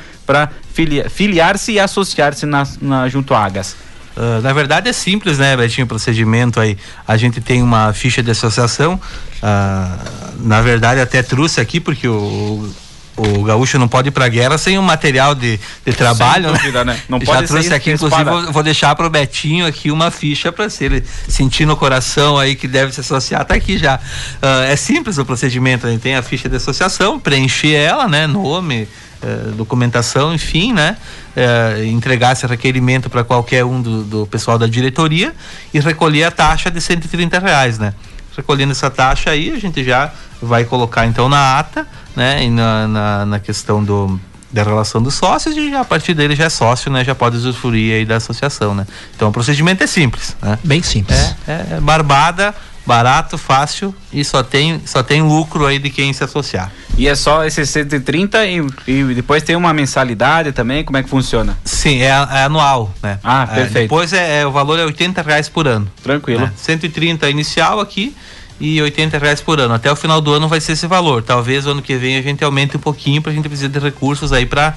filiar-se 1.10 1.74
e 1.74 1.80
associar-se 1.80 2.46
na, 2.46 2.66
na- 2.82 3.10
junto 3.10 3.34
à 3.34 3.44
Agas? 3.46 3.76
Ah, 4.16 4.40
na 4.42 4.54
verdade 4.54 4.88
é 4.88 4.94
simples, 4.94 5.38
né, 5.38 5.58
Betinho, 5.58 5.84
o 5.84 5.88
procedimento 5.88 6.60
aí. 6.62 6.78
A 7.06 7.18
gente 7.18 7.42
tem 7.42 7.62
uma 7.62 7.92
ficha 7.92 8.24
de 8.24 8.32
associação. 8.32 9.00
ah, 9.44 9.98
na 10.40 10.62
verdade, 10.62 11.02
até 11.02 11.22
trouxe 11.22 11.60
aqui, 11.60 11.80
porque 11.82 12.08
o, 12.08 12.70
o 13.18 13.44
gaúcho 13.44 13.80
não 13.80 13.88
pode 13.88 14.10
ir 14.10 14.12
pra 14.12 14.28
guerra 14.28 14.58
sem 14.58 14.78
um 14.78 14.82
material 14.82 15.34
de, 15.34 15.60
de 15.86 15.94
trabalho, 15.94 16.50
Sem 16.50 16.54
dúvida, 16.58 16.84
né? 16.84 17.00
Não 17.08 17.20
Já 17.20 17.26
pode 17.26 17.48
trouxe 17.48 17.74
aqui, 17.74 17.92
inclusive, 17.92 18.24
vou, 18.24 18.52
vou 18.52 18.64
deixar 18.64 18.94
pro 18.96 19.10
Betinho 19.10 19.66
aqui 19.66 19.90
uma 19.90 20.12
ficha 20.12 20.52
para 20.52 20.70
se 20.70 20.84
ele 20.84 21.04
sentir 21.28 21.66
no 21.66 21.78
coração 21.78 22.38
aí 22.38 22.56
que 22.56 22.68
deve 22.68 22.92
se 22.92 23.00
associar, 23.00 23.46
tá 23.46 23.56
aqui 23.56 23.78
já. 23.78 24.00
Ah, 24.42 24.66
é 24.66 24.76
simples 24.76 25.18
o 25.18 25.26
procedimento, 25.26 25.88
a 25.88 25.92
gente 25.92 26.02
tem 26.02 26.16
a 26.16 26.22
ficha 26.22 26.50
de 26.50 26.58
associação, 26.58 27.20
preencher 27.20 27.74
ela, 27.74 28.08
né, 28.08 28.28
nome, 28.28 28.88
eh, 29.22 29.52
documentação, 29.56 30.34
enfim, 30.34 30.74
né, 30.74 30.98
eh, 31.36 31.86
entregar 31.86 32.34
esse 32.34 32.46
requerimento 32.46 33.10
para 33.10 33.24
qualquer 33.24 33.64
um 33.64 33.82
do, 33.82 34.04
do 34.04 34.28
pessoal 34.28 34.58
da 34.58 34.68
diretoria 34.68 35.34
e 35.74 35.80
recolher 35.80 36.26
a 36.26 36.32
taxa 36.32 36.70
de 36.70 36.82
130 36.82 37.40
reais, 37.40 37.80
né. 37.80 37.94
Recolhendo 38.36 38.72
essa 38.72 38.90
taxa 38.90 39.32
aí, 39.32 39.52
a 39.52 39.60
gente 39.60 39.84
já 39.84 40.12
vai 40.42 40.66
colocar 40.66 41.06
então 41.06 41.30
na 41.30 41.60
ata, 41.60 41.88
né, 42.16 42.44
e 42.44 42.50
na, 42.50 42.88
na, 42.88 43.26
na 43.26 43.40
questão 43.40 43.84
do 43.84 44.20
da 44.52 44.64
relação 44.64 45.02
dos 45.02 45.16
sócios 45.16 45.58
e 45.58 45.70
já, 45.70 45.82
a 45.82 45.86
partir 45.86 46.14
dele 46.14 46.34
já 46.34 46.46
é 46.46 46.50
sócio, 46.50 46.90
né? 46.90 47.04
Já 47.04 47.14
pode 47.14 47.36
usufruir 47.36 47.94
aí 47.94 48.06
da 48.06 48.16
associação, 48.16 48.74
né? 48.74 48.88
Então 49.14 49.28
o 49.28 49.32
procedimento 49.32 49.84
é 49.84 49.88
simples, 49.88 50.34
né? 50.42 50.58
Bem 50.64 50.82
simples. 50.82 51.36
É, 51.46 51.76
é 51.76 51.80
barbada, 51.82 52.56
barato, 52.86 53.38
fácil 53.38 53.94
e 54.14 54.24
só 54.24 54.44
tem, 54.44 54.82
só 54.86 55.02
tem 55.02 55.22
lucro 55.22 55.66
aí 55.66 55.80
de 55.80 55.90
quem 55.90 56.14
se 56.14 56.24
associar. 56.24 56.72
E 56.98 57.08
é 57.08 57.16
só 57.16 57.44
esses 57.44 57.70
130 57.70 58.46
e, 58.46 58.66
e 58.88 59.04
depois 59.16 59.44
tem 59.44 59.56
uma 59.56 59.74
mensalidade 59.74 60.52
também, 60.52 60.84
como 60.84 60.98
é 60.98 61.04
que 61.04 61.10
funciona? 61.10 61.58
Sim, 61.64 62.02
é, 62.02 62.08
é 62.08 62.44
anual, 62.44 62.94
né? 63.02 63.20
Ah, 63.24 63.44
É, 63.52 63.56
perfeito. 63.56 63.84
depois 63.86 64.14
é, 64.14 64.42
é- 64.42 64.46
o 64.48 64.52
valor 64.52 64.80
é 64.80 64.86
80 64.86 65.22
reais 65.22 65.50
por 65.50 65.68
ano. 65.68 65.90
Tranquilo. 66.04 66.42
né? 66.42 66.52
130 66.56 67.30
inicial 67.30 67.80
aqui 67.80 68.16
e 68.60 68.82
80 68.82 69.18
reais 69.18 69.42
por 69.42 69.60
ano. 69.60 69.74
Até 69.74 69.92
o 69.92 69.96
final 69.96 70.22
do 70.22 70.32
ano 70.34 70.48
vai 70.48 70.62
ser 70.62 70.74
esse 70.74 70.88
valor. 70.88 71.22
Talvez 71.24 71.66
o 71.68 71.72
ano 71.72 71.82
que 71.82 71.96
vem 71.98 72.16
a 72.18 72.22
gente 72.22 72.44
aumente 72.44 72.78
um 72.78 72.80
pouquinho 72.80 73.22
para 73.22 73.32
a 73.32 73.36
gente 73.36 73.48
precisar 73.50 73.68
de 73.68 73.80
recursos 73.80 74.32
aí 74.32 74.46
para 74.46 74.74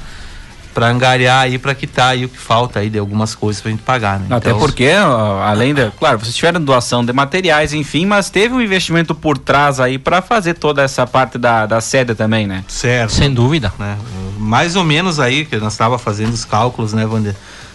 para 0.75 0.89
angariar 0.89 1.41
aí 1.43 1.59
para 1.59 1.75
quitar 1.75 2.11
aí 2.11 2.25
o 2.25 2.29
que 2.29 2.39
falta 2.39 2.81
aí 2.81 2.89
de 2.89 2.99
algumas 2.99 3.35
coisas 3.35 3.61
pra 3.61 3.71
gente 3.71 3.83
pagar, 3.83 4.21
né? 4.21 4.27
Até 4.31 4.51
Então, 4.51 4.61
porque, 4.61 4.91
ó, 4.97 5.43
além 5.43 5.75
da. 5.75 5.91
Claro, 5.91 6.19
vocês 6.19 6.35
tiveram 6.35 6.61
doação 6.63 7.05
de 7.05 7.13
materiais, 7.13 7.73
enfim, 7.73 8.07
mas 8.07 8.31
teve 8.31 8.55
um 8.55 8.61
investimento 8.61 9.15
por 9.15 9.37
trás 9.39 9.81
aí 9.81 9.99
para 9.99 10.23
fazer 10.23 10.55
toda 10.55 10.83
essa 10.83 11.07
parte 11.07 11.39
da, 11.39 11.67
da 11.67 11.81
sede 11.81 12.15
também, 12.15 12.47
né? 12.47 12.65
Certo. 12.69 13.13
Sem 13.13 13.33
dúvida. 13.33 13.73
né? 13.79 13.97
Mais 14.39 14.77
ou 14.77 14.85
menos 14.85 15.19
aí, 15.19 15.45
que 15.45 15.57
nós 15.57 15.73
estava 15.73 15.99
fazendo 15.99 16.33
os 16.33 16.45
cálculos, 16.45 16.93
né, 16.93 17.05
Wander? 17.05 17.35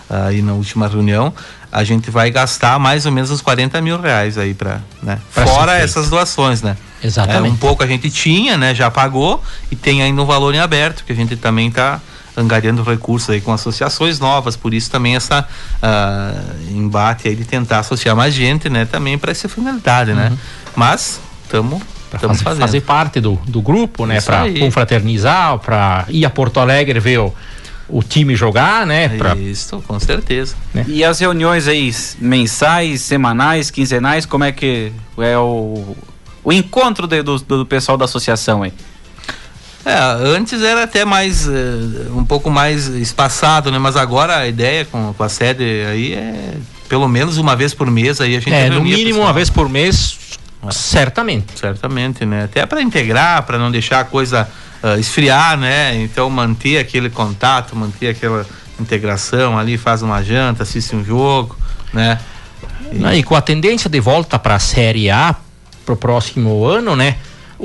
Aí 0.10 0.42
na 0.42 0.54
última 0.54 0.88
reunião, 0.88 1.34
a 1.72 1.84
gente 1.84 2.12
vai 2.12 2.30
gastar 2.30 2.78
mais 2.78 3.06
ou 3.06 3.12
menos 3.12 3.32
uns 3.32 3.42
40 3.42 3.82
mil 3.82 4.00
reais 4.00 4.38
aí 4.38 4.54
para, 4.54 4.82
né? 5.02 5.18
Pra 5.34 5.48
Fora 5.48 5.78
essas 5.78 6.10
doações, 6.10 6.62
né? 6.62 6.78
Exatamente. 7.04 7.48
É, 7.48 7.52
um 7.52 7.56
pouco 7.56 7.84
a 7.84 7.88
gente 7.88 8.10
tinha, 8.12 8.58
né? 8.58 8.76
Já 8.76 8.92
pagou 8.92 9.42
e 9.72 9.76
tem 9.76 10.04
ainda 10.04 10.22
um 10.22 10.26
valor 10.26 10.54
em 10.54 10.60
aberto 10.60 11.04
que 11.04 11.12
a 11.12 11.16
gente 11.16 11.36
também 11.36 11.70
está 11.70 12.00
angariando 12.36 12.82
recursos 12.84 13.30
aí 13.30 13.40
com 13.42 13.52
associações 13.54 14.20
novas, 14.20 14.56
por 14.56 14.74
isso 14.74 14.90
também 14.90 15.16
essa 15.16 15.48
ah, 15.82 16.34
embate 16.70 17.28
aí 17.28 17.36
de 17.36 17.46
tentar 17.46 17.80
associar 17.80 18.16
mais 18.16 18.34
gente, 18.34 18.70
né? 18.70 18.86
Também 18.86 19.18
para 19.18 19.32
essa 19.32 19.48
finalidade, 19.50 20.14
né? 20.14 20.32
Mas 20.76 21.20
estamos 21.44 21.82
estamos 22.14 22.38
fazer, 22.38 22.44
fazendo. 22.44 22.62
fazer 22.62 22.82
parte 22.82 23.20
do, 23.20 23.36
do 23.48 23.62
grupo, 23.62 24.06
né? 24.06 24.20
Para 24.22 24.46
confraternizar, 24.60 25.58
para 25.60 26.06
ir 26.10 26.26
a 26.26 26.30
Porto 26.30 26.60
Alegre 26.60 27.00
ver 27.00 27.20
o, 27.20 27.34
o 27.90 28.02
time 28.04 28.36
jogar, 28.36 28.86
né? 28.86 29.10
Pra, 29.10 29.36
Isso, 29.36 29.84
com 29.88 30.00
certeza. 30.00 30.56
E 30.88 31.04
as 31.04 31.20
reuniões 31.20 31.68
aí 31.68 31.92
mensais, 32.20 33.02
semanais, 33.02 33.70
quinzenais, 33.70 34.26
como 34.26 34.44
é 34.44 34.52
que 34.52 34.92
é 35.18 35.38
o, 35.38 35.96
o 36.44 36.52
encontro 36.54 37.06
de- 37.08 37.22
do, 37.22 37.38
do 37.40 37.66
pessoal 37.66 37.98
da 37.98 38.06
associação 38.06 38.64
aí? 38.64 38.74
É, 39.86 39.98
antes 40.36 40.62
era 40.62 40.84
até 40.84 41.04
mais 41.04 41.48
eh, 41.48 41.52
um 42.16 42.24
pouco 42.24 42.50
mais 42.50 42.88
espaçado, 42.88 43.70
né? 43.70 43.78
Mas 43.78 43.98
agora 43.98 44.38
a 44.38 44.48
ideia 44.48 44.86
com, 44.86 45.14
com 45.14 45.24
a 45.24 45.28
sede 45.28 45.64
aí 45.64 46.14
é 46.14 46.54
pelo 46.88 47.08
menos 47.08 47.38
uma 47.38 47.56
vez 47.56 47.74
por 47.74 47.90
mês 47.92 48.22
aí 48.22 48.36
a 48.36 48.40
gente 48.40 48.54
é, 48.54 48.70
no 48.70 48.82
mínimo 48.82 49.20
uma 49.20 49.34
vez 49.34 49.50
por 49.50 49.68
mês, 49.68 50.18
certamente. 50.72 51.60
Certamente, 51.60 52.26
né? 52.26 52.46
Até 52.46 52.66
para 52.66 52.82
integrar, 52.82 53.44
para 53.44 53.58
não 53.58 53.70
deixar 53.70 54.00
a 54.00 54.04
coisa 54.06 54.48
ah, 54.82 54.98
esfriar, 54.98 55.58
né? 55.58 55.96
Então 55.96 56.30
manter 56.30 56.78
aquele 56.78 57.10
contato, 57.10 57.76
manter 57.76 58.10
aquela 58.10 58.46
integração 58.80 59.58
ali, 59.58 59.78
faz 59.78 60.02
uma 60.02 60.22
janta, 60.22 60.64
assiste 60.64 60.96
um 60.96 61.04
jogo, 61.04 61.58
né? 61.94 62.20
Né, 62.92 63.18
E 63.18 63.24
com 63.24 63.36
a 63.36 63.42
tendência 63.42 63.90
de 63.90 64.00
volta 64.00 64.38
para 64.38 64.56
a 64.56 64.60
Série 64.60 65.10
A 65.10 65.36
pro 65.86 65.96
próximo 65.96 66.66
ano, 66.66 66.96
né? 66.96 67.16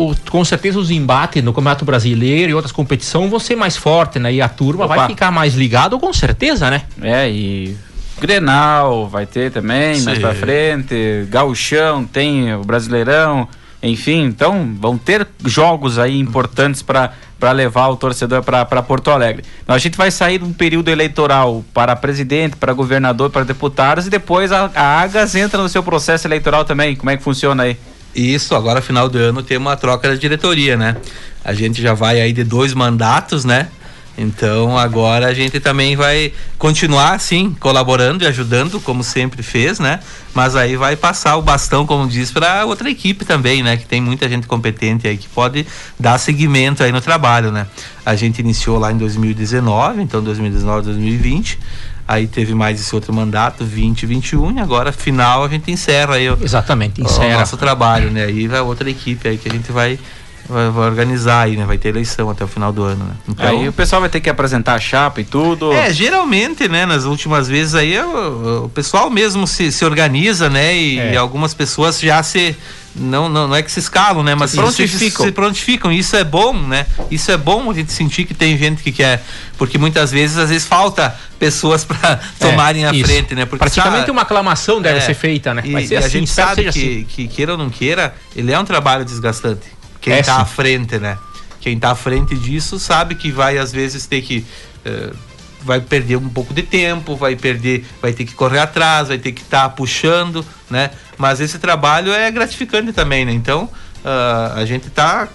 O- 0.04 0.14
com 0.30 0.44
certeza 0.44 0.78
os 0.78 0.90
embates 0.90 1.42
no 1.42 1.52
Campeonato 1.52 1.84
Brasileiro 1.84 2.50
e 2.50 2.54
outras 2.54 2.72
competições 2.72 3.30
vão 3.30 3.38
ser 3.38 3.56
mais 3.56 3.76
fortes, 3.76 4.20
né? 4.20 4.32
E 4.32 4.40
a 4.40 4.48
turma 4.48 4.84
Opa. 4.84 4.96
vai 4.96 5.06
ficar 5.08 5.30
mais 5.30 5.54
ligado 5.54 5.98
com 5.98 6.12
certeza, 6.12 6.70
né? 6.70 6.82
É, 7.02 7.28
e 7.30 7.76
Grenal 8.20 9.08
vai 9.08 9.26
ter 9.26 9.50
também 9.50 10.00
mais 10.02 10.16
Sim. 10.16 10.20
pra 10.22 10.34
frente, 10.34 11.26
Gauchão, 11.30 12.04
tem 12.04 12.52
o 12.54 12.62
Brasileirão, 12.64 13.48
enfim, 13.82 14.24
então 14.24 14.74
vão 14.80 14.98
ter 14.98 15.26
jogos 15.44 15.98
aí 15.98 16.18
importantes 16.18 16.82
para 16.82 17.12
para 17.38 17.52
levar 17.52 17.86
o 17.86 17.96
torcedor 17.96 18.42
para 18.42 18.66
Porto 18.82 19.12
Alegre. 19.12 19.44
Então 19.62 19.72
a 19.72 19.78
gente 19.78 19.96
vai 19.96 20.10
sair 20.10 20.38
de 20.38 20.44
um 20.44 20.52
período 20.52 20.88
eleitoral 20.88 21.64
para 21.72 21.94
presidente, 21.94 22.56
para 22.56 22.72
governador, 22.72 23.30
para 23.30 23.44
deputados 23.44 24.08
e 24.08 24.10
depois 24.10 24.50
a, 24.50 24.68
a 24.74 25.00
Agas 25.00 25.36
entra 25.36 25.62
no 25.62 25.68
seu 25.68 25.80
processo 25.80 26.26
eleitoral 26.26 26.64
também. 26.64 26.96
Como 26.96 27.08
é 27.10 27.16
que 27.16 27.22
funciona 27.22 27.62
aí? 27.62 27.76
Isso, 28.14 28.54
agora 28.54 28.80
final 28.80 29.08
do 29.08 29.18
ano 29.18 29.42
tem 29.42 29.56
uma 29.56 29.76
troca 29.76 30.08
da 30.08 30.14
diretoria, 30.14 30.76
né? 30.76 30.96
A 31.44 31.52
gente 31.52 31.80
já 31.80 31.94
vai 31.94 32.20
aí 32.20 32.32
de 32.32 32.44
dois 32.44 32.74
mandatos, 32.74 33.44
né? 33.44 33.68
Então 34.18 34.76
agora 34.76 35.28
a 35.28 35.32
gente 35.32 35.60
também 35.60 35.94
vai 35.94 36.32
continuar 36.58 37.12
assim, 37.12 37.54
colaborando 37.60 38.24
e 38.24 38.26
ajudando, 38.26 38.80
como 38.80 39.04
sempre 39.04 39.44
fez, 39.44 39.78
né? 39.78 40.00
Mas 40.34 40.56
aí 40.56 40.76
vai 40.76 40.96
passar 40.96 41.36
o 41.36 41.42
bastão, 41.42 41.86
como 41.86 42.08
diz, 42.08 42.32
para 42.32 42.66
outra 42.66 42.90
equipe 42.90 43.24
também, 43.24 43.62
né? 43.62 43.76
Que 43.76 43.86
tem 43.86 44.00
muita 44.00 44.28
gente 44.28 44.48
competente 44.48 45.06
aí 45.06 45.16
que 45.16 45.28
pode 45.28 45.64
dar 46.00 46.18
seguimento 46.18 46.82
aí 46.82 46.90
no 46.90 47.00
trabalho, 47.00 47.52
né? 47.52 47.68
A 48.04 48.16
gente 48.16 48.40
iniciou 48.40 48.76
lá 48.76 48.90
em 48.90 48.98
2019, 48.98 50.02
então 50.02 50.20
2019, 50.20 50.86
2020. 50.86 51.56
Aí 52.10 52.26
teve 52.26 52.54
mais 52.54 52.80
esse 52.80 52.94
outro 52.94 53.12
mandato, 53.12 53.66
20, 53.66 54.06
21, 54.06 54.52
e 54.56 54.60
agora 54.60 54.90
final 54.92 55.44
a 55.44 55.48
gente 55.48 55.70
encerra 55.70 56.14
aí 56.14 56.30
o, 56.30 56.38
Exatamente, 56.42 57.02
o 57.02 57.04
encerra. 57.04 57.40
nosso 57.40 57.58
trabalho, 57.58 58.10
né? 58.10 58.24
Aí 58.24 58.48
vai 58.48 58.60
outra 58.60 58.88
equipe 58.88 59.28
aí 59.28 59.36
que 59.36 59.46
a 59.46 59.52
gente 59.52 59.70
vai, 59.70 59.98
vai, 60.48 60.70
vai 60.70 60.88
organizar 60.88 61.42
aí, 61.42 61.54
né? 61.54 61.66
Vai 61.66 61.76
ter 61.76 61.90
eleição 61.90 62.30
até 62.30 62.42
o 62.44 62.48
final 62.48 62.72
do 62.72 62.82
ano, 62.82 63.04
né? 63.04 63.12
Então, 63.28 63.46
Aí 63.46 63.68
o 63.68 63.72
pessoal 63.74 64.00
vai 64.00 64.08
ter 64.08 64.20
que 64.20 64.30
apresentar 64.30 64.72
a 64.74 64.80
chapa 64.80 65.20
e 65.20 65.24
tudo. 65.24 65.70
é, 65.70 65.92
geralmente, 65.92 66.66
né, 66.66 66.86
nas 66.86 67.04
últimas 67.04 67.46
vezes 67.46 67.74
aí 67.74 68.00
o, 68.00 68.64
o 68.64 68.68
pessoal 68.70 69.10
mesmo 69.10 69.46
se, 69.46 69.70
se 69.70 69.84
organiza, 69.84 70.48
né, 70.48 70.74
e, 70.74 70.98
É. 70.98 71.12
e 71.12 71.16
algumas 71.18 71.52
pessoas 71.52 72.00
já 72.00 72.22
se 72.22 72.56
não, 72.96 73.28
não, 73.28 73.46
não 73.48 73.54
é 73.54 73.62
que 73.62 73.70
se 73.70 73.78
escalam, 73.78 74.22
né, 74.24 74.34
mas 74.34 74.50
Se 74.50 74.56
prontificam. 74.56 74.98
Se, 74.98 75.22
se 75.28 75.32
prontificam. 75.32 75.92
Isso 75.92 76.16
é 76.16 76.24
bom, 76.24 76.52
né? 76.54 76.86
Isso 77.10 77.30
é 77.30 77.36
bom 77.36 77.70
a 77.70 77.74
gente 77.74 77.92
sentir 77.92 78.24
que 78.24 78.34
tem 78.34 78.56
gente 78.58 78.82
que 78.82 78.90
quer, 78.90 79.22
porque 79.56 79.78
muitas 79.78 80.10
vezes 80.10 80.36
às 80.38 80.48
vezes 80.50 80.66
falta 80.66 81.14
pessoas 81.38 81.84
para 81.84 82.18
tomarem 82.40 82.84
a 82.86 82.90
É, 82.90 82.96
isso. 82.96 83.04
frente, 83.04 83.34
né? 83.34 83.44
Porque 83.44 83.58
Praticamente 83.58 84.00
sabe- 84.00 84.10
uma 84.10 84.22
aclamação 84.22 84.80
deve 84.82 84.98
É. 84.98 85.00
ser 85.02 85.14
feita, 85.14 85.54
né? 85.54 85.62
E, 85.64 85.86
ser 85.86 85.94
e 85.94 85.96
a 85.96 86.00
assim, 86.00 86.08
gente 86.10 86.28
espero 86.28 86.48
sabe 86.48 86.62
que 86.62 86.68
assim. 86.68 87.04
que 87.08 87.28
queira 87.28 87.52
ou 87.52 87.58
não 87.58 87.70
queira, 87.70 88.14
ele 88.34 88.50
é 88.52 88.58
um 88.58 88.64
trabalho 88.64 89.04
desgastante. 89.04 89.66
Quem 90.00 90.14
É, 90.14 90.20
está 90.20 90.36
sim. 90.36 90.42
à 90.42 90.44
frente, 90.44 90.98
né? 90.98 91.16
Quem 91.60 91.74
está 91.76 91.90
à 91.90 91.94
frente 91.94 92.34
disso 92.36 92.78
sabe 92.78 93.14
que 93.14 93.30
vai 93.30 93.58
às 93.58 93.70
vezes 93.72 94.06
ter 94.06 94.22
que 94.22 94.44
eh, 94.84 95.10
vai 95.62 95.80
perder 95.80 96.16
um 96.16 96.28
pouco 96.28 96.54
de 96.54 96.62
tempo, 96.62 97.16
vai 97.16 97.36
perder, 97.36 97.84
vai 98.00 98.12
ter 98.12 98.24
que 98.24 98.34
correr 98.34 98.60
atrás, 98.60 99.08
vai 99.08 99.18
ter 99.18 99.32
que 99.32 99.42
estar 99.42 99.68
puxando, 99.70 100.44
né? 100.70 100.90
Mas 101.16 101.40
esse 101.40 101.58
trabalho 101.58 102.12
é 102.12 102.30
gratificante 102.30 102.92
também, 102.92 103.24
né? 103.24 103.32
Então 103.32 103.68
ah, 104.04 104.54
a 104.56 104.64
gente 104.64 104.88
está 104.88 105.28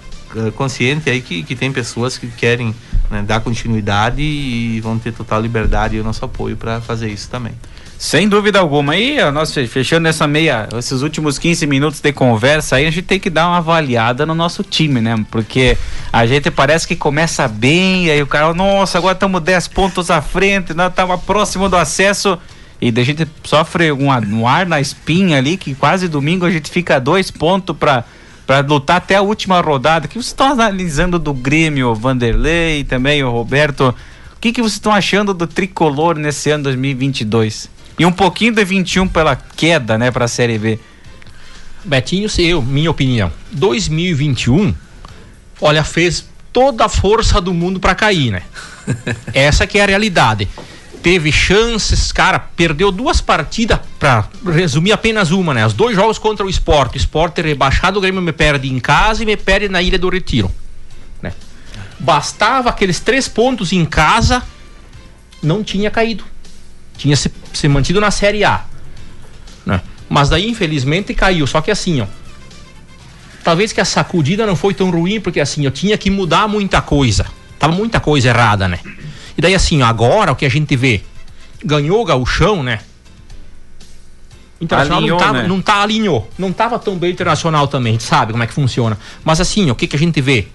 consciente 0.56 1.10
aí 1.10 1.22
que, 1.22 1.44
que 1.44 1.56
tem 1.56 1.72
pessoas 1.72 2.18
que 2.18 2.28
querem 2.28 2.74
né, 3.10 3.22
dar 3.22 3.40
continuidade 3.42 4.22
e 4.22 4.80
vão 4.82 4.98
ter 4.98 5.14
total 5.14 5.42
liberdade 5.42 5.96
e 5.96 6.00
o 6.00 6.04
nosso 6.04 6.26
apoio 6.26 6.58
para 6.58 6.82
fazer 6.82 7.10
isso 7.10 7.30
também. 7.30 7.54
Sem 8.04 8.28
dúvida 8.28 8.60
alguma. 8.60 8.98
E 8.98 9.32
nós 9.32 9.54
fe- 9.54 9.66
fechando 9.66 10.10
essa 10.10 10.28
meia, 10.28 10.68
esses 10.78 11.02
últimos 11.02 11.40
15 11.40 11.66
minutos 11.66 12.02
de 12.02 12.12
conversa 12.12 12.76
aí, 12.76 12.86
a 12.86 12.92
gente 12.92 13.04
tem 13.06 13.18
que 13.18 13.30
dar 13.30 13.48
uma 13.48 13.60
avaliada 13.60 14.26
no 14.26 14.36
nosso 14.36 14.62
time, 14.62 15.00
né? 15.00 15.16
Porque 15.32 15.78
a 16.12 16.26
gente 16.26 16.52
parece 16.52 16.86
que 16.86 16.98
começa 16.98 17.48
bem, 17.48 18.12
aí 18.12 18.22
o 18.22 18.28
cara, 18.28 18.54
nossa, 18.54 18.98
agora 18.98 19.14
estamos 19.14 19.42
10 19.42 19.70
pontos 19.70 20.12
à 20.12 20.22
frente, 20.22 20.74
nós 20.74 20.90
estamos 20.90 21.22
próximo 21.22 21.70
do 21.70 21.78
acesso. 21.78 22.38
E 22.82 22.90
a 22.90 23.04
gente 23.06 23.26
sofre 23.42 23.90
um, 23.94 24.10
um 24.10 24.46
ar 24.46 24.66
na 24.66 24.82
espinha 24.82 25.38
ali, 25.38 25.56
que 25.56 25.74
quase 25.74 26.10
domingo 26.10 26.46
a 26.46 26.52
gente 26.52 26.70
fica 26.70 27.00
dois 27.00 27.32
pontos 27.32 27.74
para 27.74 28.04
para 28.46 28.60
lutar 28.60 28.98
até 28.98 29.16
a 29.16 29.22
última 29.22 29.62
rodada. 29.62 30.08
O 30.08 30.10
que 30.10 30.16
vocês 30.16 30.26
estão 30.26 30.52
analisando 30.52 31.18
do 31.18 31.34
Grêmio, 31.34 31.88
o 31.92 31.96
Vanderlei 31.96 32.84
também 32.84 33.24
o 33.24 33.32
Roberto? 33.32 33.96
O 34.36 34.40
que, 34.42 34.52
que 34.52 34.62
vocês 34.62 34.74
estão 34.74 34.92
achando 34.92 35.34
do 35.34 35.48
tricolor 35.48 36.18
nesse 36.18 36.50
ano 36.50 36.66
2022? 36.66 37.72
E 37.98 38.06
um 38.06 38.12
pouquinho 38.12 38.54
de 38.54 38.64
21 38.64 39.08
pela 39.08 39.36
queda, 39.36 39.98
né, 39.98 40.12
para 40.12 40.26
a 40.26 40.28
Série 40.28 40.58
B. 40.58 40.80
Betinho, 41.84 42.30
se 42.30 42.44
eu, 42.44 42.62
minha 42.62 42.90
opinião. 42.90 43.32
2021, 43.52 44.74
olha, 45.60 45.84
fez 45.84 46.26
toda 46.52 46.86
a 46.86 46.90
força 46.90 47.42
do 47.42 47.54
mundo 47.54 47.80
pra 47.80 47.94
cair, 47.94 48.32
né? 48.32 48.44
Essa 49.34 49.68
que 49.68 49.78
é 49.78 49.84
a 49.84 49.88
realidade. 49.88 50.48
Teve 51.02 51.34
chances, 51.34 52.14
cara, 52.14 52.40
perdeu 52.40 52.90
duas 52.90 53.20
partidas, 53.20 53.80
pra 54.00 54.30
resumir 54.46 54.94
apenas 54.94 55.32
uma, 55.32 55.54
né? 55.54 55.66
Os 55.66 55.74
dois 55.74 55.96
jogos 55.96 56.18
contra 56.18 56.46
o 56.46 56.50
Sport. 56.50 56.94
O 56.94 56.98
Sport 56.98 57.40
é 57.40 57.42
rebaixado, 57.42 58.00
o 58.00 58.02
Grêmio 58.02 58.22
me 58.22 58.32
perde 58.32 58.72
em 58.72 58.80
casa 58.80 59.22
e 59.22 59.26
me 59.26 59.36
perde 59.36 59.68
na 59.68 59.82
Ilha 59.82 60.00
do 60.00 60.08
Retiro. 60.08 60.50
Né? 61.22 61.34
Bastava 62.00 62.70
aqueles 62.70 63.02
três 63.02 63.28
pontos 63.28 63.74
em 63.74 63.84
casa, 63.84 64.42
não 65.42 65.62
tinha 65.62 65.92
caído. 65.92 66.24
Tinha 66.98 67.16
se, 67.16 67.32
se 67.54 67.68
mantido 67.68 68.00
na 68.00 68.12
Série 68.12 68.44
A. 68.44 68.66
Né? 69.66 69.82
Mas 70.10 70.30
daí, 70.30 70.50
infelizmente, 70.50 71.14
caiu. 71.14 71.48
Só 71.48 71.62
que 71.62 71.72
assim, 71.72 72.02
ó. 72.02 72.08
Talvez 73.44 73.74
que 73.74 73.82
a 73.82 73.86
sacudida 73.86 74.46
não 74.46 74.56
foi 74.56 74.74
tão 74.74 74.90
ruim, 74.90 75.20
porque 75.20 75.40
assim, 75.40 75.66
eu 75.66 75.72
tinha 75.72 75.98
que 75.98 76.10
mudar 76.10 76.48
muita 76.48 76.82
coisa. 76.82 77.26
Tava 77.60 77.74
muita 77.74 78.00
coisa 78.00 78.30
errada, 78.30 78.68
né? 78.68 78.80
E 79.38 79.42
daí, 79.42 79.54
assim, 79.54 79.82
ó, 79.82 79.86
agora 79.86 80.32
o 80.32 80.36
que 80.36 80.46
a 80.46 80.50
gente 80.50 80.76
vê? 80.76 81.02
Ganhou 81.64 82.02
o 82.02 82.06
gauchão, 82.06 82.64
né? 82.64 82.80
Internacional 84.64 85.00
Alinhou, 85.00 85.20
não, 85.20 85.26
tava, 85.26 85.42
né? 85.42 85.48
não 85.48 85.62
tá 85.62 85.82
alinhou. 85.82 86.30
Não 86.38 86.54
tava 86.54 86.80
tão 86.80 86.96
bem 86.96 87.12
internacional 87.12 87.68
também, 87.68 87.92
a 87.92 87.94
gente 87.94 88.04
sabe 88.04 88.32
como 88.32 88.44
é 88.44 88.48
que 88.48 88.54
funciona. 88.54 88.98
Mas 89.24 89.42
assim, 89.42 89.70
ó, 89.70 89.74
o 89.74 89.76
que, 89.76 89.88
que 89.88 89.96
a 89.96 90.00
gente 90.00 90.22
vê? 90.22 90.48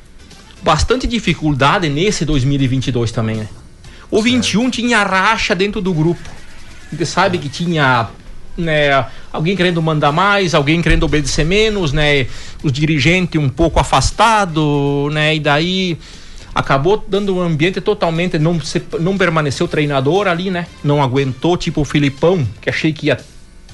Bastante 0.62 1.06
dificuldade 1.06 1.88
nesse 1.88 2.24
2022 2.24 3.12
também, 3.12 3.36
né? 3.36 3.48
O 4.10 4.22
21 4.22 4.70
tinha 4.70 5.02
racha 5.02 5.54
dentro 5.54 5.80
do 5.80 5.92
grupo. 5.92 6.28
A 6.86 6.90
gente 6.90 7.06
sabe 7.06 7.38
que 7.38 7.48
tinha 7.48 8.08
né, 8.56 9.06
alguém 9.32 9.54
querendo 9.54 9.80
mandar 9.80 10.10
mais, 10.10 10.54
alguém 10.54 10.82
querendo 10.82 11.04
obedecer 11.04 11.44
menos, 11.44 11.92
né? 11.92 12.26
Os 12.62 12.72
dirigentes 12.72 13.40
um 13.40 13.48
pouco 13.48 13.78
afastado, 13.78 15.08
né? 15.12 15.36
E 15.36 15.40
daí 15.40 15.98
acabou 16.54 17.04
dando 17.06 17.36
um 17.36 17.40
ambiente 17.40 17.80
totalmente 17.80 18.38
não 18.38 18.60
se, 18.60 18.82
não 18.98 19.16
permaneceu 19.16 19.66
o 19.66 19.68
treinador 19.68 20.26
ali, 20.26 20.50
né? 20.50 20.66
Não 20.82 21.02
aguentou, 21.02 21.56
tipo 21.56 21.82
o 21.82 21.84
Filipão, 21.84 22.46
que 22.60 22.68
achei 22.68 22.92
que 22.92 23.06
ia 23.06 23.18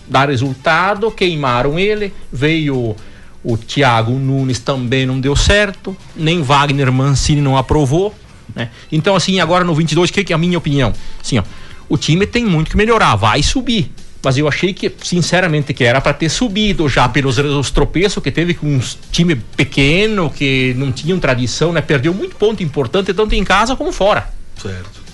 dar 0.07 0.28
resultado, 0.28 1.11
queimaram 1.11 1.78
ele, 1.78 2.12
veio 2.30 2.95
o 3.43 3.57
Thiago 3.59 4.12
Nunes 4.12 4.59
também 4.59 5.05
não 5.05 5.20
deu 5.20 5.37
certo, 5.37 5.97
nem 6.16 6.43
Wagner 6.43 6.91
Mancini 6.91 7.43
não 7.43 7.57
aprovou, 7.57 8.14
né? 8.55 8.71
Então 8.91 9.17
assim, 9.17 9.41
agora 9.41 9.65
no 9.65 9.75
22, 9.75 10.11
o 10.11 10.13
que, 10.13 10.25
que 10.25 10.33
é 10.33 10.37
a 10.37 10.39
minha 10.39 10.59
opinião? 10.59 10.93
Assim, 11.21 11.39
ó, 11.39 11.43
o 11.89 11.97
time 11.97 12.27
tem 12.27 12.45
muito 12.45 12.71
que 12.71 12.77
melhorar, 12.77 13.17
vai 13.17 13.43
subir. 13.43 13.91
Mas 14.25 14.39
eu 14.39 14.49
achei 14.49 14.73
que, 14.73 14.91
sinceramente, 15.03 15.75
que 15.75 15.85
era 15.85 16.01
para 16.01 16.15
ter 16.15 16.31
subido 16.31 16.89
já 16.89 17.07
pelos 17.07 17.37
os 17.37 17.71
tropeços 17.71 18.23
que 18.23 18.31
teve 18.31 18.55
com 18.55 18.67
um 18.67 18.81
time 19.13 19.37
pequeno, 19.37 20.31
que 20.31 20.75
não 20.79 20.91
tinham 20.91 21.21
tradição, 21.21 21.75
né? 21.75 21.83
Perdeu 21.83 22.15
muito 22.15 22.35
ponto 22.37 22.63
importante, 22.63 23.13
tanto 23.13 23.35
em 23.35 23.45
casa 23.45 23.77
como 23.77 23.93
fora. 23.93 24.31
Certo. 24.61 25.05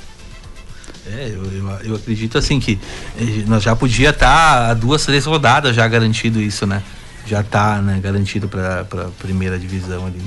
É, 1.06 1.32
eu, 1.34 1.44
eu, 1.44 1.68
eu 1.82 1.94
acredito 1.96 2.38
assim 2.38 2.60
que 2.60 2.78
eh, 3.18 3.42
nós 3.48 3.64
já 3.64 3.74
podia 3.74 4.10
estar 4.10 4.70
a 4.70 4.74
duas, 4.74 5.04
três 5.04 5.24
rodadas 5.26 5.74
já 5.74 5.88
garantido 5.88 6.40
isso, 6.40 6.64
né? 6.64 6.80
Já 7.26 7.42
tá, 7.42 7.82
né, 7.82 7.98
garantido 8.00 8.48
para 8.48 8.84
para 8.84 9.06
primeira 9.18 9.58
divisão 9.58 10.06
ali. 10.06 10.22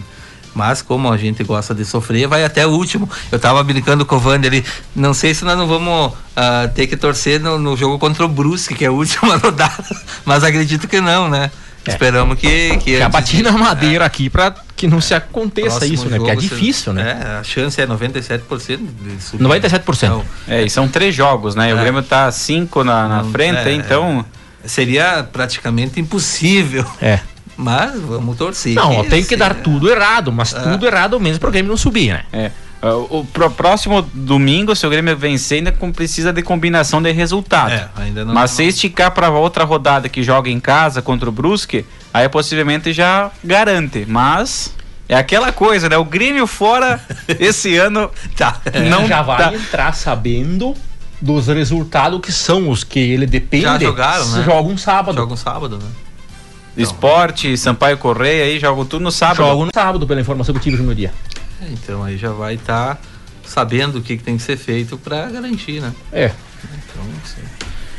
Mas 0.53 0.81
como 0.81 1.11
a 1.11 1.17
gente 1.17 1.43
gosta 1.43 1.73
de 1.73 1.83
sofrer, 1.83 2.27
vai 2.27 2.43
até 2.43 2.65
o 2.65 2.69
último. 2.69 3.09
Eu 3.31 3.39
tava 3.39 3.63
brincando 3.63 4.05
com 4.05 4.15
o 4.15 4.19
Vander 4.19 4.51
ali, 4.51 4.65
não 4.95 5.13
sei 5.13 5.33
se 5.33 5.43
nós 5.43 5.57
não 5.57 5.67
vamos 5.67 6.13
ah, 6.35 6.69
ter 6.73 6.87
que 6.87 6.95
torcer 6.95 7.39
no, 7.39 7.57
no 7.57 7.75
jogo 7.75 7.97
contra 7.97 8.23
o 8.23 8.27
Brusque, 8.27 8.75
que 8.75 8.85
é 8.85 8.87
a 8.87 8.91
última 8.91 9.37
rodada, 9.41 9.83
mas 10.25 10.43
acredito 10.43 10.87
que 10.87 11.01
não, 11.01 11.27
né? 11.29 11.49
Esperamos 11.85 12.39
que 12.39 12.77
que 12.77 12.97
Já 12.97 13.07
antes 13.07 13.19
bati 13.19 13.43
na 13.43 13.51
madeira 13.51 14.05
aqui 14.05 14.29
para 14.29 14.55
que 14.73 14.87
não 14.87 15.01
se 15.01 15.13
aconteça 15.13 15.79
próximo 15.79 15.93
isso, 15.93 16.09
né? 16.09 16.17
Porque 16.17 16.31
é 16.31 16.35
difícil, 16.35 16.93
né? 16.93 17.21
É, 17.21 17.39
a 17.39 17.43
chance 17.43 17.81
é 17.81 17.85
97% 17.85 18.77
de 18.77 19.21
subir. 19.21 19.43
97%. 19.43 20.21
É, 20.47 20.63
e 20.63 20.69
são 20.69 20.87
três 20.87 21.13
jogos, 21.13 21.55
né? 21.55 21.73
O 21.73 21.77
É. 21.77 21.81
Grêmio 21.81 22.01
tá 22.01 22.31
cinco 22.31 22.85
na, 22.85 23.07
na 23.09 23.23
Não, 23.23 23.31
frente, 23.31 23.57
é, 23.67 23.73
então. 23.73 24.25
Seria 24.65 25.27
praticamente 25.29 25.99
impossível. 25.99 26.85
É. 27.01 27.19
Mas 27.57 27.99
vamos 28.01 28.37
torcer. 28.37 28.73
Não, 28.75 29.03
tem 29.05 29.23
que 29.23 29.35
dar 29.35 29.53
tudo 29.55 29.89
errado, 29.89 30.31
mas 30.31 30.51
tudo 30.53 30.85
errado 30.85 31.19
mesmo 31.19 31.39
pro 31.39 31.51
Grêmio 31.51 31.69
não 31.69 31.77
subir, 31.77 32.13
né? 32.13 32.23
É. 32.33 32.51
Uh, 32.85 33.19
O 33.19 33.25
pro 33.25 33.49
próximo 33.49 34.01
domingo, 34.13 34.75
se 34.75 34.85
o 34.85 34.89
Grêmio 34.89 35.15
vencer, 35.15 35.59
ainda 35.59 35.71
com- 35.71 35.91
precisa 35.91 36.33
de 36.33 36.41
combinação 36.41 37.01
de 37.01 37.11
resultado. 37.11 37.71
É, 37.71 37.87
ainda 37.95 38.25
não- 38.25 38.33
Mas 38.33 38.51
se 38.51 38.63
esticar 38.65 39.11
para 39.11 39.29
outra 39.29 39.63
rodada 39.63 40.09
que 40.09 40.21
joga 40.21 40.49
em 40.49 40.59
casa 40.59 41.01
contra 41.01 41.29
o 41.29 41.31
Brusque, 41.31 41.85
aí 42.13 42.27
possivelmente 42.27 42.91
já 42.91 43.31
garante. 43.43 44.05
Mas 44.07 44.73
É 45.07 45.15
aquela 45.15 45.51
coisa, 45.51 45.87
né? 45.89 45.97
O 45.97 46.05
Grêmio 46.05 46.47
fora 46.47 46.99
esse 47.39 47.75
ano 47.77 48.09
tá. 48.37 48.59
não 48.89 49.05
já 49.07 49.21
vai 49.21 49.37
tá. 49.37 49.53
entrar 49.53 49.93
sabendo 49.93 50.73
dos 51.21 51.47
resultados 51.47 52.19
que 52.21 52.31
são 52.31 52.69
os 52.69 52.83
que 52.83 52.99
ele 52.99 53.25
depende. 53.25 53.63
Já 53.63 53.77
jogaram, 53.79 54.25
né? 54.29 54.43
Jogam 54.43 54.77
sábado. 54.77 55.15
Jogam 55.17 55.35
sábado, 55.37 55.77
né? 55.77 55.85
Esporte, 56.75 57.55
Sampaio 57.57 57.97
Correia 57.97 58.45
aí 58.45 58.59
jogam 58.59 58.85
tudo 58.85 59.03
no 59.03 59.11
sábado. 59.11 59.37
Jogam 59.37 59.65
no 59.65 59.71
sábado, 59.73 60.07
pela 60.07 60.21
informação 60.21 60.53
que 60.53 60.59
eu 60.59 60.63
tive 60.63 60.77
no 60.77 60.83
meu 60.83 60.95
dia. 60.95 61.13
É, 61.61 61.67
então 61.71 62.03
aí 62.03 62.17
já 62.17 62.31
vai 62.31 62.55
estar 62.55 62.99
sabendo 63.45 63.99
o 63.99 64.01
que, 64.01 64.17
que 64.17 64.23
tem 64.23 64.37
que 64.37 64.43
ser 64.43 64.57
feito 64.57 64.97
para 64.97 65.27
garantir, 65.27 65.81
né? 65.81 65.93
É. 66.11 66.31
Então, 66.63 67.03
assim, 67.23 67.41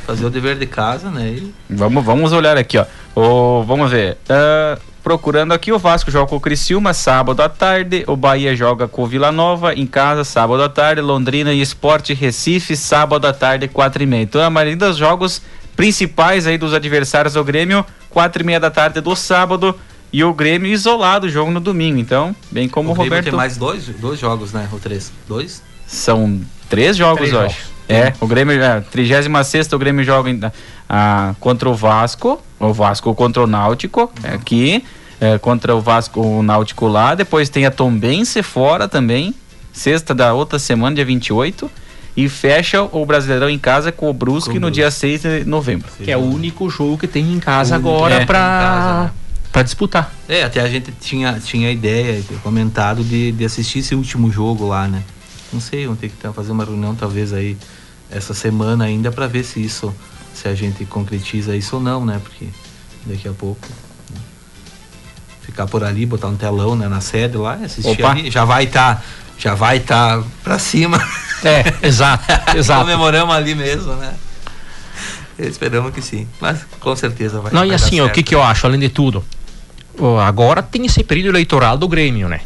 fazer 0.07 0.25
o 0.25 0.31
dever 0.31 0.59
de 0.59 0.67
casa, 0.67 1.11
né? 1.11 1.29
E 1.29 1.55
Vamos, 1.71 2.05
vamos 2.05 2.33
olhar 2.33 2.57
aqui, 2.57 2.79
ó. 2.79 2.87
O, 3.15 3.63
vamos 3.63 3.91
ver. 3.91 4.19
Ah, 4.29 4.79
procurando 5.03 5.53
aqui, 5.53 5.71
o 5.71 5.79
Vasco 5.79 6.11
joga 6.11 6.29
com 6.29 6.37
o 6.37 6.41
Criciúma 6.41 6.93
sábado 6.95 7.43
à 7.43 7.49
tarde. 7.49 8.05
O 8.07 8.17
Bahia 8.17 8.57
joga 8.57 8.89
com 8.89 9.03
o 9.03 9.07
Vila 9.07 9.31
Nova 9.31 9.75
em 9.75 9.87
casa 9.87 10.25
sábado 10.25 10.63
à 10.63 10.69
tarde. 10.69 11.01
Londrina 11.01 11.53
e 11.53 11.61
Esporte 11.61 12.15
Recife 12.15 12.77
sábado 12.77 13.27
à 13.27 13.33
tarde, 13.33 13.69
quatro 13.69 14.03
e 14.03 14.07
meia. 14.07 14.23
Então 14.23 14.43
a 14.43 14.51
maioria 14.51 14.77
dos 14.77 14.97
jogos 14.97 15.43
principais 15.77 16.47
aí 16.47 16.57
dos 16.57 16.73
adversários 16.73 17.35
do 17.35 17.45
Grêmio, 17.45 17.85
quatro 18.15 18.43
e 18.43 18.47
meia 18.47 18.61
da 18.61 18.71
tarde 18.71 19.01
do 19.01 19.15
sábado. 19.17 19.79
E 20.13 20.23
o 20.23 20.33
Grêmio 20.33 20.71
isolado, 20.71 21.27
o 21.27 21.29
jogo 21.29 21.51
no 21.51 21.59
domingo. 21.59 21.99
Então, 21.99 22.35
bem 22.51 22.69
como 22.69 22.91
o, 22.91 22.93
o 22.93 22.95
Roberto. 22.95 23.25
tem 23.25 23.33
mais 23.35 23.57
dois, 23.57 23.87
dois 23.89 24.19
jogos, 24.21 24.53
né? 24.53 24.69
Ou 24.73 24.79
três? 24.79 25.11
Dois? 25.29 25.61
São 25.89 26.41
três 26.71 26.97
jogos, 26.97 27.19
Três 27.19 27.33
eu 27.33 27.41
jogos. 27.41 27.53
acho. 27.53 27.75
É, 27.89 28.15
o 28.21 28.27
Grêmio, 28.27 28.63
é, 28.63 28.81
36 28.81 29.71
o 29.73 29.79
Grêmio 29.79 30.03
joga 30.05 30.31
em- 30.31 30.41
ah, 30.89 31.35
contra 31.41 31.69
o 31.69 31.75
Vasco, 31.75 32.41
o 32.59 32.73
Vasco 32.73 33.13
contra 33.15 33.43
o 33.43 33.47
Náutico, 33.47 34.11
é, 34.23 34.29
aqui, 34.35 34.83
é, 35.21 35.37
contra 35.37 35.75
o 35.77 35.81
Vasco, 35.83 36.21
o 36.21 36.43
Náutico 36.43 36.87
lá, 36.87 37.15
depois 37.15 37.51
tem 37.51 37.67
a 37.67 37.71
Tombense 37.71 38.43
fora 38.43 38.89
também, 38.89 39.35
sexta 39.73 40.15
da 40.15 40.33
outra 40.33 40.59
semana, 40.59 40.95
dia 40.97 41.05
28, 41.05 41.71
e 42.17 42.29
fecha 42.29 42.83
o 42.83 43.05
Brasileirão 43.05 43.51
em 43.51 43.59
casa 43.59 43.91
com 43.91 44.09
o 44.09 44.13
Brusque 44.13 44.59
no 44.59 44.71
dia 44.71 44.91
6 44.91 45.23
de 45.23 45.45
novembro. 45.45 45.89
Que 45.99 46.11
é 46.11 46.17
o 46.17 46.21
único 46.21 46.71
jogo 46.71 46.99
que 46.99 47.09
tem 47.09 47.33
em 47.33 47.41
casa 47.41 47.75
agora 47.75 48.15
é, 48.15 48.25
pra, 48.25 48.39
em 48.39 48.41
casa, 48.41 49.03
né? 49.05 49.11
pra 49.53 49.63
disputar. 49.63 50.15
É, 50.29 50.45
até 50.45 50.61
a 50.61 50.69
gente 50.69 50.93
tinha, 51.01 51.41
tinha 51.41 51.69
a 51.69 51.73
ideia, 51.73 52.23
comentado 52.43 53.03
de, 53.03 53.33
de 53.33 53.45
assistir 53.45 53.81
esse 53.81 53.95
último 53.95 54.31
jogo 54.31 54.69
lá, 54.69 54.87
né? 54.87 55.03
Não 55.53 55.61
sei, 55.61 55.85
vamos 55.87 56.01
ter 56.01 56.09
que 56.09 56.17
tá- 56.17 56.33
fazer 56.33 56.53
uma 56.53 56.65
reunião 56.65 56.95
talvez 56.95 57.33
aí 57.33 57.57
essa 58.11 58.35
semana 58.35 58.85
ainda 58.85 59.11
para 59.11 59.27
ver 59.27 59.45
se 59.45 59.61
isso, 59.61 59.95
se 60.33 60.49
a 60.49 60.55
gente 60.55 60.85
concretiza 60.85 61.57
isso 61.57 61.77
ou 61.77 61.83
não, 61.83 62.05
né? 62.05 62.21
Porque 62.23 62.47
daqui 63.07 63.29
a 63.29 63.33
pouco 63.33 63.67
né? 64.13 64.21
ficar 65.43 65.67
por 65.67 65.83
ali, 65.83 66.07
botar 66.07 66.29
um 66.29 66.37
telão 66.37 66.77
né, 66.77 66.89
na 66.89 67.01
sede 67.01 67.37
lá, 67.37 67.55
assistir 67.55 68.03
Opa. 68.03 68.11
ali, 68.11 68.31
já 68.31 68.45
vai 68.45 68.65
estar, 68.65 69.05
já 69.39 69.55
vai 69.55 69.79
estar 69.79 70.19
tá 70.19 70.25
para 70.43 70.59
cima. 70.59 70.99
É, 71.45 71.87
exato, 71.87 72.25
exato. 72.57 72.81
Comemoramos 72.81 73.35
ali 73.35 73.55
mesmo, 73.55 73.95
né? 73.95 74.15
Esperamos 75.39 75.93
que 75.93 76.01
sim, 76.01 76.29
mas 76.41 76.65
com 76.81 76.95
certeza 76.95 77.41
vai. 77.41 77.53
Não, 77.53 77.61
vai 77.61 77.67
e 77.67 77.71
dar 77.71 77.77
assim, 77.77 78.01
ó, 78.01 78.07
o 78.07 78.11
que, 78.11 78.23
que 78.23 78.35
eu 78.35 78.43
acho, 78.43 78.67
além 78.67 78.81
de 78.81 78.89
tudo? 78.89 79.25
ó, 79.99 80.19
agora 80.21 80.63
tem 80.63 80.87
esse 80.87 81.03
período 81.05 81.31
eleitoral 81.31 81.77
do 81.77 81.89
Grêmio, 81.89 82.29
né? 82.29 82.41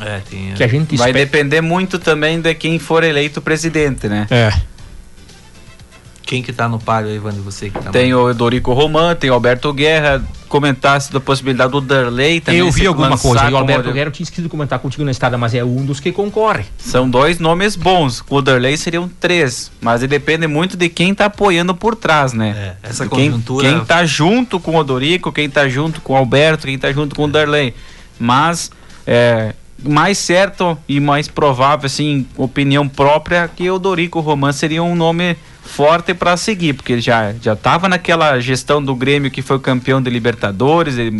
É, 0.00 0.20
tem. 0.28 0.52
Que 0.54 0.62
a 0.62 0.68
gente 0.68 0.96
Vai 0.96 1.10
espera- 1.10 1.24
depender 1.24 1.60
muito 1.60 1.98
também 1.98 2.40
de 2.40 2.54
quem 2.54 2.78
for 2.78 3.02
eleito 3.02 3.40
presidente, 3.40 4.08
né? 4.08 4.26
É. 4.30 4.52
Quem 6.28 6.42
que 6.42 6.52
tá 6.52 6.68
no 6.68 6.78
páreo 6.78 7.08
aí, 7.08 7.18
Vando, 7.18 7.40
você 7.42 7.70
que 7.70 7.78
tá 7.80 7.88
Tem 7.90 8.12
no... 8.12 8.24
o 8.26 8.34
Dorico 8.34 8.74
Roman, 8.74 9.14
tem 9.14 9.30
o 9.30 9.32
Alberto 9.32 9.72
Guerra, 9.72 10.22
comentasse 10.46 11.10
da 11.10 11.18
possibilidade 11.18 11.72
do 11.72 11.80
Darley 11.80 12.38
também. 12.42 12.60
eu 12.60 12.70
vi 12.70 12.86
alguma 12.86 13.16
coisa. 13.16 13.44
E 13.44 13.46
o 13.48 13.50
como- 13.52 13.56
Alberto 13.60 13.90
Guerra 13.92 14.08
eu 14.08 14.12
tinha 14.12 14.24
esquecido 14.24 14.44
de 14.44 14.50
comentar 14.50 14.78
contigo 14.78 15.02
na 15.04 15.10
estrada, 15.10 15.38
mas 15.38 15.54
é 15.54 15.64
um 15.64 15.86
dos 15.86 16.00
que 16.00 16.12
concorre. 16.12 16.66
São 16.76 17.08
dois 17.08 17.38
nomes 17.38 17.76
bons. 17.76 18.20
Com 18.20 18.34
o 18.36 18.42
Darley 18.42 18.76
seriam 18.76 19.08
três. 19.18 19.70
Mas 19.80 20.02
ele 20.02 20.08
depende 20.10 20.46
muito 20.46 20.76
de 20.76 20.90
quem 20.90 21.14
tá 21.14 21.24
apoiando 21.24 21.74
por 21.74 21.96
trás, 21.96 22.34
né? 22.34 22.76
É, 22.82 22.88
essa 22.90 23.04
De 23.04 23.10
quem, 23.10 23.30
conjuntura- 23.30 23.66
Quem 23.66 23.84
tá 23.86 24.04
junto 24.04 24.60
com 24.60 24.76
o 24.76 24.84
Dorico, 24.84 25.32
quem 25.32 25.48
tá 25.48 25.66
junto 25.66 26.02
com 26.02 26.12
o 26.12 26.16
Alberto, 26.16 26.66
quem 26.66 26.78
tá 26.78 26.92
junto 26.92 27.16
com 27.16 27.24
o 27.24 27.28
Darley. 27.28 27.74
Mas 28.18 28.70
é 29.06 29.54
mais 29.82 30.18
certo 30.18 30.76
e 30.88 30.98
mais 31.00 31.28
provável, 31.28 31.86
assim, 31.86 32.26
opinião 32.36 32.88
própria, 32.88 33.48
que 33.48 33.70
o 33.70 33.78
Dorico 33.78 34.20
Roman 34.20 34.52
seria 34.52 34.82
um 34.82 34.94
nome 34.94 35.36
forte 35.62 36.14
para 36.14 36.36
seguir, 36.36 36.72
porque 36.72 36.94
ele 36.94 37.02
já 37.02 37.32
já 37.40 37.54
tava 37.54 37.88
naquela 37.88 38.40
gestão 38.40 38.82
do 38.82 38.94
Grêmio 38.94 39.30
que 39.30 39.42
foi 39.42 39.58
campeão 39.58 40.00
de 40.00 40.10
Libertadores, 40.10 40.96
de, 40.96 41.10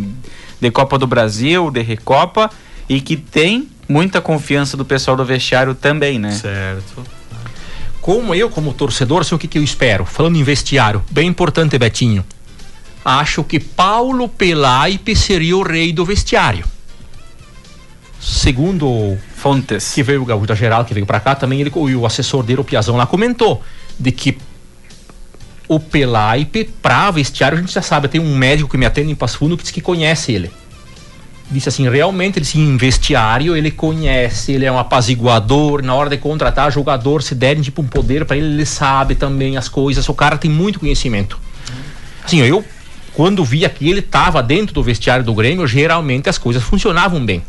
de 0.61 0.71
Copa 0.71 0.99
do 0.99 1.07
Brasil, 1.07 1.71
de 1.71 1.83
Recopa 1.83 2.51
e 2.89 3.01
que 3.01 3.17
tem 3.17 3.69
muita 3.89 4.21
confiança 4.21 4.77
do 4.77 4.85
pessoal 4.85 5.17
do 5.17 5.25
vestiário 5.25 5.75
também, 5.75 6.19
né? 6.19 6.33
Certo. 6.33 7.05
Como 8.01 8.35
eu, 8.35 8.49
como 8.49 8.73
torcedor, 8.73 9.25
sei 9.25 9.37
o 9.37 9.39
que, 9.39 9.47
que 9.47 9.59
eu 9.59 9.63
espero. 9.63 10.05
Falando 10.05 10.37
em 10.37 10.43
vestiário, 10.43 11.05
bem 11.11 11.29
importante, 11.29 11.79
Betinho. 11.79 12.25
Acho 13.05 13.45
que 13.45 13.61
Paulo 13.61 14.29
Pelaipe 14.29 15.15
seria 15.15 15.57
o 15.57 15.63
rei 15.63 15.93
do 15.93 16.05
vestiário. 16.05 16.65
Segundo 18.21 19.17
fontes 19.37 19.95
que 19.95 20.03
veio 20.03 20.23
o 20.23 20.25
Gaúcho 20.25 20.47
da 20.47 20.55
Geral, 20.55 20.85
que 20.85 20.93
veio 20.93 21.07
pra 21.07 21.21
cá, 21.21 21.35
também 21.35 21.61
ele 21.61 21.71
e 21.75 21.95
o 21.95 22.05
assessor 22.05 22.43
dele, 22.43 22.61
o 22.61 22.65
Piazão 22.65 22.97
lá 22.97 23.07
comentou 23.07 23.63
de 23.99 24.11
que 24.11 24.37
o 25.69 25.79
Pelaipe, 25.79 26.65
pra 26.81 27.11
vestiário, 27.11 27.59
a 27.59 27.61
gente 27.61 27.73
já 27.73 27.83
sabe, 27.83 28.09
tem 28.09 28.21
um 28.21 28.37
médico 28.37 28.71
que 28.71 28.79
me 28.79 28.87
atende 28.87 29.13
em 29.13 29.15
Passo 29.15 29.39
Fundo 29.39 29.57
que 29.57 29.63
diz 29.63 29.71
que 29.71 29.81
conhece 29.81 30.33
ele. 30.33 30.51
Disse 31.51 31.69
assim, 31.69 31.89
realmente, 31.89 32.39
ele 32.39 32.45
sim, 32.45 32.61
em 32.61 32.77
vestiário, 32.77 33.57
ele 33.57 33.71
conhece, 33.71 34.53
ele 34.53 34.65
é 34.65 34.73
um 34.73 34.79
apaziguador, 34.79 35.83
na 35.83 35.95
hora 35.95 36.11
de 36.11 36.17
contratar 36.17 36.73
jogador, 36.73 37.23
se 37.23 37.35
derem 37.35 37.63
tipo 37.63 37.83
um 37.83 37.87
poder 37.87 38.25
pra 38.25 38.37
ele, 38.37 38.47
ele 38.47 38.67
sabe 38.67 39.15
também 39.15 39.57
as 39.57 39.69
coisas, 39.69 40.09
o 40.09 40.15
cara 40.15 40.37
tem 40.37 40.51
muito 40.51 40.81
conhecimento. 40.81 41.39
Assim, 42.25 42.41
eu, 42.41 42.65
quando 43.15 43.45
via 43.45 43.69
que 43.69 43.89
ele 43.89 44.03
tava 44.03 44.43
dentro 44.43 44.75
do 44.75 44.83
vestiário 44.83 45.25
do 45.25 45.35
Grêmio, 45.35 45.67
geralmente 45.67 46.29
as 46.29 46.37
coisas 46.37 46.63
funcionavam 46.63 47.25
bem. 47.25 47.43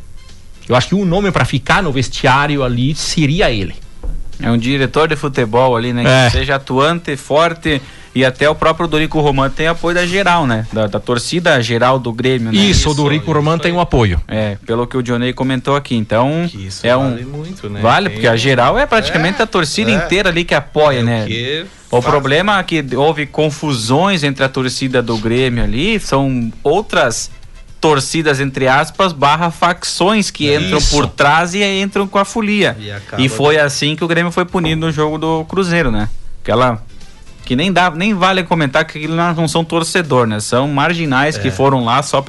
Eu 0.70 0.76
acho 0.76 0.88
que 0.90 0.96
o 0.96 1.04
nome 1.04 1.32
pra 1.32 1.44
ficar 1.44 1.82
no 1.84 1.92
vestiário 1.92 2.64
ali 2.64 2.94
seria 2.96 3.50
ele. 3.52 3.74
É 4.42 4.50
um 4.50 4.58
diretor 4.58 5.08
de 5.08 5.16
futebol 5.16 5.76
ali, 5.76 5.92
né? 5.92 6.04
É. 6.06 6.26
Que 6.30 6.38
seja 6.38 6.56
atuante, 6.56 7.18
forte 7.18 7.82
e 8.16 8.24
até 8.24 8.50
o 8.50 8.56
próprio 8.56 8.88
Dorico 8.88 9.20
Romano 9.20 9.54
tem 9.54 9.68
apoio 9.68 9.96
da 9.96 10.06
geral, 10.06 10.48
né? 10.48 10.66
Da, 10.72 10.88
da 10.88 11.00
torcida 11.00 11.62
geral 11.62 12.00
do 12.00 12.14
Grêmio, 12.14 12.52
né? 12.52 12.58
Isso, 12.58 12.90
o 12.90 12.94
Dorico 12.94 13.32
Romano 13.32 13.62
tem 13.62 13.72
um 13.74 13.80
apoio. 13.82 14.22
É, 14.28 14.58
pelo 14.66 14.88
que 14.88 14.96
o 14.96 15.04
Johnny 15.04 15.34
comentou 15.34 15.76
aqui. 15.76 15.96
Então, 15.96 16.50
isso 16.54 16.86
é 16.88 16.96
um 16.96 17.10
vale 17.12 17.26
muito, 17.26 17.70
né? 17.70 17.82
Vale, 17.82 18.08
Tem 18.10 18.16
porque 18.16 18.28
a 18.28 18.34
um- 18.34 18.38
geral 18.38 18.78
é 18.80 18.86
praticamente 18.86 19.42
É, 19.42 19.44
a 19.44 19.48
torcida 19.48 19.92
é. 19.92 19.96
inteira 19.96 20.30
ali 20.30 20.46
que 20.46 20.56
apoia, 20.56 21.04
né? 21.04 21.26
que 21.28 21.66
O 21.92 22.02
faz- 22.02 22.06
problema 22.06 22.58
é 22.60 22.64
que 22.64 22.86
houve 22.96 23.26
confusões 23.26 24.24
entre 24.24 24.44
a 24.46 24.50
torcida 24.50 25.02
do 25.02 25.18
Grêmio 25.18 25.64
ali, 25.64 26.00
são 26.00 26.52
outras 26.64 27.30
torcidas, 27.80 28.40
entre 28.40 28.68
aspas, 28.68 29.14
barra 29.14 29.50
facções 29.52 30.30
que 30.30 30.54
entram 30.54 30.78
Isso. 30.78 30.90
por 30.96 31.08
trás 31.08 31.54
e 31.54 31.64
entram 31.64 32.08
com 32.08 32.18
a 32.18 32.26
folia. 32.26 32.76
E 32.80 32.92
E 33.26 33.30
foi 33.30 33.58
assim 33.58 33.96
que 33.96 34.04
o 34.04 34.08
Grêmio 34.08 34.32
foi 34.32 34.46
punido 34.46 34.86
no 34.86 34.92
jogo 34.92 35.18
do 35.18 35.46
Cruzeiro, 35.46 35.92
né? 35.92 36.10
Aquela 36.44 36.82
que 37.46 37.56
nem 37.56 37.72
dá, 37.74 37.90
nem 37.90 38.14
vale 38.14 38.44
comentar 38.44 38.86
que 38.86 39.00
eles 39.00 39.16
não 39.16 39.48
são 39.48 39.64
torcedor, 39.64 40.28
né? 40.28 40.40
São 40.40 40.68
marginais 40.68 41.38
que 41.38 41.48
É. 41.48 41.52
foram 41.52 41.84
lá 41.84 42.04
só 42.04 42.22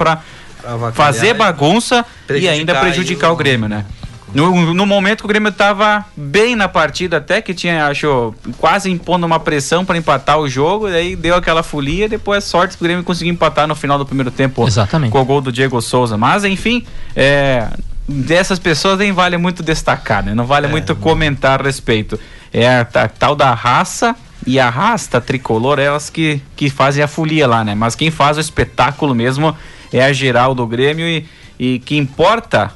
avacalhar 0.63 0.93
fazer 0.93 1.27
e 1.27 1.33
bagunça 1.33 2.05
e 2.23 2.25
prejudicar 2.27 2.53
ainda 2.53 2.75
prejudicar 2.75 3.27
aí 3.27 3.33
o 3.33 3.35
Grêmio, 3.35 3.69
né? 3.69 3.85
No, 4.33 4.73
no 4.73 4.85
momento 4.85 5.19
que 5.19 5.25
o 5.25 5.27
Grêmio 5.27 5.51
tava 5.51 6.05
bem 6.15 6.55
na 6.55 6.67
partida, 6.69 7.17
até 7.17 7.41
que 7.41 7.53
tinha, 7.53 7.87
acho, 7.87 8.33
quase 8.57 8.89
impondo 8.89 9.25
uma 9.25 9.39
pressão 9.39 9.83
para 9.83 9.97
empatar 9.97 10.39
o 10.39 10.47
jogo, 10.47 10.87
e 10.87 10.95
aí 10.95 11.15
deu 11.15 11.35
aquela 11.35 11.63
folia, 11.63 12.07
depois 12.07 12.43
sorte 12.43 12.77
que 12.77 12.83
o 12.83 12.85
Grêmio 12.85 13.03
conseguiu 13.03 13.33
empatar 13.33 13.67
no 13.67 13.75
final 13.75 13.97
do 13.97 14.05
primeiro 14.05 14.31
tempo 14.31 14.65
Exatamente. 14.65 15.11
com 15.11 15.19
o 15.21 15.25
gol 15.25 15.41
do 15.41 15.51
Diego 15.51 15.81
Souza. 15.81 16.17
Mas, 16.17 16.45
enfim, 16.45 16.85
é, 17.15 17.67
dessas 18.07 18.57
pessoas 18.59 18.97
nem 18.99 19.11
vale 19.11 19.37
muito 19.37 19.61
destacar, 19.61 20.23
né? 20.23 20.33
Não 20.33 20.45
vale 20.45 20.67
muito 20.67 20.95
comentar 20.95 21.59
a 21.59 21.63
respeito. 21.63 22.19
É 22.53 22.79
a, 22.79 22.85
ta- 22.85 23.07
tal 23.07 23.35
da 23.35 23.53
raça 23.53 24.15
e 24.47 24.59
a 24.59 24.69
rasta 24.69 25.21
tricolor, 25.21 25.77
elas 25.79 26.09
que, 26.09 26.41
que 26.55 26.69
fazem 26.69 27.03
a 27.03 27.07
folia 27.07 27.47
lá, 27.47 27.63
né? 27.63 27.75
Mas 27.75 27.95
quem 27.95 28.09
faz 28.09 28.37
o 28.37 28.39
espetáculo 28.41 29.13
mesmo 29.13 29.55
é 29.93 30.03
a 30.03 30.13
geral 30.13 30.55
do 30.55 30.65
Grêmio 30.65 31.05
e, 31.05 31.25
e 31.59 31.79
que 31.79 31.95
importa 31.97 32.71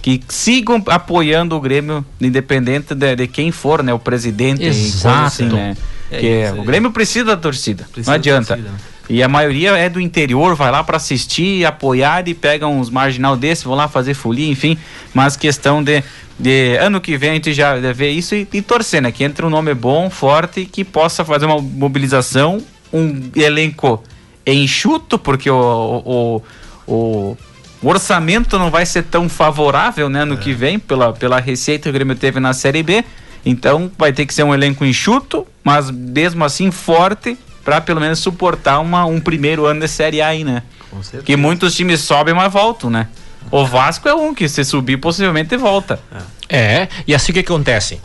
que 0.00 0.20
sigam 0.28 0.82
apoiando 0.86 1.56
o 1.56 1.60
Grêmio, 1.60 2.04
independente 2.20 2.94
de, 2.94 3.16
de 3.16 3.26
quem 3.26 3.50
for, 3.50 3.82
né? 3.82 3.92
O 3.92 3.98
presidente, 3.98 4.64
Exato. 4.64 5.26
assim, 5.26 5.46
né? 5.46 5.76
É 6.10 6.18
que 6.18 6.26
isso 6.26 6.60
o. 6.60 6.64
Grêmio 6.64 6.90
precisa 6.90 7.24
da 7.24 7.36
torcida, 7.36 7.84
Precisa 7.92 8.10
não 8.10 8.16
adianta. 8.16 8.56
torcida, 8.56 8.70
né? 8.70 8.78
E 9.10 9.22
a 9.22 9.28
maioria 9.28 9.70
é 9.70 9.88
do 9.88 9.98
interior, 9.98 10.54
vai 10.54 10.70
lá 10.70 10.84
para 10.84 10.98
assistir, 10.98 11.64
apoiar 11.64 12.28
e 12.28 12.34
pega 12.34 12.66
uns 12.66 12.90
marginal 12.90 13.36
desse, 13.36 13.64
vão 13.64 13.74
lá 13.74 13.88
fazer 13.88 14.12
folia, 14.12 14.50
enfim. 14.50 14.76
Mas 15.14 15.34
questão 15.34 15.82
de, 15.82 16.04
de 16.38 16.76
ano 16.76 17.00
que 17.00 17.16
vem 17.16 17.30
a 17.30 17.34
gente 17.34 17.54
já 17.54 17.74
vê 17.94 18.10
isso 18.10 18.34
e, 18.34 18.46
e 18.52 18.60
torcer, 18.60 19.00
né? 19.00 19.10
Que 19.10 19.24
entre 19.24 19.46
um 19.46 19.50
nome 19.50 19.72
bom, 19.72 20.10
forte, 20.10 20.66
que 20.66 20.84
possa 20.84 21.24
fazer 21.24 21.46
uma 21.46 21.58
mobilização, 21.58 22.62
um 22.92 23.30
elenco 23.34 24.02
enxuto, 24.46 25.18
porque 25.18 25.50
o, 25.50 26.42
o, 26.86 26.92
o, 26.92 27.36
o 27.82 27.88
orçamento 27.88 28.58
não 28.58 28.70
vai 28.70 28.84
ser 28.84 29.04
tão 29.04 29.28
favorável, 29.28 30.08
né, 30.08 30.24
no 30.24 30.36
que 30.36 30.52
vem, 30.52 30.78
pela, 30.78 31.12
pela 31.12 31.38
receita 31.38 31.84
que 31.84 31.88
o 31.90 31.92
Grêmio 31.92 32.16
teve 32.16 32.40
na 32.40 32.52
Série 32.52 32.82
B. 32.82 33.04
Então 33.44 33.90
vai 33.96 34.12
ter 34.12 34.26
que 34.26 34.34
ser 34.34 34.42
um 34.42 34.52
elenco 34.52 34.84
enxuto, 34.84 35.46
mas 35.62 35.90
mesmo 35.90 36.44
assim 36.44 36.70
forte, 36.70 37.38
para 37.64 37.80
pelo 37.80 38.00
menos 38.00 38.18
suportar 38.18 38.80
uma, 38.80 39.04
um 39.04 39.20
primeiro 39.20 39.64
ano 39.66 39.80
de 39.80 39.88
Série 39.88 40.20
A 40.20 40.28
aí, 40.28 40.42
né? 40.42 40.62
Com 40.90 41.02
certeza. 41.02 41.22
Que 41.22 41.36
muitos 41.36 41.74
times 41.74 42.00
sobem, 42.00 42.34
mas 42.34 42.52
voltam, 42.52 42.90
né? 42.90 43.08
O 43.50 43.64
Vasco 43.64 44.08
é 44.08 44.14
um 44.14 44.34
que 44.34 44.48
se 44.48 44.64
subir 44.64 44.98
possivelmente 44.98 45.56
volta. 45.56 46.00
É, 46.48 46.88
e 47.06 47.14
assim 47.14 47.30
o 47.30 47.34
que 47.34 47.40
acontece? 47.40 48.00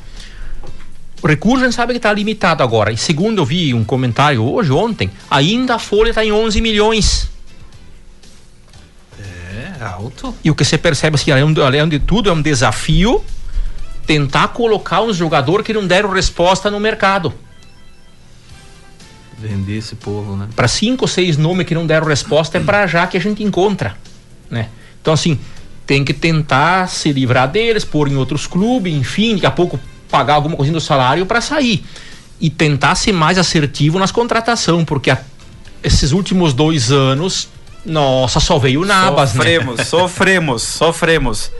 O 1.22 1.28
recurso 1.28 1.64
a 1.64 1.68
gente 1.68 1.76
sabe 1.76 1.94
que 1.94 1.98
está 1.98 2.12
limitado 2.14 2.62
agora. 2.62 2.92
E 2.92 2.98
segundo 2.98 3.42
eu 3.42 3.46
vi 3.46 3.74
um 3.74 3.84
comentário 3.84 4.44
hoje, 4.44 4.72
ontem, 4.72 5.10
ainda 5.32 5.76
a 5.76 5.80
folha 5.80 6.10
está 6.10 6.24
em 6.24 6.32
11 6.32 6.62
milhões. 6.62 7.30
É, 9.80 9.84
alto. 9.84 10.36
E 10.44 10.52
o 10.52 10.56
que 10.56 10.64
você 10.64 10.78
percebe 10.78 11.16
assim, 11.16 11.32
além, 11.32 11.56
além 11.64 11.88
de 11.90 12.00
tudo, 12.00 12.30
é 12.30 12.34
um 12.34 12.42
desafio 12.42 13.24
tentar 14.06 14.50
colocar 14.50 15.02
uns 15.02 15.16
jogadores 15.16 15.66
que 15.66 15.74
não 15.74 15.88
deram 15.88 16.10
resposta 16.12 16.70
no 16.70 16.80
mercado. 16.80 17.34
Vender 19.40 19.78
esse 19.78 19.96
povo, 19.96 20.36
né? 20.36 20.48
Para 20.56 20.68
cinco 20.68 21.06
ou 21.06 21.08
seis 21.08 21.38
nomes 21.38 21.66
que 21.66 21.74
não 21.74 21.86
deram 21.86 22.06
resposta, 22.08 22.58
é 22.58 22.62
para 22.62 22.86
já 22.88 23.08
que 23.08 23.18
a 23.18 23.20
gente 23.20 23.44
encontra, 23.44 23.98
né? 24.50 24.70
Então 25.02 25.14
assim, 25.14 25.40
tem 25.86 26.04
que 26.06 26.14
tentar 26.14 26.88
se 26.88 27.12
livrar 27.12 27.50
deles, 27.50 27.84
pôr 27.84 28.08
em 28.08 28.16
outros 28.16 28.46
clubes, 28.48 28.94
enfim, 28.94 29.34
daqui 29.36 29.46
a 29.46 29.52
pouco 29.52 29.80
pagar 30.10 30.36
alguma 30.36 30.56
coisinha 30.56 30.78
do 30.78 30.82
salário 30.82 31.26
para 31.26 31.42
sair 31.42 31.84
e 32.40 32.50
tentar 32.50 32.96
ser 32.96 33.12
mais 33.12 33.38
assertivo 33.38 33.98
nas 34.00 34.12
contratações, 34.12 34.86
porque 34.86 35.10
a- 35.10 35.22
esses 35.82 36.12
últimos 36.12 36.54
dois 36.54 36.92
anos, 36.92 37.50
nossa, 37.86 38.40
só 38.40 38.58
veio 38.58 38.86
nabas, 38.86 39.32
Sofremos, 39.32 39.78
né? 39.78 39.84
sofremos, 39.86 40.64
sofremos. 40.64 41.52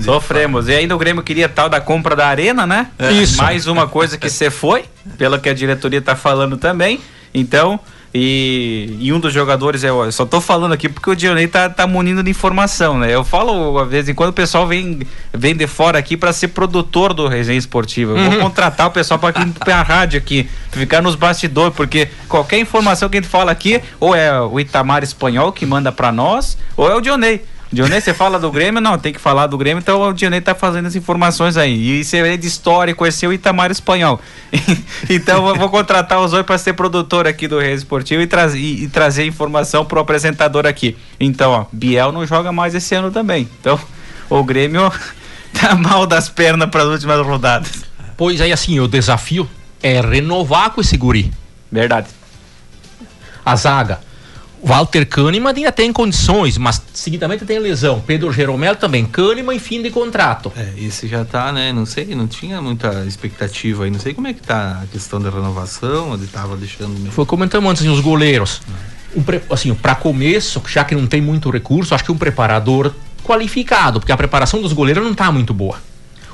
Sofremos. 0.00 0.68
E 0.68 0.74
ainda 0.74 0.94
o 0.94 0.98
Grêmio 0.98 1.22
queria 1.22 1.48
tal 1.48 1.68
da 1.68 1.80
compra 1.80 2.16
da 2.16 2.26
arena, 2.26 2.66
né? 2.66 2.88
Isso. 3.20 3.36
Mais 3.38 3.66
uma 3.66 3.86
coisa 3.86 4.18
que 4.18 4.28
você 4.28 4.50
foi, 4.50 4.84
pelo 5.16 5.38
que 5.38 5.48
a 5.48 5.54
diretoria 5.54 6.00
tá 6.00 6.16
falando 6.16 6.56
também. 6.56 7.00
Então, 7.32 7.78
e, 8.14 8.96
e 9.00 9.12
um 9.12 9.18
dos 9.18 9.32
jogadores, 9.32 9.82
eu, 9.82 10.04
eu 10.04 10.12
só 10.12 10.26
tô 10.26 10.40
falando 10.40 10.72
aqui 10.72 10.88
porque 10.88 11.08
o 11.10 11.14
Dionei 11.16 11.46
tá, 11.48 11.70
tá 11.70 11.86
munindo 11.86 12.22
de 12.22 12.30
informação, 12.30 12.98
né? 12.98 13.14
Eu 13.14 13.24
falo, 13.24 13.78
às 13.78 13.88
vezes 13.88 14.10
em 14.10 14.14
quando 14.14 14.30
o 14.30 14.32
pessoal 14.34 14.66
vem, 14.66 15.00
vem 15.32 15.56
de 15.56 15.66
fora 15.66 15.98
aqui 15.98 16.16
para 16.16 16.32
ser 16.32 16.48
produtor 16.48 17.14
do 17.14 17.26
Resenha 17.26 17.58
Esportiva. 17.58 18.12
Eu 18.12 18.16
vou 18.24 18.32
Uhum. 18.34 18.40
contratar 18.40 18.86
o 18.86 18.90
pessoal 18.90 19.18
para 19.18 19.32
pra 19.64 19.82
rádio 19.82 20.18
aqui, 20.18 20.48
ficar 20.70 21.00
nos 21.00 21.14
bastidores, 21.14 21.74
porque 21.74 22.08
qualquer 22.28 22.58
informação 22.58 23.08
que 23.08 23.16
a 23.16 23.20
gente 23.20 23.30
fala 23.30 23.50
aqui, 23.50 23.80
ou 23.98 24.14
é 24.14 24.40
o 24.40 24.60
Itamar 24.60 25.02
Espanhol 25.02 25.52
que 25.52 25.64
manda 25.64 25.90
para 25.90 26.12
nós, 26.12 26.58
ou 26.76 26.90
é 26.90 26.94
o 26.94 27.00
Dionei. 27.00 27.42
Dionei, 27.72 28.02
você 28.02 28.12
fala 28.12 28.38
do 28.38 28.50
Grêmio? 28.50 28.82
Não, 28.82 28.98
tem 28.98 29.14
que 29.14 29.18
falar 29.18 29.46
do 29.46 29.56
Grêmio, 29.56 29.80
então 29.80 30.02
o 30.02 30.12
Dionei 30.12 30.42
tá 30.42 30.54
fazendo 30.54 30.86
as 30.86 30.94
informações 30.94 31.56
aí. 31.56 32.00
E 32.00 32.04
você 32.04 32.18
é 32.18 32.36
de 32.36 32.46
história, 32.46 32.94
conheceu 32.94 33.30
o 33.30 33.32
Itamar 33.32 33.70
Espanhol. 33.70 34.20
então 35.08 35.48
eu 35.48 35.56
vou 35.56 35.70
contratar 35.70 36.20
os 36.20 36.32
dois 36.32 36.44
para 36.44 36.58
ser 36.58 36.74
produtor 36.74 37.26
aqui 37.26 37.48
do 37.48 37.58
Reis 37.58 37.80
Esportivo 37.80 38.20
e, 38.20 38.26
traz, 38.26 38.54
e, 38.54 38.84
e 38.84 38.88
trazer 38.88 39.24
informação 39.24 39.86
pro 39.86 40.00
apresentador 40.00 40.66
aqui. 40.66 40.98
Então, 41.18 41.50
ó, 41.50 41.66
Biel 41.72 42.12
não 42.12 42.26
joga 42.26 42.52
mais 42.52 42.74
esse 42.74 42.94
ano 42.94 43.10
também. 43.10 43.48
Então, 43.58 43.80
o 44.28 44.44
Grêmio 44.44 44.92
tá 45.58 45.74
mal 45.74 46.06
das 46.06 46.28
pernas 46.28 46.68
para 46.68 46.82
as 46.82 46.88
últimas 46.88 47.24
rodadas. 47.24 47.84
Pois 48.18 48.38
aí, 48.42 48.52
assim, 48.52 48.80
o 48.80 48.86
desafio 48.86 49.48
é 49.82 49.98
renovar 49.98 50.70
com 50.72 50.82
esse 50.82 50.98
guri. 50.98 51.32
Verdade. 51.70 52.08
A 53.46 53.56
zaga. 53.56 54.11
Walter 54.62 55.04
Kahneman 55.04 55.52
ainda 55.56 55.72
tem 55.72 55.92
condições, 55.92 56.56
mas 56.56 56.80
seguidamente 56.94 57.44
tem 57.44 57.58
lesão. 57.58 58.00
Pedro 58.00 58.32
Jeromel 58.32 58.76
também. 58.76 59.04
Kahneman 59.04 59.56
em 59.56 59.58
fim 59.58 59.82
de 59.82 59.90
contrato. 59.90 60.52
É, 60.56 60.72
esse 60.78 61.08
já 61.08 61.24
tá, 61.24 61.50
né? 61.52 61.72
Não 61.72 61.84
sei, 61.84 62.14
não 62.14 62.28
tinha 62.28 62.62
muita 62.62 63.04
expectativa 63.04 63.84
aí. 63.84 63.90
Não 63.90 63.98
sei 63.98 64.14
como 64.14 64.28
é 64.28 64.32
que 64.32 64.40
tá 64.40 64.80
a 64.82 64.86
questão 64.86 65.20
da 65.20 65.30
renovação, 65.30 66.14
ele 66.14 66.28
tava 66.28 66.56
deixando 66.56 66.96
meio. 66.98 67.10
Foi 67.10 67.26
comentando 67.26 67.68
antes, 67.68 67.82
assim, 67.82 67.92
os 67.92 68.00
goleiros. 68.00 68.62
Um 69.16 69.22
pre- 69.22 69.42
assim, 69.50 69.74
para 69.74 69.94
começo, 69.94 70.62
já 70.68 70.84
que 70.84 70.94
não 70.94 71.06
tem 71.06 71.20
muito 71.20 71.50
recurso, 71.50 71.94
acho 71.94 72.04
que 72.04 72.12
um 72.12 72.16
preparador 72.16 72.94
qualificado, 73.24 74.00
porque 74.00 74.12
a 74.12 74.16
preparação 74.16 74.62
dos 74.62 74.72
goleiros 74.72 75.04
não 75.04 75.12
tá 75.14 75.30
muito 75.30 75.52
boa. 75.52 75.78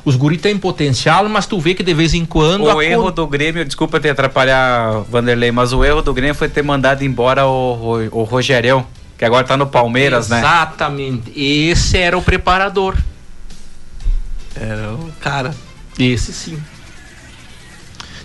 Os 0.04 0.16
guri 0.16 0.38
têm 0.38 0.56
potencial, 0.56 1.28
mas 1.28 1.46
tu 1.46 1.58
vê 1.60 1.74
que 1.74 1.82
de 1.82 1.92
vez 1.92 2.14
em 2.14 2.24
quando. 2.24 2.64
O 2.64 2.78
a 2.78 2.84
erro 2.84 3.10
do 3.10 3.26
Grêmio, 3.26 3.64
desculpa 3.64 4.00
te 4.00 4.08
atrapalhar, 4.08 5.00
Vanderlei, 5.08 5.50
mas 5.50 5.72
o 5.72 5.84
erro 5.84 6.02
do 6.02 6.14
Grêmio 6.14 6.34
foi 6.34 6.48
ter 6.48 6.62
mandado 6.62 7.04
embora 7.04 7.46
o, 7.46 8.08
o 8.12 8.22
Rogerião, 8.22 8.86
que 9.16 9.24
agora 9.24 9.44
tá 9.44 9.56
no 9.56 9.66
Palmeiras, 9.66 10.28
né? 10.28 10.38
Exatamente. 10.38 11.32
Esse 11.38 11.98
era 11.98 12.16
o 12.16 12.22
preparador. 12.22 12.96
Era 14.54 14.92
o 14.92 15.12
cara. 15.20 15.54
Esse 15.98 16.32
sim. 16.32 16.58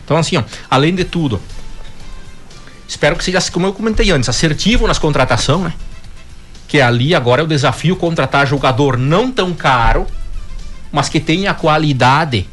Então, 0.03 0.17
assim, 0.17 0.37
ó, 0.37 0.43
além 0.69 0.93
de 0.93 1.03
tudo, 1.03 1.41
espero 2.87 3.15
que 3.15 3.23
seja, 3.23 3.39
como 3.51 3.67
eu 3.67 3.73
comentei 3.73 4.11
antes, 4.11 4.29
assertivo 4.29 4.87
nas 4.87 4.99
contratações, 4.99 5.63
né? 5.63 5.73
Que 6.67 6.81
ali 6.81 7.15
agora 7.15 7.41
é 7.41 7.43
o 7.43 7.47
desafio 7.47 7.95
contratar 7.95 8.47
jogador 8.47 8.97
não 8.97 9.31
tão 9.31 9.53
caro, 9.53 10.05
mas 10.93 11.09
que 11.09 11.19
tenha 11.19 11.51
qualidade 11.55 12.47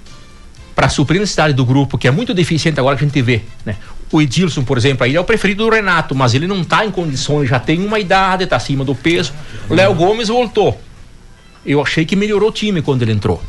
para 0.74 0.88
suprir 0.88 1.18
a 1.18 1.20
necessidade 1.20 1.52
do 1.52 1.62
grupo, 1.62 1.98
que 1.98 2.08
é 2.08 2.10
muito 2.10 2.32
deficiente 2.32 2.80
agora 2.80 2.96
que 2.96 3.04
a 3.04 3.06
gente 3.06 3.20
vê, 3.20 3.42
né? 3.66 3.76
O 4.10 4.20
Edilson, 4.20 4.64
por 4.64 4.78
exemplo, 4.78 5.04
aí 5.04 5.14
é 5.14 5.20
o 5.20 5.24
preferido 5.24 5.62
do 5.62 5.70
Renato, 5.70 6.14
mas 6.14 6.34
ele 6.34 6.46
não 6.46 6.64
tá 6.64 6.84
em 6.84 6.90
condições, 6.90 7.50
já 7.50 7.60
tem 7.60 7.84
uma 7.84 8.00
idade, 8.00 8.46
tá 8.46 8.56
acima 8.56 8.82
do 8.82 8.94
peso. 8.94 9.32
O 9.68 9.74
Léo 9.74 9.94
Gomes 9.94 10.28
voltou. 10.28 10.80
Eu 11.64 11.82
achei 11.82 12.06
que 12.06 12.16
melhorou 12.16 12.48
o 12.48 12.52
time 12.52 12.80
quando 12.80 13.02
ele 13.02 13.12
entrou. 13.12 13.40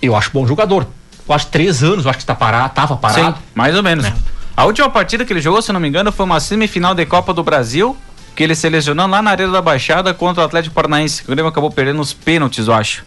Eu 0.00 0.14
acho 0.14 0.30
bom 0.30 0.46
jogador. 0.46 0.86
Acho 1.26 1.46
três 1.46 1.82
anos, 1.82 2.04
eu 2.04 2.10
acho 2.10 2.18
que 2.18 2.26
tá 2.26 2.34
parado, 2.34 2.74
tava 2.74 2.96
parado. 2.96 3.38
Sim, 3.38 3.42
mais 3.54 3.74
ou 3.74 3.82
menos. 3.82 4.06
A 4.54 4.66
última 4.66 4.90
partida 4.90 5.24
que 5.24 5.32
ele 5.32 5.40
jogou, 5.40 5.62
se 5.62 5.72
não 5.72 5.80
me 5.80 5.88
engano, 5.88 6.12
foi 6.12 6.26
uma 6.26 6.38
semifinal 6.38 6.94
de 6.94 7.06
Copa 7.06 7.32
do 7.32 7.42
Brasil, 7.42 7.96
que 8.36 8.42
ele 8.42 8.54
selecionou 8.54 9.06
lá 9.06 9.22
na 9.22 9.30
Arena 9.30 9.50
da 9.50 9.62
Baixada 9.62 10.12
contra 10.12 10.42
o 10.42 10.46
Atlético 10.46 10.74
Paranaense. 10.74 11.22
O 11.22 11.26
Grêmio 11.26 11.46
acabou 11.46 11.70
perdendo 11.70 12.00
os 12.00 12.12
pênaltis, 12.12 12.68
eu 12.68 12.74
acho. 12.74 13.04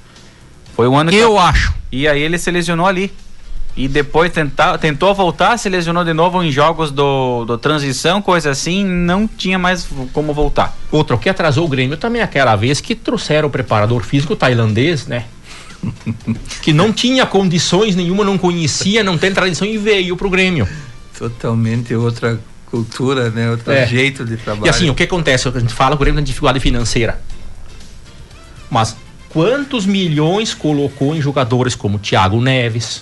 Foi 0.77 0.87
o 0.87 0.95
ano 0.95 1.09
que. 1.09 1.17
Eu 1.17 1.39
acho. 1.39 1.73
E 1.91 2.07
aí 2.07 2.21
ele 2.21 2.37
selecionou 2.37 2.85
ali. 2.85 3.11
E 3.75 3.87
depois 3.87 4.31
tentar, 4.31 4.77
tentou 4.79 5.13
voltar, 5.13 5.57
se 5.57 5.69
lesionou 5.69 6.03
de 6.03 6.13
novo 6.13 6.41
em 6.43 6.51
jogos 6.51 6.89
do, 6.89 7.45
do 7.45 7.57
transição, 7.59 8.21
coisa 8.23 8.49
assim, 8.49 8.83
não 8.83 9.27
tinha 9.27 9.59
mais 9.59 9.87
como 10.13 10.33
voltar. 10.33 10.75
Outro 10.91 11.15
que 11.17 11.29
atrasou 11.29 11.65
o 11.65 11.67
Grêmio 11.67 11.95
também 11.95 12.21
é 12.21 12.23
aquela 12.23 12.55
vez 12.55 12.81
que 12.81 12.95
trouxeram 12.95 13.47
o 13.47 13.51
preparador 13.51 14.03
físico 14.03 14.35
tailandês, 14.35 15.05
né? 15.05 15.25
que 16.61 16.73
não 16.73 16.91
tinha 16.91 17.23
condições 17.25 17.95
nenhuma, 17.95 18.23
não 18.23 18.35
conhecia, 18.37 19.03
não 19.03 19.15
tem 19.15 19.31
tradição 19.31 19.67
e 19.67 19.77
veio 19.77 20.17
pro 20.17 20.29
Grêmio. 20.29 20.67
Totalmente 21.15 21.93
outra 21.93 22.39
cultura, 22.65 23.29
né? 23.29 23.51
Outro 23.51 23.71
É. 23.71 23.85
jeito 23.85 24.25
de 24.25 24.37
trabalhar. 24.37 24.65
E 24.65 24.69
assim, 24.69 24.89
o 24.89 24.95
que 24.95 25.03
acontece? 25.03 25.47
A 25.47 25.59
gente 25.59 25.73
fala 25.73 25.93
o 25.93 25.99
Grêmio 25.99 26.17
tem 26.17 26.23
dificuldade 26.25 26.59
financeira. 26.59 27.21
Mas 28.71 28.97
quantos 29.29 29.85
milhões 29.85 30.53
colocou 30.53 31.15
em 31.15 31.21
jogadores 31.21 31.75
como 31.75 31.99
Thiago 31.99 32.41
Neves, 32.41 33.01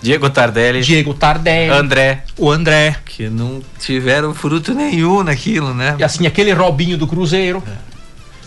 Diego 0.00 0.30
Tardelli, 0.30 0.80
Diego 0.82 1.12
Tardelli, 1.12 1.70
André. 1.72 2.22
o 2.36 2.50
André. 2.50 2.96
Que 3.04 3.28
não 3.28 3.60
tiveram 3.80 4.32
fruto 4.32 4.72
nenhum 4.72 5.22
naquilo, 5.24 5.74
né? 5.74 5.96
E 5.98 6.04
assim, 6.04 6.26
aquele 6.26 6.52
Robinho 6.52 6.96
do 6.96 7.06
Cruzeiro. 7.06 7.62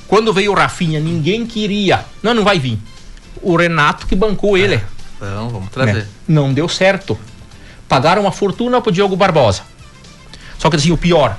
Quando 0.07 0.33
veio 0.33 0.51
o 0.51 0.55
Rafinha, 0.55 0.99
ninguém 0.99 1.45
queria. 1.45 2.05
Não, 2.23 2.33
não 2.33 2.43
vai 2.43 2.57
vir. 2.59 2.77
O 3.41 3.55
Renato 3.55 4.07
que 4.07 4.15
bancou 4.15 4.57
ele. 4.57 4.81
Então, 5.17 5.49
vamos 5.49 5.69
trazer. 5.69 5.93
né? 5.93 6.07
Não 6.27 6.53
deu 6.53 6.67
certo. 6.69 7.17
Pagaram 7.87 8.21
uma 8.21 8.31
fortuna 8.31 8.79
pro 8.81 8.91
Diogo 8.91 9.15
Barbosa. 9.15 9.63
Só 10.57 10.69
que 10.69 10.75
assim, 10.77 10.91
o 10.91 10.97
pior. 10.97 11.37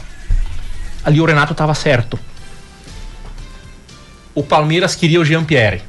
Ali 1.04 1.20
o 1.20 1.24
Renato 1.24 1.54
tava 1.54 1.74
certo. 1.74 2.18
O 4.34 4.42
Palmeiras 4.42 4.94
queria 4.94 5.20
o 5.20 5.24
Jean-Pierre. 5.24 5.82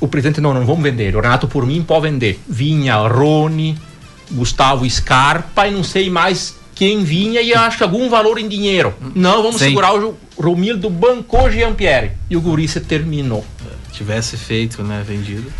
O 0.00 0.08
presidente, 0.08 0.40
não, 0.40 0.52
não 0.52 0.66
vamos 0.66 0.82
vender. 0.82 1.14
O 1.16 1.20
Renato, 1.20 1.46
por 1.46 1.64
mim, 1.66 1.82
pode 1.82 2.08
vender. 2.10 2.40
Vinha 2.48 2.96
Rony, 2.96 3.78
Gustavo 4.30 4.88
Scarpa 4.88 5.68
e 5.68 5.70
não 5.70 5.84
sei 5.84 6.10
mais 6.10 6.56
quem 6.74 7.04
vinha 7.04 7.40
e 7.40 7.54
acho 7.54 7.76
que 7.78 7.82
algum 7.84 8.08
valor 8.08 8.38
em 8.38 8.48
dinheiro. 8.48 8.94
Não, 9.14 9.42
vamos 9.42 9.58
Sim. 9.60 9.68
segurar 9.68 9.94
o 9.94 10.16
Romildo 10.36 10.90
bancou 10.90 11.50
Jean-Pierre. 11.50 12.12
E 12.28 12.36
o 12.36 12.40
Guri 12.40 12.66
se 12.66 12.80
terminou. 12.80 13.44
Tivesse 13.92 14.36
feito, 14.36 14.82
né? 14.82 15.04
Vendido. 15.06 15.52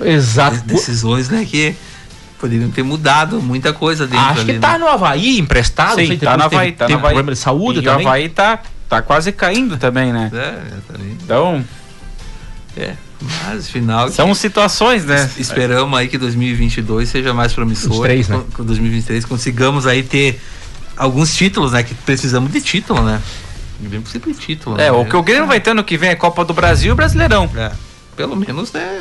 Exato. 0.00 0.62
Decisões, 0.64 1.28
né? 1.28 1.46
Que 1.48 1.76
poderiam 2.38 2.70
ter 2.70 2.82
mudado 2.82 3.40
muita 3.40 3.72
coisa 3.72 4.06
dentro 4.06 4.26
Acho 4.26 4.40
ali, 4.40 4.54
que 4.54 4.58
tá 4.58 4.72
né? 4.72 4.78
no 4.78 4.88
Havaí 4.88 5.38
emprestado. 5.38 6.00
Sim, 6.00 6.06
sei, 6.08 6.18
tá 6.18 6.36
no 6.36 6.44
Havaí, 6.44 6.72
tá 6.72 6.88
no 6.88 6.94
Havaí. 6.94 7.10
problema 7.14 7.32
de 7.32 7.38
saúde 7.38 7.78
e 7.80 7.82
também. 7.82 8.04
o 8.04 8.08
Havaí 8.08 8.28
tá, 8.28 8.60
tá 8.88 9.02
quase 9.02 9.32
caindo 9.32 9.76
também, 9.76 10.12
né? 10.12 10.30
É, 10.32 10.70
tá 10.88 10.94
ali. 10.94 11.16
Então, 11.22 11.64
É, 12.76 12.94
mas 13.44 13.68
final. 13.70 14.08
são 14.10 14.34
situações, 14.34 15.04
né? 15.04 15.28
Esperamos 15.38 15.98
aí 15.98 16.08
que 16.08 16.18
2022 16.18 17.08
seja 17.08 17.32
mais 17.32 17.52
promissor. 17.52 17.90
23, 18.08 18.28
né? 18.28 18.36
Com- 18.36 18.52
Com 18.58 18.64
2023 18.64 19.24
consigamos 19.24 19.86
aí 19.86 20.02
ter 20.02 20.40
alguns 20.96 21.34
títulos, 21.34 21.72
né? 21.72 21.82
Que 21.82 21.94
precisamos 21.94 22.52
de 22.52 22.60
título, 22.60 23.02
né? 23.02 23.20
E 23.80 23.86
vem 23.86 24.00
possível 24.00 24.32
título. 24.34 24.76
É, 24.80 24.84
né? 24.84 24.90
o 24.90 25.04
que 25.04 25.16
o 25.16 25.22
Grêmio 25.22 25.46
vai 25.46 25.60
ter 25.60 25.70
ano 25.70 25.84
que 25.84 25.96
vem 25.98 26.10
é 26.10 26.14
Copa 26.14 26.44
do 26.44 26.54
Brasil 26.54 26.92
e 26.92 26.96
Brasileirão. 26.96 27.50
É. 27.56 27.72
Pelo 28.16 28.34
menos, 28.34 28.72
né, 28.72 28.98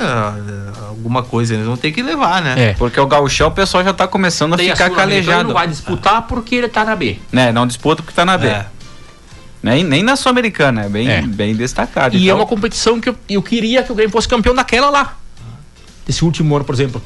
alguma 0.89 1.23
coisa 1.23 1.53
eles 1.53 1.65
vão 1.65 1.77
ter 1.77 1.93
que 1.93 2.03
levar, 2.03 2.41
né? 2.41 2.55
É. 2.71 2.73
Porque 2.73 2.99
o 2.99 3.07
gauchão, 3.07 3.47
o 3.47 3.51
pessoal 3.51 3.81
já 3.81 3.93
tá 3.93 4.05
começando 4.05 4.53
a 4.53 4.57
Daí 4.57 4.65
ficar 4.71 4.87
Sul-Americana 4.89 5.23
calejado. 5.23 5.47
não 5.47 5.53
vai 5.53 5.67
disputar 5.69 6.21
porque 6.23 6.55
ele 6.55 6.67
tá 6.67 6.83
na 6.83 6.97
B. 6.97 7.17
Né, 7.31 7.49
não 7.53 7.65
disputa 7.65 8.03
porque 8.03 8.13
tá 8.13 8.25
na 8.25 8.37
B. 8.37 8.47
É. 8.47 8.65
Nem, 9.65 9.83
nem 9.83 10.03
na 10.03 10.15
Sul-Americana, 10.15 10.83
é 10.85 10.89
bem, 10.89 11.09
É. 11.09 11.21
bem 11.23 11.55
destacado. 11.55 12.15
E 12.15 12.19
é 12.19 12.23
Então, 12.25 12.37
uma 12.37 12.45
competição 12.45 13.01
que 13.01 13.09
eu, 13.09 13.15
eu 13.27 13.41
queria 13.41 13.81
que 13.81 13.91
o 13.91 13.95
Grêmio 13.95 14.11
fosse 14.11 14.27
campeão 14.27 14.53
daquela 14.53 14.89
lá. 14.91 15.17
Esse 16.07 16.23
último 16.23 16.55
ano, 16.55 16.63
por 16.63 16.75
exemplo. 16.75 17.01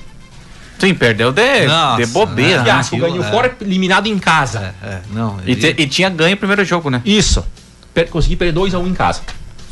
Sim, 0.78 0.94
perdeu 0.94 1.32
de, 1.32 1.66
Nossa, 1.68 2.04
de 2.06 2.12
bobeira. 2.12 2.52
né? 2.52 2.58
né? 2.58 2.64
Fiasco, 2.66 2.96
aquilo, 2.98 3.12
ganhou 3.12 3.26
é. 3.26 3.32
fora, 3.32 3.56
eliminado 3.62 4.08
em 4.08 4.20
casa. 4.20 4.76
É, 4.84 5.00
não. 5.12 5.38
E, 5.46 5.56
te- 5.56 5.76
e 5.78 5.88
tinha 5.88 6.10
ganho 6.10 6.36
o 6.36 6.38
primeiro 6.38 6.64
jogo, 6.66 6.90
né? 6.90 7.02
Isso. 7.06 7.46
Per 7.94 8.10
consegui 8.10 8.36
perder 8.36 8.60
2x1 8.60 8.88
em 8.88 8.94
casa. 8.94 9.22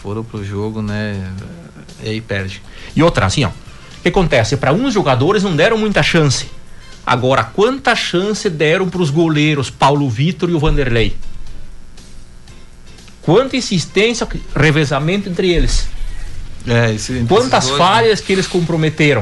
Foram 0.01 0.23
pro 0.23 0.43
jogo, 0.43 0.81
né? 0.81 1.29
E 2.03 2.09
aí 2.09 2.21
perde. 2.21 2.61
E 2.95 3.03
outra, 3.03 3.25
assim, 3.25 3.43
ó. 3.43 3.49
O 3.49 4.01
que 4.01 4.07
acontece? 4.09 4.55
Para 4.55 4.71
uns 4.71 4.93
jogadores 4.93 5.43
não 5.43 5.55
deram 5.55 5.77
muita 5.77 6.01
chance. 6.01 6.47
Agora, 7.05 7.43
quanta 7.43 7.95
chance 7.95 8.49
deram 8.49 8.87
para 8.89 9.01
os 9.01 9.09
goleiros 9.09 9.69
Paulo 9.69 10.09
Vitor 10.09 10.49
e 10.49 10.53
o 10.53 10.59
Vanderlei? 10.59 11.15
Quanta 13.27 13.57
insistência, 13.57 14.25
revezamento 14.55 15.27
entre 15.27 15.51
eles. 15.51 15.85
É, 16.65 16.93
esse, 16.93 17.11
entre 17.11 17.27
Quantas 17.27 17.65
dois, 17.65 17.77
né? 17.77 17.85
falhas 17.85 18.21
que 18.21 18.31
eles 18.31 18.47
comprometeram. 18.47 19.21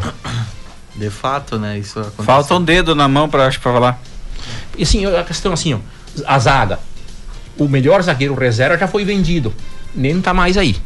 De 0.96 1.10
fato, 1.10 1.58
né? 1.58 1.80
Isso 1.80 1.98
aconteceu. 1.98 2.24
Falta 2.24 2.54
um 2.54 2.64
dedo 2.64 2.94
na 2.94 3.08
mão 3.08 3.28
pra 3.28 3.52
falar. 3.54 4.00
E 4.78 4.84
assim, 4.84 5.08
a 5.08 5.24
questão 5.24 5.52
assim, 5.52 5.74
ó, 5.74 5.80
a 6.28 6.38
zaga. 6.38 6.78
O 7.58 7.68
melhor 7.68 8.04
zagueiro 8.04 8.36
reserva 8.36 8.78
já 8.78 8.88
foi 8.88 9.04
vendido. 9.04 9.52
Nem 9.96 10.22
tá 10.22 10.36
mais 10.36 10.56
aí. 10.56 10.78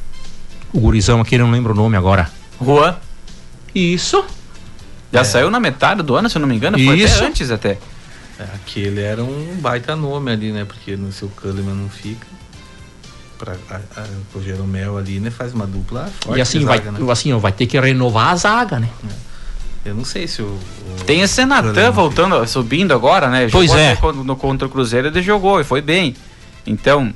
O 0.72 0.80
gurizão 0.80 1.20
aqui, 1.20 1.36
eu 1.36 1.40
não 1.40 1.52
lembro 1.52 1.74
o 1.74 1.76
nome 1.76 1.98
agora. 1.98 2.32
Juan. 2.64 2.96
Isso. 3.76 4.24
Já 5.12 5.26
saiu 5.26 5.52
na 5.52 5.60
metade 5.60 6.04
do 6.04 6.16
ano, 6.16 6.30
se 6.30 6.38
eu 6.38 6.40
não 6.40 6.48
me 6.48 6.56
engano. 6.56 6.80
Foi 6.80 6.98
Isso. 6.98 7.18
até 7.18 7.26
antes 7.26 7.52
até. 7.52 7.78
É, 8.40 8.44
aquele 8.56 9.02
era 9.02 9.22
um 9.22 9.58
baita 9.60 9.94
nome 9.94 10.32
ali, 10.32 10.54
né? 10.54 10.64
Porque 10.64 10.96
no 10.96 11.12
seu 11.12 11.28
Kahneman 11.28 11.76
não 11.76 11.90
fica. 11.90 12.26
Pra, 13.40 13.56
a, 13.70 13.76
a, 14.02 14.06
o 14.36 14.44
Jeromel 14.44 14.98
ali, 14.98 15.20
né? 15.20 15.32
Faz 15.32 15.54
uma 15.54 15.66
dupla 15.66 16.12
forte. 16.20 16.38
e 16.38 16.42
assim, 16.42 16.60
de 16.60 16.66
vai, 16.66 16.78
zaga, 16.78 16.92
né? 16.92 17.12
assim, 17.12 17.34
ó, 17.34 17.40
vai 17.40 17.54
ter 17.54 17.66
que 17.66 17.80
renovar 17.80 18.34
a 18.34 18.36
zaga, 18.36 18.80
né? 18.80 18.90
Eu 19.86 19.96
não 19.96 20.04
sei 20.04 20.28
se 20.28 20.42
o. 20.42 20.46
o 20.46 21.04
Tem 21.06 21.22
esse 21.22 21.46
Natan 21.46 21.90
voltando, 21.92 22.46
subindo 22.46 22.94
agora, 22.94 23.30
né? 23.30 23.48
Pois 23.50 23.72
Jogou 23.72 24.12
é. 24.12 24.24
No 24.24 24.36
contra 24.36 24.68
o 24.68 24.70
Cruzeiro 24.70 25.08
ele 25.08 25.22
jogou 25.22 25.62
e 25.62 25.64
foi 25.64 25.82
bem. 25.82 26.16
Então, 26.68 27.14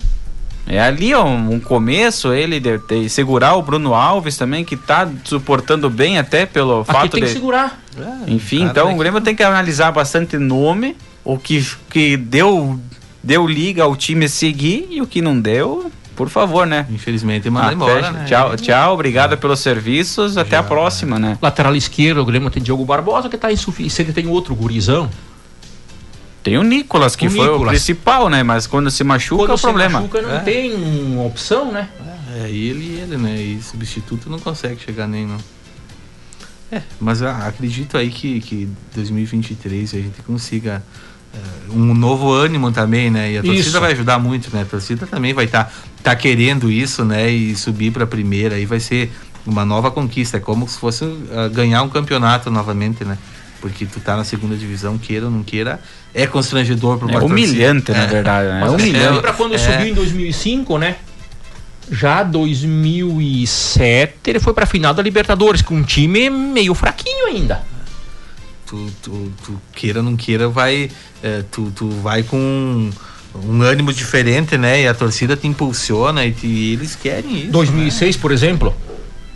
é 0.65 0.79
ali 0.79 1.13
ó, 1.13 1.25
um 1.25 1.59
começo, 1.59 2.31
ele 2.31 2.59
de, 2.59 2.77
de 2.77 3.09
segurar 3.09 3.55
o 3.55 3.61
Bruno 3.61 3.93
Alves 3.93 4.37
também, 4.37 4.63
que 4.63 4.77
tá 4.77 5.09
suportando 5.25 5.89
bem 5.89 6.17
até 6.17 6.45
pelo 6.45 6.81
Aqui 6.81 6.91
fato 6.91 7.11
tem 7.11 7.21
de. 7.21 7.27
que 7.27 7.33
segurar. 7.33 7.81
Enfim, 8.27 8.59
cara, 8.59 8.71
então 8.71 8.87
né, 8.87 8.93
o 8.93 8.97
Grêmio 8.97 9.19
tem 9.19 9.35
que 9.35 9.43
analisar 9.43 9.91
bastante 9.91 10.37
nome, 10.37 10.95
o 11.23 11.37
que, 11.37 11.67
que 11.89 12.15
deu, 12.15 12.79
deu 13.21 13.45
liga 13.45 13.83
ao 13.83 13.95
time 13.95 14.29
seguir 14.29 14.87
e 14.89 15.01
o 15.01 15.07
que 15.07 15.21
não 15.21 15.39
deu, 15.39 15.91
por 16.15 16.29
favor, 16.29 16.65
né? 16.67 16.85
Infelizmente 16.89 17.49
manda 17.49 17.69
Ah, 17.69 17.73
embora, 17.73 18.11
né? 18.11 18.25
Tchau, 18.27 18.55
tchau, 18.57 18.93
obrigado 18.93 19.37
pelos 19.37 19.59
serviços, 19.59 20.37
até 20.37 20.55
a 20.57 20.63
próxima, 20.63 21.17
né? 21.19 21.37
Lateral 21.41 21.75
esquerdo, 21.75 22.19
o 22.21 22.25
Grêmio 22.25 22.49
tem 22.49 22.61
Diogo 22.61 22.85
Barbosa, 22.85 23.29
que 23.29 23.37
tá 23.37 23.51
insuficiente. 23.51 24.13
Tem 24.13 24.27
outro 24.27 24.53
gurizão. 24.55 25.09
Tem 26.43 26.57
o 26.57 26.63
Nicolas, 26.63 27.15
que 27.15 27.27
O 27.27 27.31
foi 27.31 27.47
o 27.47 27.51
Nicolas. 27.53 27.69
principal, 27.75 28.29
né? 28.29 28.43
Mas 28.43 28.67
quando 28.67 28.91
se 28.91 29.03
machuca 29.03 29.43
é 29.43 29.45
Quando 29.45 29.53
o 29.53 29.57
se 29.57 29.63
problema. 29.63 29.99
machuca, 30.01 30.21
não 30.21 30.31
É. 30.35 30.39
tem 30.39 30.73
uma 30.75 31.23
opção, 31.25 31.71
né? 31.71 31.87
É 32.35 32.49
ele 32.49 32.83
e 32.83 32.99
ele, 32.99 33.17
né? 33.17 33.35
E 33.41 33.61
substituto 33.61 34.29
não 34.29 34.39
consegue 34.39 34.81
chegar 34.83 35.07
nem 35.07 35.25
não. 35.25 35.37
É, 36.71 36.81
mas 36.99 37.21
eu 37.21 37.29
acredito 37.29 37.97
aí 37.97 38.09
que, 38.09 38.39
que 38.41 38.67
2023 38.95 39.93
a 39.93 39.97
gente 39.97 40.21
consiga 40.23 40.81
é, 40.81 40.81
um 41.69 41.93
novo 41.93 42.31
ânimo 42.31 42.71
também, 42.71 43.09
né? 43.09 43.31
E 43.31 43.37
a 43.37 43.41
torcida 43.41 43.69
Isso. 43.69 43.79
vai 43.79 43.91
ajudar 43.93 44.19
muito, 44.19 44.49
né? 44.55 44.61
A 44.61 44.65
torcida 44.65 45.07
também 45.07 45.33
vai 45.33 45.45
estar 45.45 45.71
tá, 46.03 46.15
querendo 46.15 46.71
isso, 46.71 47.03
né? 47.03 47.29
E 47.29 47.55
subir 47.55 47.91
para 47.91 48.03
a 48.03 48.07
primeira 48.07 48.55
aí 48.55 48.65
vai 48.65 48.79
ser 48.79 49.11
uma 49.45 49.65
nova 49.65 49.91
conquista, 49.91 50.37
é 50.37 50.39
como 50.39 50.67
se 50.67 50.77
fosse 50.77 51.05
ah, 51.31 51.47
ganhar 51.49 51.81
um 51.83 51.89
campeonato 51.89 52.49
novamente, 52.49 53.03
né? 53.03 53.17
Porque 53.59 53.85
tu 53.85 53.99
tá 53.99 54.15
na 54.15 54.23
segunda 54.23 54.55
divisão, 54.55 54.97
queira 54.97 55.25
ou 55.25 55.31
não 55.31 55.41
queira, 55.41 55.79
é 56.13 56.27
constrangedor 56.27 56.97
para 56.97 57.13
É 57.13 57.17
humilhante, 57.17 57.91
na 57.91 58.05
verdade, 58.05 58.49
né? 58.49 58.57
É 58.57 58.61
Mas 58.61 58.73
humilhante. 58.73 59.15
lembra 59.15 59.33
quando 59.33 59.55
É. 59.55 59.57
subiu 59.57 59.87
em 59.87 59.93
2005, 59.93 60.77
né? 60.77 60.97
Já 61.91 62.23
2007 62.23 64.13
ele 64.27 64.39
foi 64.39 64.53
pra 64.53 64.65
final 64.65 64.93
da 64.93 65.01
Libertadores 65.01 65.61
com 65.61 65.75
um 65.75 65.83
time 65.83 66.29
meio 66.29 66.73
fraquinho 66.73 67.27
ainda. 67.27 67.72
Tu, 68.67 68.89
tu, 69.01 69.31
tu 69.45 69.61
queira 69.73 69.99
ou 69.99 70.05
não 70.05 70.15
queira, 70.15 70.47
vai, 70.49 70.89
é, 71.21 71.43
tu, 71.51 71.71
tu 71.75 71.89
vai 71.89 72.23
com 72.23 72.37
um, 72.37 72.91
um 73.45 73.61
ânimo 73.61 73.93
diferente, 73.93 74.57
né? 74.57 74.81
E 74.83 74.87
a 74.87 74.93
torcida 74.93 75.35
te 75.35 75.47
impulsiona 75.47 76.25
e, 76.25 76.31
te- 76.31 76.47
e 76.47 76.73
eles 76.73 76.95
querem 76.95 77.43
isso. 77.43 77.51
2006, 77.51 78.17
por 78.17 78.31
exemplo, 78.31 78.75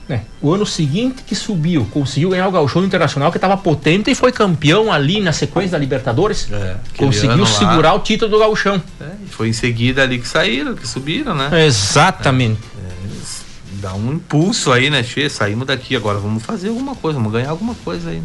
né? 0.08 0.22
O 0.42 0.54
ano 0.54 0.66
seguinte 0.66 1.24
que 1.28 1.36
subiu, 1.36 1.86
conseguiu 1.92 2.30
ganhar 2.30 2.48
o 2.48 2.52
Gauchão 2.52 2.84
Internacional 2.86 3.30
que 3.32 3.38
estava 3.38 3.58
potente 3.58 4.10
e 4.10 4.16
foi 4.16 4.32
campeão 4.32 4.92
ali 4.92 5.20
na 5.20 5.34
sequência 5.34 5.72
da 5.72 5.78
Libertadores. 5.78 6.48
ano 6.50 6.80
conseguiu 6.96 7.40
lá. 7.40 7.46
segurar 7.46 7.94
o 7.94 8.00
título 8.00 8.32
do 8.32 8.40
Gauchão. 8.40 8.82
É, 9.02 9.12
foi 9.32 9.50
em 9.50 9.54
seguida 9.54 10.04
ali 10.04 10.20
que 10.20 10.28
saíram, 10.28 10.76
que 10.76 10.88
subiram, 10.88 11.36
né? 11.36 11.66
Exatamente. 11.66 12.60
eles 13.04 13.42
dá 13.82 13.94
um 13.94 14.14
impulso 14.14 14.72
aí, 14.72 14.90
né? 14.90 15.04
Che, 15.04 15.30
saímos 15.30 15.68
daqui, 15.68 15.96
agora 15.96 16.18
vamos 16.20 16.42
fazer 16.44 16.70
alguma 16.70 16.96
coisa, 16.96 17.20
vamos 17.20 17.34
ganhar 17.34 17.50
alguma 17.50 17.76
coisa 17.84 18.10
aí. 18.10 18.22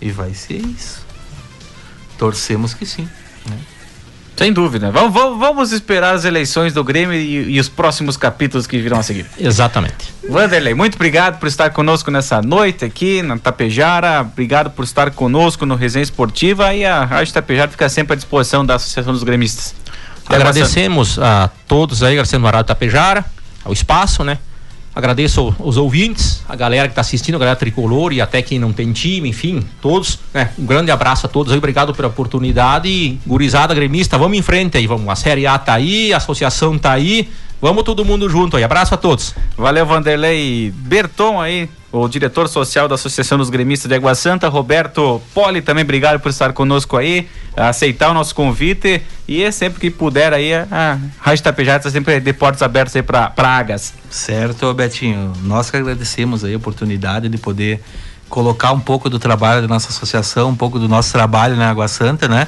E 0.00 0.10
vai 0.10 0.34
ser 0.34 0.56
isso. 0.56 1.04
Torcemos 2.18 2.74
que 2.74 2.86
sim. 2.86 3.08
Né? 3.46 3.58
Sem 4.40 4.54
dúvida. 4.54 4.90
Vamos, 4.90 5.12
vamos, 5.12 5.38
vamos 5.38 5.70
esperar 5.70 6.14
as 6.14 6.24
eleições 6.24 6.72
do 6.72 6.82
Grêmio 6.82 7.14
e, 7.14 7.56
e 7.56 7.60
os 7.60 7.68
próximos 7.68 8.16
capítulos 8.16 8.66
que 8.66 8.78
virão 8.78 8.98
a 8.98 9.02
seguir. 9.02 9.26
Exatamente. 9.38 10.14
Vanderlei, 10.26 10.72
muito 10.72 10.94
obrigado 10.94 11.38
por 11.38 11.46
estar 11.46 11.68
conosco 11.68 12.10
nessa 12.10 12.40
noite 12.40 12.82
aqui 12.82 13.20
na 13.20 13.36
Tapejara. 13.36 14.22
Obrigado 14.22 14.70
por 14.70 14.82
estar 14.82 15.10
conosco 15.10 15.66
no 15.66 15.74
Resenha 15.74 16.02
Esportiva 16.02 16.72
e 16.72 16.86
a 16.86 17.04
Rádio 17.04 17.34
Tapejara 17.34 17.70
fica 17.70 17.86
sempre 17.90 18.14
à 18.14 18.16
disposição 18.16 18.64
da 18.64 18.76
Associação 18.76 19.12
dos 19.12 19.22
Gremistas. 19.22 19.74
Até 20.24 20.36
Agradecemos 20.36 21.18
a 21.18 21.50
todos 21.68 22.02
aí, 22.02 22.12
agradecendo 22.12 22.46
a 22.46 22.50
Rádio 22.50 22.68
Tapejara, 22.68 23.22
ao 23.62 23.74
espaço, 23.74 24.24
né? 24.24 24.38
Agradeço 24.94 25.54
os 25.60 25.76
ouvintes, 25.76 26.42
a 26.48 26.56
galera 26.56 26.88
que 26.88 26.92
está 26.92 27.00
assistindo, 27.00 27.36
a 27.36 27.38
galera 27.38 27.56
tricolor 27.56 28.12
e 28.12 28.20
até 28.20 28.42
quem 28.42 28.58
não 28.58 28.72
tem 28.72 28.92
time, 28.92 29.28
enfim, 29.28 29.62
todos. 29.80 30.18
né? 30.34 30.50
Um 30.58 30.66
grande 30.66 30.90
abraço 30.90 31.26
a 31.26 31.28
todos 31.28 31.52
aí, 31.52 31.58
obrigado 31.58 31.94
pela 31.94 32.08
oportunidade. 32.08 32.88
E, 32.88 33.20
gurizada 33.24 33.72
gremista, 33.72 34.18
vamos 34.18 34.36
em 34.36 34.42
frente 34.42 34.76
aí, 34.76 34.86
vamos. 34.88 35.08
A 35.08 35.14
Série 35.14 35.46
A 35.46 35.56
tá 35.58 35.74
aí, 35.74 36.12
a 36.12 36.16
associação 36.16 36.76
tá 36.76 36.90
aí, 36.90 37.28
vamos 37.60 37.84
todo 37.84 38.04
mundo 38.04 38.28
junto 38.28 38.56
aí. 38.56 38.64
Abraço 38.64 38.94
a 38.94 38.96
todos. 38.96 39.34
Valeu, 39.56 39.84
Vanderlei 39.84 40.72
Berton 40.74 41.40
aí, 41.40 41.68
o 41.92 42.08
diretor 42.08 42.48
social 42.48 42.88
da 42.88 42.94
Associação 42.94 43.38
dos 43.38 43.50
Gremistas 43.50 43.88
de 43.88 43.94
Água 43.94 44.14
Santa. 44.14 44.48
Roberto 44.48 45.20
Poli 45.34 45.60
também, 45.60 45.84
obrigado 45.84 46.20
por 46.20 46.30
estar 46.30 46.52
conosco 46.52 46.96
aí, 46.96 47.28
aceitar 47.56 48.10
o 48.10 48.14
nosso 48.14 48.34
convite. 48.34 49.02
E 49.28 49.42
é 49.42 49.50
sempre 49.50 49.80
que 49.80 49.90
puder 49.90 50.32
aí, 50.32 50.52
a 50.54 50.98
Rádio 51.18 51.44
Tapejara 51.44 51.78
está 51.78 51.90
sempre 51.90 52.20
de 52.20 52.32
portas 52.32 52.62
abertas 52.62 52.96
aí 52.96 53.02
para 53.02 53.32
Águas. 53.36 53.94
Certo, 54.08 54.72
Betinho. 54.74 55.32
Nós 55.42 55.70
que 55.70 55.76
agradecemos 55.76 56.44
aí 56.44 56.54
a 56.54 56.56
oportunidade 56.56 57.28
de 57.28 57.38
poder 57.38 57.80
colocar 58.28 58.72
um 58.72 58.80
pouco 58.80 59.10
do 59.10 59.18
trabalho 59.18 59.60
da 59.60 59.68
nossa 59.68 59.88
associação, 59.90 60.50
um 60.50 60.56
pouco 60.56 60.78
do 60.78 60.88
nosso 60.88 61.12
trabalho 61.12 61.56
na 61.56 61.68
Água 61.68 61.88
Santa, 61.88 62.28
né? 62.28 62.46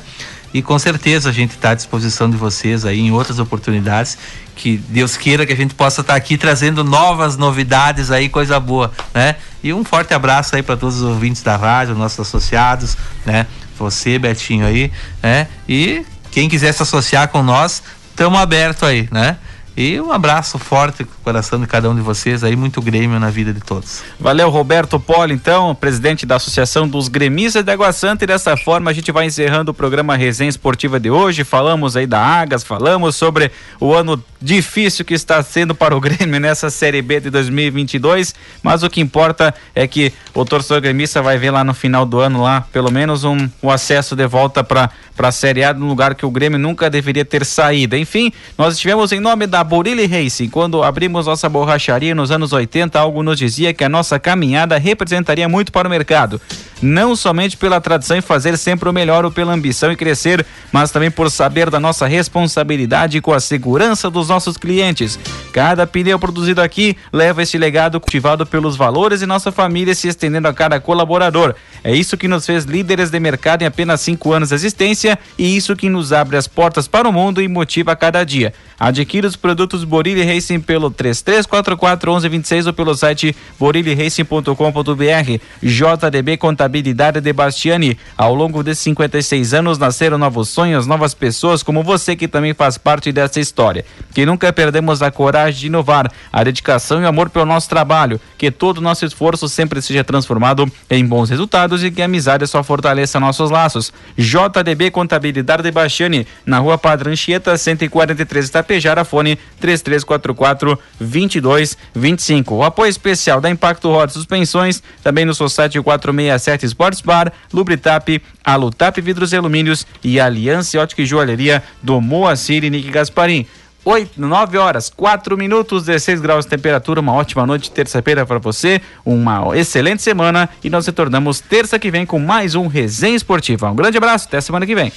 E 0.52 0.60
com 0.62 0.78
certeza 0.78 1.30
a 1.30 1.32
gente 1.32 1.52
está 1.52 1.70
à 1.70 1.74
disposição 1.74 2.28
de 2.28 2.36
vocês 2.36 2.84
aí 2.84 3.00
em 3.00 3.10
outras 3.10 3.38
oportunidades. 3.38 4.18
Que 4.54 4.76
Deus 4.76 5.16
queira 5.16 5.46
que 5.46 5.52
a 5.52 5.56
gente 5.56 5.74
possa 5.74 6.02
estar 6.02 6.14
aqui 6.14 6.36
trazendo 6.36 6.84
novas 6.84 7.36
novidades 7.36 8.10
aí, 8.10 8.28
coisa 8.28 8.60
boa, 8.60 8.92
né? 9.14 9.36
E 9.62 9.72
um 9.72 9.82
forte 9.82 10.12
abraço 10.12 10.54
aí 10.54 10.62
para 10.62 10.76
todos 10.76 10.96
os 10.96 11.02
ouvintes 11.02 11.42
da 11.42 11.56
rádio, 11.56 11.94
nossos 11.94 12.20
associados, 12.20 12.96
né? 13.24 13.46
Você, 13.78 14.18
Betinho 14.18 14.66
aí, 14.66 14.92
né? 15.22 15.48
E 15.68 16.04
quem 16.30 16.48
quiser 16.48 16.72
se 16.72 16.82
associar 16.82 17.28
com 17.28 17.42
nós, 17.42 17.82
estamos 18.10 18.38
abertos 18.38 18.82
aí, 18.82 19.08
né? 19.10 19.38
E 19.76 19.98
um 20.00 20.12
abraço 20.12 20.58
forte 20.58 21.02
no 21.02 21.08
coração 21.24 21.58
de 21.58 21.66
cada 21.66 21.88
um 21.88 21.94
de 21.94 22.02
vocês 22.02 22.44
aí, 22.44 22.54
muito 22.54 22.82
Grêmio 22.82 23.18
na 23.18 23.30
vida 23.30 23.52
de 23.52 23.60
todos. 23.60 24.02
Valeu, 24.20 24.50
Roberto 24.50 25.00
Poli, 25.00 25.32
então, 25.32 25.74
presidente 25.74 26.26
da 26.26 26.36
Associação 26.36 26.86
dos 26.86 27.08
Gremistas 27.08 27.64
de 27.64 27.72
Água 27.72 27.90
Santa. 27.92 28.24
E 28.24 28.26
dessa 28.26 28.56
forma 28.56 28.90
a 28.90 28.94
gente 28.94 29.10
vai 29.10 29.24
encerrando 29.24 29.70
o 29.70 29.74
programa 29.74 30.14
Resenha 30.14 30.50
Esportiva 30.50 31.00
de 31.00 31.10
hoje. 31.10 31.42
Falamos 31.42 31.96
aí 31.96 32.06
da 32.06 32.20
Águas, 32.20 32.62
falamos 32.62 33.16
sobre 33.16 33.50
o 33.80 33.94
ano 33.94 34.22
difícil 34.42 35.04
que 35.04 35.14
está 35.14 35.42
sendo 35.42 35.74
para 35.74 35.96
o 35.96 36.00
Grêmio 36.00 36.40
nessa 36.40 36.70
Série 36.70 37.00
B 37.00 37.20
de 37.20 37.30
2022, 37.30 38.34
mas 38.62 38.82
o 38.82 38.90
que 38.90 39.00
importa 39.00 39.54
é 39.74 39.86
que 39.86 40.12
o 40.34 40.44
torcedor 40.44 40.80
gremista 40.80 41.22
vai 41.22 41.38
ver 41.38 41.50
lá 41.50 41.62
no 41.62 41.72
final 41.72 42.04
do 42.04 42.18
ano 42.18 42.42
lá, 42.42 42.62
pelo 42.72 42.90
menos 42.90 43.24
um, 43.24 43.48
um 43.62 43.70
acesso 43.70 44.16
de 44.16 44.26
volta 44.26 44.64
para 44.64 44.90
para 45.16 45.28
a 45.28 45.32
Série 45.32 45.62
A, 45.62 45.72
num 45.74 45.88
lugar 45.88 46.14
que 46.14 46.24
o 46.24 46.30
Grêmio 46.30 46.58
nunca 46.58 46.88
deveria 46.88 47.24
ter 47.24 47.44
saído. 47.44 47.96
Enfim, 47.96 48.32
nós 48.56 48.74
estivemos 48.74 49.12
em 49.12 49.20
nome 49.20 49.46
da 49.46 49.62
Borilli 49.62 50.06
Racing. 50.06 50.48
Quando 50.48 50.82
abrimos 50.82 51.26
nossa 51.26 51.48
borracharia 51.48 52.14
nos 52.14 52.30
anos 52.30 52.52
80, 52.52 52.98
algo 52.98 53.22
nos 53.22 53.38
dizia 53.38 53.74
que 53.74 53.84
a 53.84 53.88
nossa 53.88 54.18
caminhada 54.18 54.78
representaria 54.78 55.48
muito 55.48 55.70
para 55.70 55.86
o 55.86 55.90
mercado. 55.90 56.40
Não 56.82 57.14
somente 57.14 57.56
pela 57.56 57.80
tradição 57.80 58.16
em 58.16 58.20
fazer 58.20 58.58
sempre 58.58 58.88
o 58.88 58.92
melhor 58.92 59.24
ou 59.24 59.30
pela 59.30 59.52
ambição 59.52 59.92
em 59.92 59.96
crescer, 59.96 60.44
mas 60.72 60.90
também 60.90 61.12
por 61.12 61.30
saber 61.30 61.70
da 61.70 61.78
nossa 61.78 62.08
responsabilidade 62.08 63.20
com 63.20 63.32
a 63.32 63.38
segurança 63.38 64.10
dos 64.10 64.28
nossos 64.28 64.56
clientes. 64.56 65.16
Cada 65.52 65.86
pneu 65.86 66.18
produzido 66.18 66.60
aqui 66.60 66.96
leva 67.12 67.40
esse 67.40 67.56
legado 67.56 68.00
cultivado 68.00 68.44
pelos 68.44 68.74
valores 68.74 69.22
e 69.22 69.26
nossa 69.26 69.52
família 69.52 69.94
se 69.94 70.08
estendendo 70.08 70.48
a 70.48 70.52
cada 70.52 70.80
colaborador. 70.80 71.54
É 71.84 71.94
isso 71.94 72.16
que 72.16 72.26
nos 72.26 72.44
fez 72.44 72.64
líderes 72.64 73.10
de 73.10 73.20
mercado 73.20 73.62
em 73.62 73.66
apenas 73.66 74.00
cinco 74.00 74.32
anos 74.32 74.48
de 74.48 74.56
existência 74.56 75.16
e 75.38 75.56
isso 75.56 75.76
que 75.76 75.88
nos 75.88 76.12
abre 76.12 76.36
as 76.36 76.48
portas 76.48 76.88
para 76.88 77.08
o 77.08 77.12
mundo 77.12 77.40
e 77.40 77.46
motiva 77.46 77.92
a 77.92 77.96
cada 77.96 78.24
dia. 78.24 78.52
Adquira 78.78 79.28
os 79.28 79.36
produtos 79.36 79.84
Borilli 79.84 80.24
Racing 80.24 80.58
pelo 80.58 80.90
3344 80.90 82.10
1126 82.10 82.66
ou 82.66 82.72
pelo 82.72 82.94
site 82.94 83.36
boriliracing.com.br. 83.58 85.38
JDB 85.62 86.36
Contabilidade 86.36 86.71
de 86.80 87.32
Bastiani. 87.32 87.98
Ao 88.16 88.34
longo 88.34 88.62
desses 88.62 88.84
56 88.84 89.52
anos 89.52 89.78
nasceram 89.78 90.16
novos 90.16 90.48
sonhos, 90.48 90.86
novas 90.86 91.12
pessoas 91.12 91.62
como 91.62 91.82
você 91.82 92.14
que 92.16 92.28
também 92.28 92.54
faz 92.54 92.78
parte 92.78 93.12
dessa 93.12 93.40
história. 93.40 93.84
Que 94.14 94.24
nunca 94.24 94.52
perdemos 94.52 95.02
a 95.02 95.10
coragem 95.10 95.60
de 95.60 95.66
inovar, 95.66 96.10
a 96.32 96.44
dedicação 96.44 97.00
e 97.00 97.04
o 97.04 97.08
amor 97.08 97.28
pelo 97.30 97.44
nosso 97.44 97.68
trabalho. 97.68 98.20
Que 98.38 98.50
todo 98.50 98.78
o 98.78 98.80
nosso 98.80 99.04
esforço 99.04 99.48
sempre 99.48 99.82
seja 99.82 100.04
transformado 100.04 100.70
em 100.88 101.04
bons 101.04 101.28
resultados 101.30 101.82
e 101.82 101.90
que 101.90 102.00
a 102.00 102.06
amizade 102.06 102.46
só 102.46 102.62
fortaleça 102.62 103.18
nossos 103.18 103.50
laços. 103.50 103.92
JDB 104.16 104.90
Contabilidade 104.90 105.62
de 105.62 105.70
Bastiani, 105.70 106.26
na 106.46 106.58
rua 106.58 106.78
Padre 106.78 107.10
Anchieta, 107.10 107.56
143 107.56 108.48
Itapejara, 108.48 109.04
fone 109.04 109.36
3344 109.60 110.78
2225. 111.00 112.54
O 112.54 112.62
apoio 112.62 112.90
especial 112.90 113.40
da 113.40 113.50
Impacto 113.50 113.88
Rodas 113.88 114.12
Suspensões, 114.12 114.82
também 115.02 115.24
no 115.24 115.34
Society 115.34 115.80
467 115.80 116.61
Sports 116.66 117.00
Bar, 117.00 117.32
Lubritap, 117.52 118.22
Alutap 118.44 119.00
Vidros 119.00 119.32
e 119.32 119.36
Alumínios 119.36 119.86
e 120.02 120.18
Aliança 120.20 120.78
Ótica 120.80 121.02
e 121.02 121.06
Joalheria 121.06 121.62
do 121.82 122.00
Moacir 122.00 122.64
e 122.64 122.70
Nick 122.70 122.90
Gasparim. 122.90 123.46
8, 123.84 124.20
9 124.20 124.58
horas, 124.58 124.88
4 124.90 125.36
minutos, 125.36 125.84
16 125.84 126.20
graus 126.20 126.44
de 126.44 126.50
temperatura. 126.50 127.00
Uma 127.00 127.14
ótima 127.14 127.44
noite 127.44 127.70
terça-feira 127.70 128.24
para 128.24 128.38
você. 128.38 128.80
Uma 129.04 129.58
excelente 129.58 130.02
semana. 130.02 130.48
E 130.62 130.70
nós 130.70 130.86
retornamos 130.86 131.40
terça 131.40 131.78
que 131.78 131.90
vem 131.90 132.06
com 132.06 132.18
mais 132.18 132.54
um 132.54 132.68
Resenha 132.68 133.16
Esportiva. 133.16 133.70
Um 133.70 133.74
grande 133.74 133.96
abraço, 133.96 134.28
até 134.28 134.40
semana 134.40 134.66
que 134.66 134.74
vem. 134.74 134.92